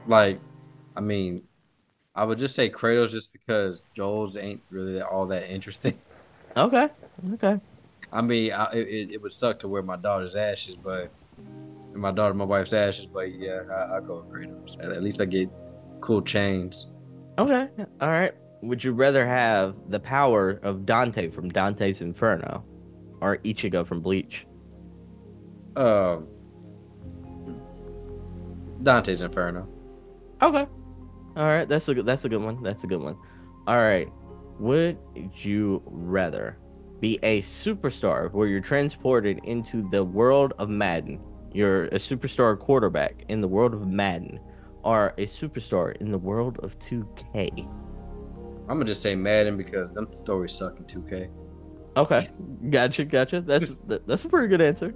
[0.06, 0.40] Like,
[0.96, 1.42] I mean,
[2.20, 5.98] I would just say Kratos just because Joel's ain't really all that interesting.
[6.56, 6.88] Okay,
[7.34, 7.60] okay.
[8.12, 11.12] I mean, I, it, it- would suck to wear my daughter's ashes, but
[11.94, 13.06] my daughter, my wife's ashes.
[13.06, 14.76] But yeah, I, I go with Kratos.
[14.84, 15.48] At, at least I get
[16.00, 16.88] cool chains.
[17.38, 17.68] Okay.
[18.00, 18.32] All right.
[18.62, 22.64] Would you rather have the power of Dante from Dante's Inferno
[23.20, 24.44] or Ichigo from Bleach?
[25.76, 26.26] Um,
[28.82, 29.68] Dante's Inferno.
[30.42, 30.66] Okay.
[31.36, 31.68] All right.
[31.68, 32.62] That's a good that's a good one.
[32.62, 33.16] That's a good one.
[33.66, 34.08] All right.
[34.58, 34.98] Would
[35.34, 36.58] you rather
[37.00, 41.20] be a superstar where you're transported into the world of Madden?
[41.52, 44.38] You're a superstar quarterback in the world of Madden
[44.82, 47.58] or a superstar in the world of 2K?
[47.58, 51.30] I'm gonna just say Madden because them stories suck in 2K.
[51.96, 52.28] Okay.
[52.70, 53.40] Gotcha, gotcha.
[53.40, 53.74] That's
[54.06, 54.94] that's a pretty good answer.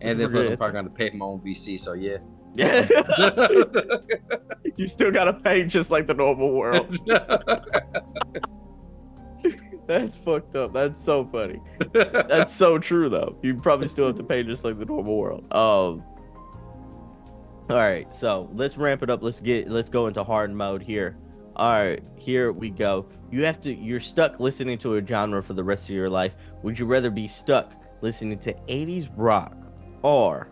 [0.00, 1.80] And then plus I'm probably gonna pay for my own VC.
[1.80, 2.18] So yeah.
[2.54, 2.86] Yeah.
[4.76, 6.98] you still gotta pay just like the normal world.
[9.86, 10.72] That's fucked up.
[10.72, 11.60] That's so funny.
[11.92, 13.36] That's so true though.
[13.42, 15.44] You probably still have to pay just like the normal world.
[15.52, 16.02] Um
[17.68, 19.22] All right, so let's ramp it up.
[19.22, 21.18] Let's get let's go into hard mode here.
[21.56, 23.06] All right, here we go.
[23.30, 26.34] you have to you're stuck listening to a genre for the rest of your life.
[26.62, 29.56] Would you rather be stuck listening to 80s rock
[30.02, 30.48] or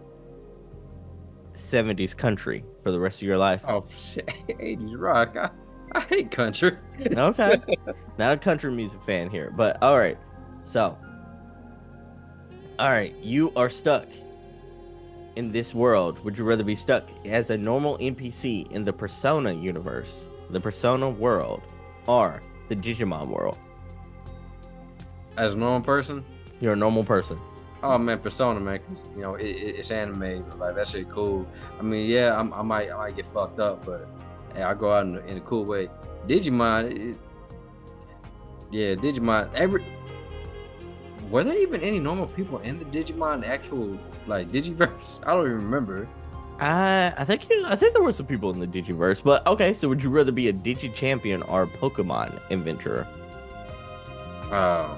[1.55, 3.62] 70s country for the rest of your life?
[3.66, 5.37] Oh shit, 80s rock.
[5.37, 5.51] I,
[5.93, 6.77] I hate country.
[7.01, 7.61] Okay.
[8.19, 10.19] Not a country music fan here, but all right.
[10.62, 10.97] So,
[12.79, 14.07] all right, you are stuck
[15.37, 16.23] in this world.
[16.24, 21.09] Would you rather be stuck as a normal NPC in the Persona universe, the Persona
[21.09, 21.62] world,
[22.07, 23.59] or the Digimon world?
[25.37, 26.24] As a normal person,
[26.61, 27.39] You're a normal person.
[27.83, 31.09] Oh man, Persona, man, cause you know it, it, it's anime, but like that shit
[31.09, 31.47] cool.
[31.79, 34.07] I mean, yeah, I'm, I might I might get fucked up, but
[34.55, 35.89] hey, I go out in, a- in a cool way.
[36.29, 37.19] Digimon, it,
[38.71, 39.53] yeah, Digimon.
[39.55, 39.83] Every
[41.31, 45.21] were there even any normal people in the Digimon actual like Digiverse?
[45.27, 46.09] I don't even remember.
[46.61, 49.75] I I think you, I think there were some people in the Digiverse, but okay.
[49.75, 53.09] So would you rather be a Digi champion or a Pokemon adventurer?
[54.53, 54.95] Uh,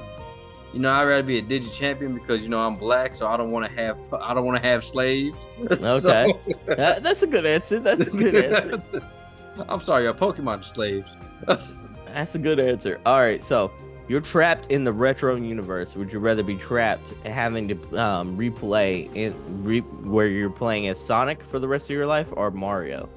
[0.75, 3.37] you know, I'd rather be a Digi champion because you know I'm black, so I
[3.37, 5.39] don't want to have I don't want to have slaves.
[5.71, 6.35] Okay.
[6.67, 7.79] That- that's a good answer.
[7.81, 8.83] That's a good answer.
[9.69, 11.17] I'm sorry, a Pokemon slaves.
[11.47, 13.01] That's a good answer.
[13.07, 13.71] All right, so
[14.09, 15.95] you're trapped in the retro universe.
[15.95, 19.33] Would you rather be trapped having to um, replay in
[19.63, 23.09] re, where you're playing as Sonic for the rest of your life or Mario?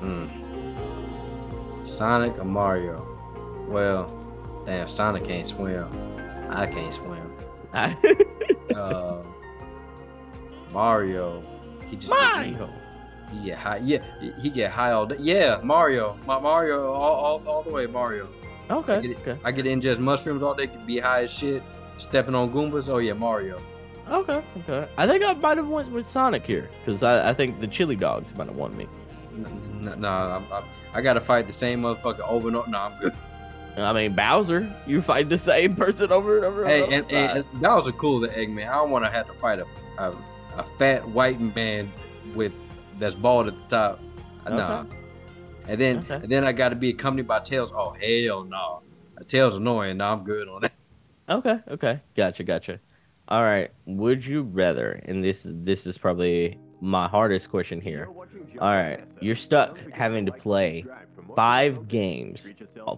[0.00, 1.86] Mm.
[1.86, 3.06] Sonic or Mario?
[3.68, 5.88] Well, damn, Sonic can't swim.
[6.54, 7.32] I can't swim.
[7.72, 9.22] Uh,
[10.72, 11.42] Mario,
[11.88, 12.68] he just Mario.
[13.32, 13.78] He get high.
[13.78, 13.98] Yeah,
[14.40, 15.16] he get high all day.
[15.18, 16.18] Yeah, Mario.
[16.26, 18.28] Ma- Mario, all, all, all the way, Mario.
[18.68, 19.00] I Okay.
[19.02, 19.18] get, it.
[19.26, 19.38] Okay.
[19.44, 21.62] I get to ingest mushrooms all day, could be high as shit,
[21.98, 22.88] stepping on Goombas.
[22.88, 23.60] Oh yeah, Mario.
[24.10, 24.42] Okay.
[24.68, 24.88] Okay.
[24.98, 27.96] I think I might have went with Sonic here because I, I think the chili
[27.96, 28.86] dogs might have won me.
[29.34, 29.46] N-
[29.88, 32.68] n- Nah, I'm, I'm, I gotta fight the same motherfucker over and over.
[32.70, 33.12] Nah, I'm good.
[33.76, 36.66] I mean Bowser, you fight the same person over and over.
[36.66, 38.68] Hey, and, and, and, and that was a cool Eggman.
[38.68, 39.66] I don't want to have to fight a,
[39.98, 40.14] a
[40.58, 41.90] a fat white man
[42.34, 42.52] with
[42.98, 44.00] that's bald at the top.
[44.46, 44.84] Uh, nah.
[45.68, 46.14] And then Okay.
[46.16, 47.72] and then I got to be accompanied by Tails.
[47.74, 48.82] Oh hell no,
[49.28, 49.96] Tails annoying.
[49.98, 50.72] Nah, I'm good on that.
[51.28, 52.80] Okay, okay, gotcha, gotcha.
[53.28, 55.00] All right, would you rather?
[55.06, 58.08] And this this is probably my hardest question here.
[58.60, 60.84] All right, you're stuck having to play
[61.34, 62.52] five games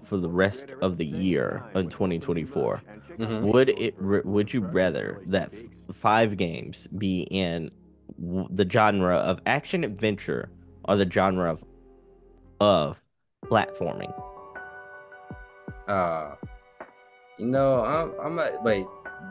[0.07, 2.83] for the rest of the year in 2024.
[3.19, 3.53] Mhm.
[3.53, 3.95] Would it?
[4.27, 5.51] Would you rather that
[5.93, 7.71] five games be in
[8.19, 10.51] the genre of action adventure
[10.85, 11.65] or the genre of
[12.61, 13.01] of
[13.45, 14.13] platforming?
[15.87, 16.35] Uh,
[17.39, 18.87] you know, I'm I'm at, wait,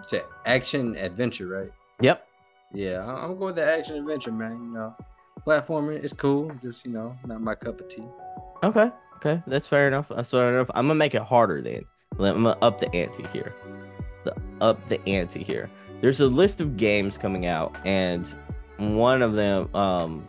[0.09, 1.71] to action adventure, right?
[2.01, 2.27] Yep.
[2.73, 4.51] Yeah, I'm going with the action adventure, man.
[4.61, 4.95] You know,
[5.45, 8.03] platforming is cool, just you know, not my cup of tea.
[8.63, 8.89] Okay.
[9.17, 9.41] Okay.
[9.47, 10.09] That's fair enough.
[10.09, 10.69] That's fair enough.
[10.73, 11.83] I'm gonna make it harder then.
[12.19, 13.53] I'm gonna up the ante here.
[14.23, 15.69] The up the ante here.
[16.01, 18.27] There's a list of games coming out, and
[18.77, 20.27] one of them um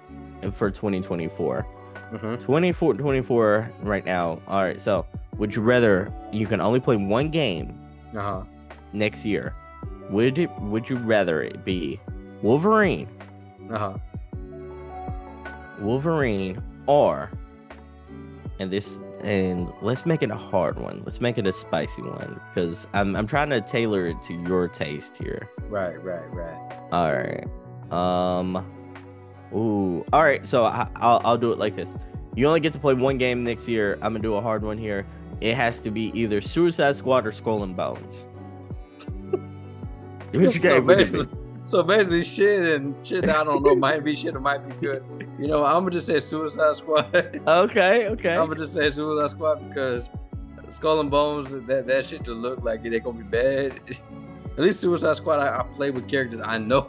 [0.52, 1.66] for 2024.
[2.12, 2.44] Mm-hmm.
[2.44, 4.40] 24 24 right now.
[4.46, 4.80] All right.
[4.80, 5.06] So
[5.36, 7.78] would you rather you can only play one game
[8.16, 8.42] Uh huh.
[8.92, 9.54] next year?
[10.10, 12.00] Would it would you rather it be
[12.42, 13.08] Wolverine,
[13.70, 13.98] Uh huh.
[15.80, 17.30] Wolverine, or
[18.58, 21.02] and this and let's make it a hard one.
[21.04, 24.68] Let's make it a spicy one because I'm I'm trying to tailor it to your
[24.68, 25.50] taste here.
[25.68, 26.78] Right, right, right.
[26.92, 27.46] All right.
[27.92, 28.56] Um.
[29.54, 30.04] Ooh.
[30.12, 30.46] All right.
[30.46, 31.96] So I, I'll I'll do it like this.
[32.36, 33.94] You only get to play one game next year.
[33.94, 35.06] I'm gonna do a hard one here.
[35.40, 38.26] It has to be either Suicide Squad or Skull and Bones.
[40.32, 41.18] Which so game would it be?
[41.18, 44.66] basically, so basically, shit and shit that I don't know might be shit or might
[44.68, 45.02] be good.
[45.38, 47.40] You know, I'm gonna just say Suicide Squad.
[47.46, 48.08] Okay.
[48.08, 48.34] Okay.
[48.36, 50.10] I'm gonna just say Suicide Squad because
[50.70, 53.80] Skull and Bones, that that shit just look like they're gonna be bad.
[54.56, 56.88] At least Suicide Squad, I, I play with characters I know.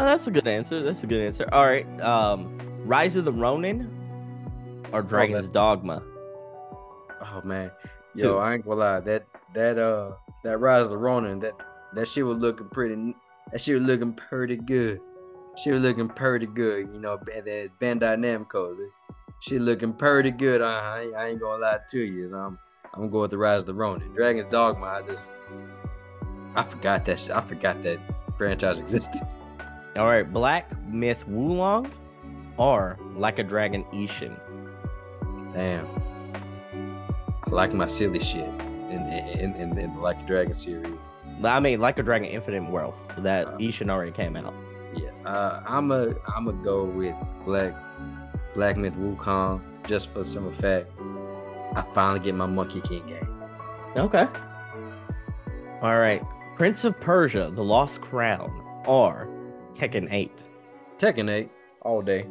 [0.00, 0.82] Oh, that's a good answer.
[0.82, 1.48] That's a good answer.
[1.52, 1.86] All right.
[2.00, 3.90] Um, Rise of the Ronin
[4.92, 6.02] or Dragon's that- Dogma.
[7.20, 7.70] Oh man,
[8.16, 8.24] Two.
[8.24, 9.00] yo, I ain't gonna lie.
[9.00, 9.24] That
[9.54, 10.12] that uh
[10.44, 11.54] that Rise of the Ronin, that
[11.94, 13.14] that shit was looking pretty.
[13.52, 15.00] That shit was looking pretty good.
[15.56, 16.88] She was looking pretty good.
[16.92, 18.76] You know, ba- that Bandai Namco.
[19.40, 20.60] She looking pretty good.
[20.62, 20.66] I,
[20.96, 22.28] I, ain't- I ain't gonna lie to you.
[22.28, 22.58] So I'm
[22.94, 24.12] I'm gonna go with the Rise of the Ronin.
[24.14, 24.86] Dragon's Dogma.
[24.86, 25.32] I just
[26.54, 27.20] I forgot that.
[27.20, 27.30] shit.
[27.30, 27.98] I forgot that
[28.36, 29.22] franchise existed.
[29.96, 30.30] All right.
[30.30, 31.90] Black Myth Wukong
[32.56, 34.38] or Like a Dragon Ishin.
[35.54, 35.86] Damn.
[37.46, 38.44] I like my silly shit
[38.90, 41.12] in in in, in the Like a Dragon series.
[41.44, 42.96] I mean, Like a Dragon Infinite Wealth.
[43.18, 44.54] That Uh, Ishin already came out.
[44.94, 47.74] Yeah, uh, I'm a I'm a go with Black
[48.54, 50.90] Black Myth Wukong just for some effect.
[51.76, 53.28] I finally get my Monkey King game.
[53.96, 54.26] Okay.
[55.82, 56.22] All right.
[56.56, 58.50] Prince of Persia: The Lost Crown,
[58.86, 59.28] or
[59.74, 60.30] Tekken 8.
[60.98, 61.48] Tekken 8
[61.82, 62.26] all day.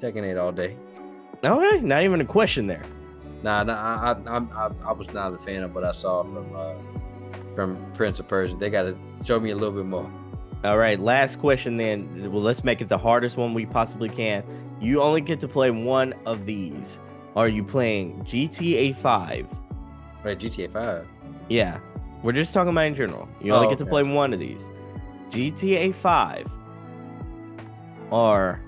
[0.00, 0.76] Tekken 8 all day.
[1.44, 2.82] Okay, not even a question there.
[3.42, 6.54] Nah, nah I, I, I, I was not a fan of what I saw from
[6.54, 6.74] uh,
[7.54, 8.56] from Prince of Persia.
[8.56, 10.10] They got to show me a little bit more.
[10.64, 12.30] All right, last question then.
[12.32, 14.44] Well, let's make it the hardest one we possibly can.
[14.80, 17.00] You only get to play one of these.
[17.34, 19.46] Are you playing GTA 5?
[20.24, 21.06] Right, GTA 5.
[21.48, 21.80] Yeah.
[22.22, 23.28] We're just talking about in general.
[23.40, 24.70] You only oh, get to play one of these.
[25.30, 26.50] GTA 5
[28.10, 28.62] or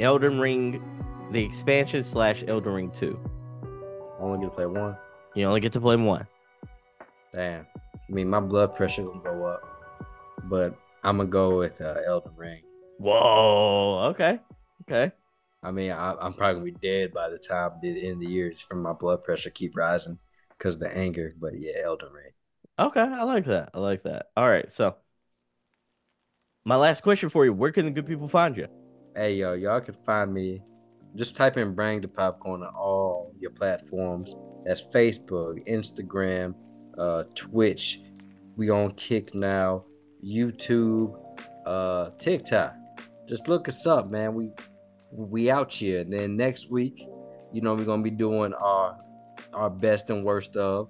[0.00, 0.82] Elden Ring,
[1.32, 3.18] the expansion slash Elden Ring 2.
[4.20, 4.96] Only get to play one.
[5.34, 6.26] You only get to play one.
[7.34, 7.66] Damn.
[8.14, 9.60] I mean, my blood pressure will go up,
[10.44, 12.62] but I'm gonna go with uh, Elden Ring.
[12.98, 14.10] Whoa.
[14.10, 14.38] Okay.
[14.82, 15.12] Okay.
[15.64, 18.28] I mean, I, am probably gonna be dead by the time the end of the
[18.28, 20.16] year from my blood pressure keep rising
[20.50, 21.34] because the anger.
[21.40, 22.30] But yeah, Elden Ring.
[22.78, 23.70] Okay, I like that.
[23.74, 24.26] I like that.
[24.36, 24.94] All right, so
[26.64, 28.68] my last question for you: Where can the good people find you?
[29.16, 30.62] Hey, yo, y'all can find me.
[31.16, 34.36] Just type in "Brang da Popcorn" on all your platforms.
[34.64, 36.54] That's Facebook, Instagram,
[36.98, 38.00] uh, Twitch.
[38.56, 39.84] We on Kick now,
[40.24, 41.18] YouTube,
[41.66, 42.74] uh, TikTok.
[43.28, 44.34] Just look us up, man.
[44.34, 44.52] We
[45.10, 46.00] we out here.
[46.00, 47.06] And then next week,
[47.52, 48.96] you know, we're gonna be doing our
[49.52, 50.88] our best and worst of.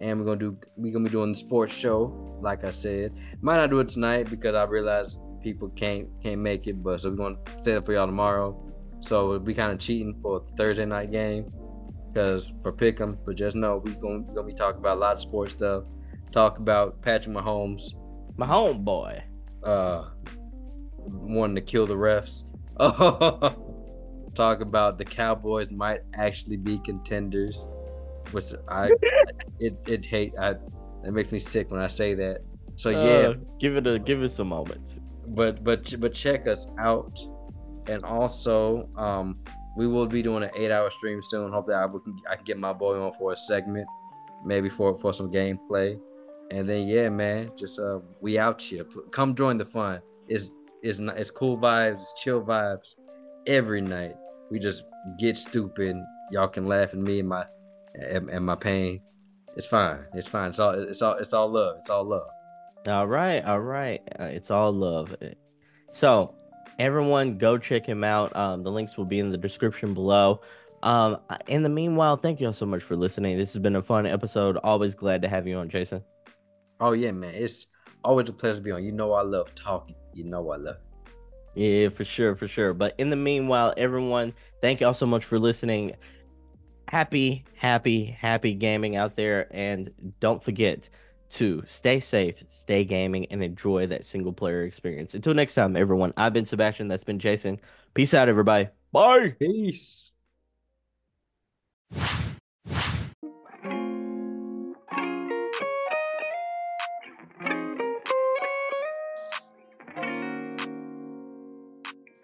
[0.00, 3.12] And we're gonna do we're gonna be doing the sports show, like I said.
[3.40, 7.10] Might not do it tonight because I realize people can't can't make it, but so
[7.10, 8.58] we're gonna set it for y'all tomorrow.
[9.00, 11.52] So we'll be kind of cheating for the Thursday night game
[12.12, 15.14] because for pick'em, but just know we gonna, we gonna be talking about a lot
[15.14, 15.84] of sports stuff.
[16.30, 17.94] Talk about Patrick Mahomes,
[18.36, 19.22] my homeboy,
[19.62, 20.08] uh,
[20.98, 22.44] wanting to kill the refs.
[24.34, 27.68] Talk about the Cowboys might actually be contenders,
[28.30, 28.90] which I
[29.58, 30.54] it it hate I
[31.04, 32.40] it makes me sick when I say that.
[32.76, 35.00] So yeah, uh, give it a give it some moments.
[35.28, 37.20] But but but check us out,
[37.86, 39.38] and also um
[39.76, 41.52] we will be doing an eight hour stream soon.
[41.52, 43.86] Hopefully I can I can get my boy on for a segment,
[44.44, 45.98] maybe for for some gameplay,
[46.50, 48.84] and then yeah man, just uh we out here.
[49.10, 50.00] Come join the fun.
[50.28, 50.50] It's
[50.82, 52.94] it's not it's cool vibes, chill vibes
[53.46, 54.16] every night.
[54.50, 54.84] We just
[55.18, 55.96] get stupid.
[56.30, 57.46] Y'all can laugh at me and my
[57.94, 59.00] and, and my pain.
[59.56, 60.00] It's fine.
[60.14, 60.50] It's fine.
[60.50, 61.76] It's all it's all it's all love.
[61.78, 62.28] It's all love.
[62.88, 64.00] All right, all right.
[64.18, 65.14] Uh, it's all love.
[65.88, 66.34] So,
[66.78, 68.34] everyone, go check him out.
[68.36, 70.40] Um, the links will be in the description below.
[70.82, 73.36] Um, in the meanwhile, thank you all so much for listening.
[73.36, 74.56] This has been a fun episode.
[74.58, 76.02] Always glad to have you on, Jason.
[76.80, 77.34] Oh yeah, man.
[77.34, 77.68] It's
[78.02, 78.84] always a pleasure to be on.
[78.84, 80.76] You know I love talking you know I love.
[81.54, 82.72] Yeah, for sure, for sure.
[82.72, 85.94] But in the meanwhile, everyone, thank y'all so much for listening.
[86.88, 89.48] Happy, happy, happy gaming out there.
[89.50, 89.90] And
[90.20, 90.88] don't forget
[91.32, 95.14] to stay safe, stay gaming, and enjoy that single player experience.
[95.14, 96.88] Until next time, everyone, I've been Sebastion.
[96.88, 97.60] That's been Jason.
[97.94, 98.68] Peace out, everybody.
[98.92, 99.36] Bye.
[99.38, 100.12] Peace.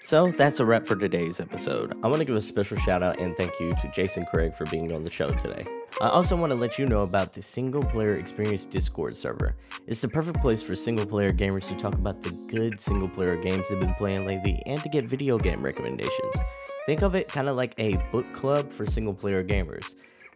[0.08, 1.92] So that's a wrap for today's episode.
[2.02, 4.64] I want to give a special shout out and thank you to Jason Craig for
[4.70, 5.62] being on the show today.
[6.00, 9.54] I also want to let you know about the Single Player Experience Discord server.
[9.86, 13.36] It's the perfect place for single player gamers to talk about the good single player
[13.36, 16.36] games they've been playing lately and to get video game recommendations.
[16.86, 19.94] Think of it kind of like a book club for single player gamers.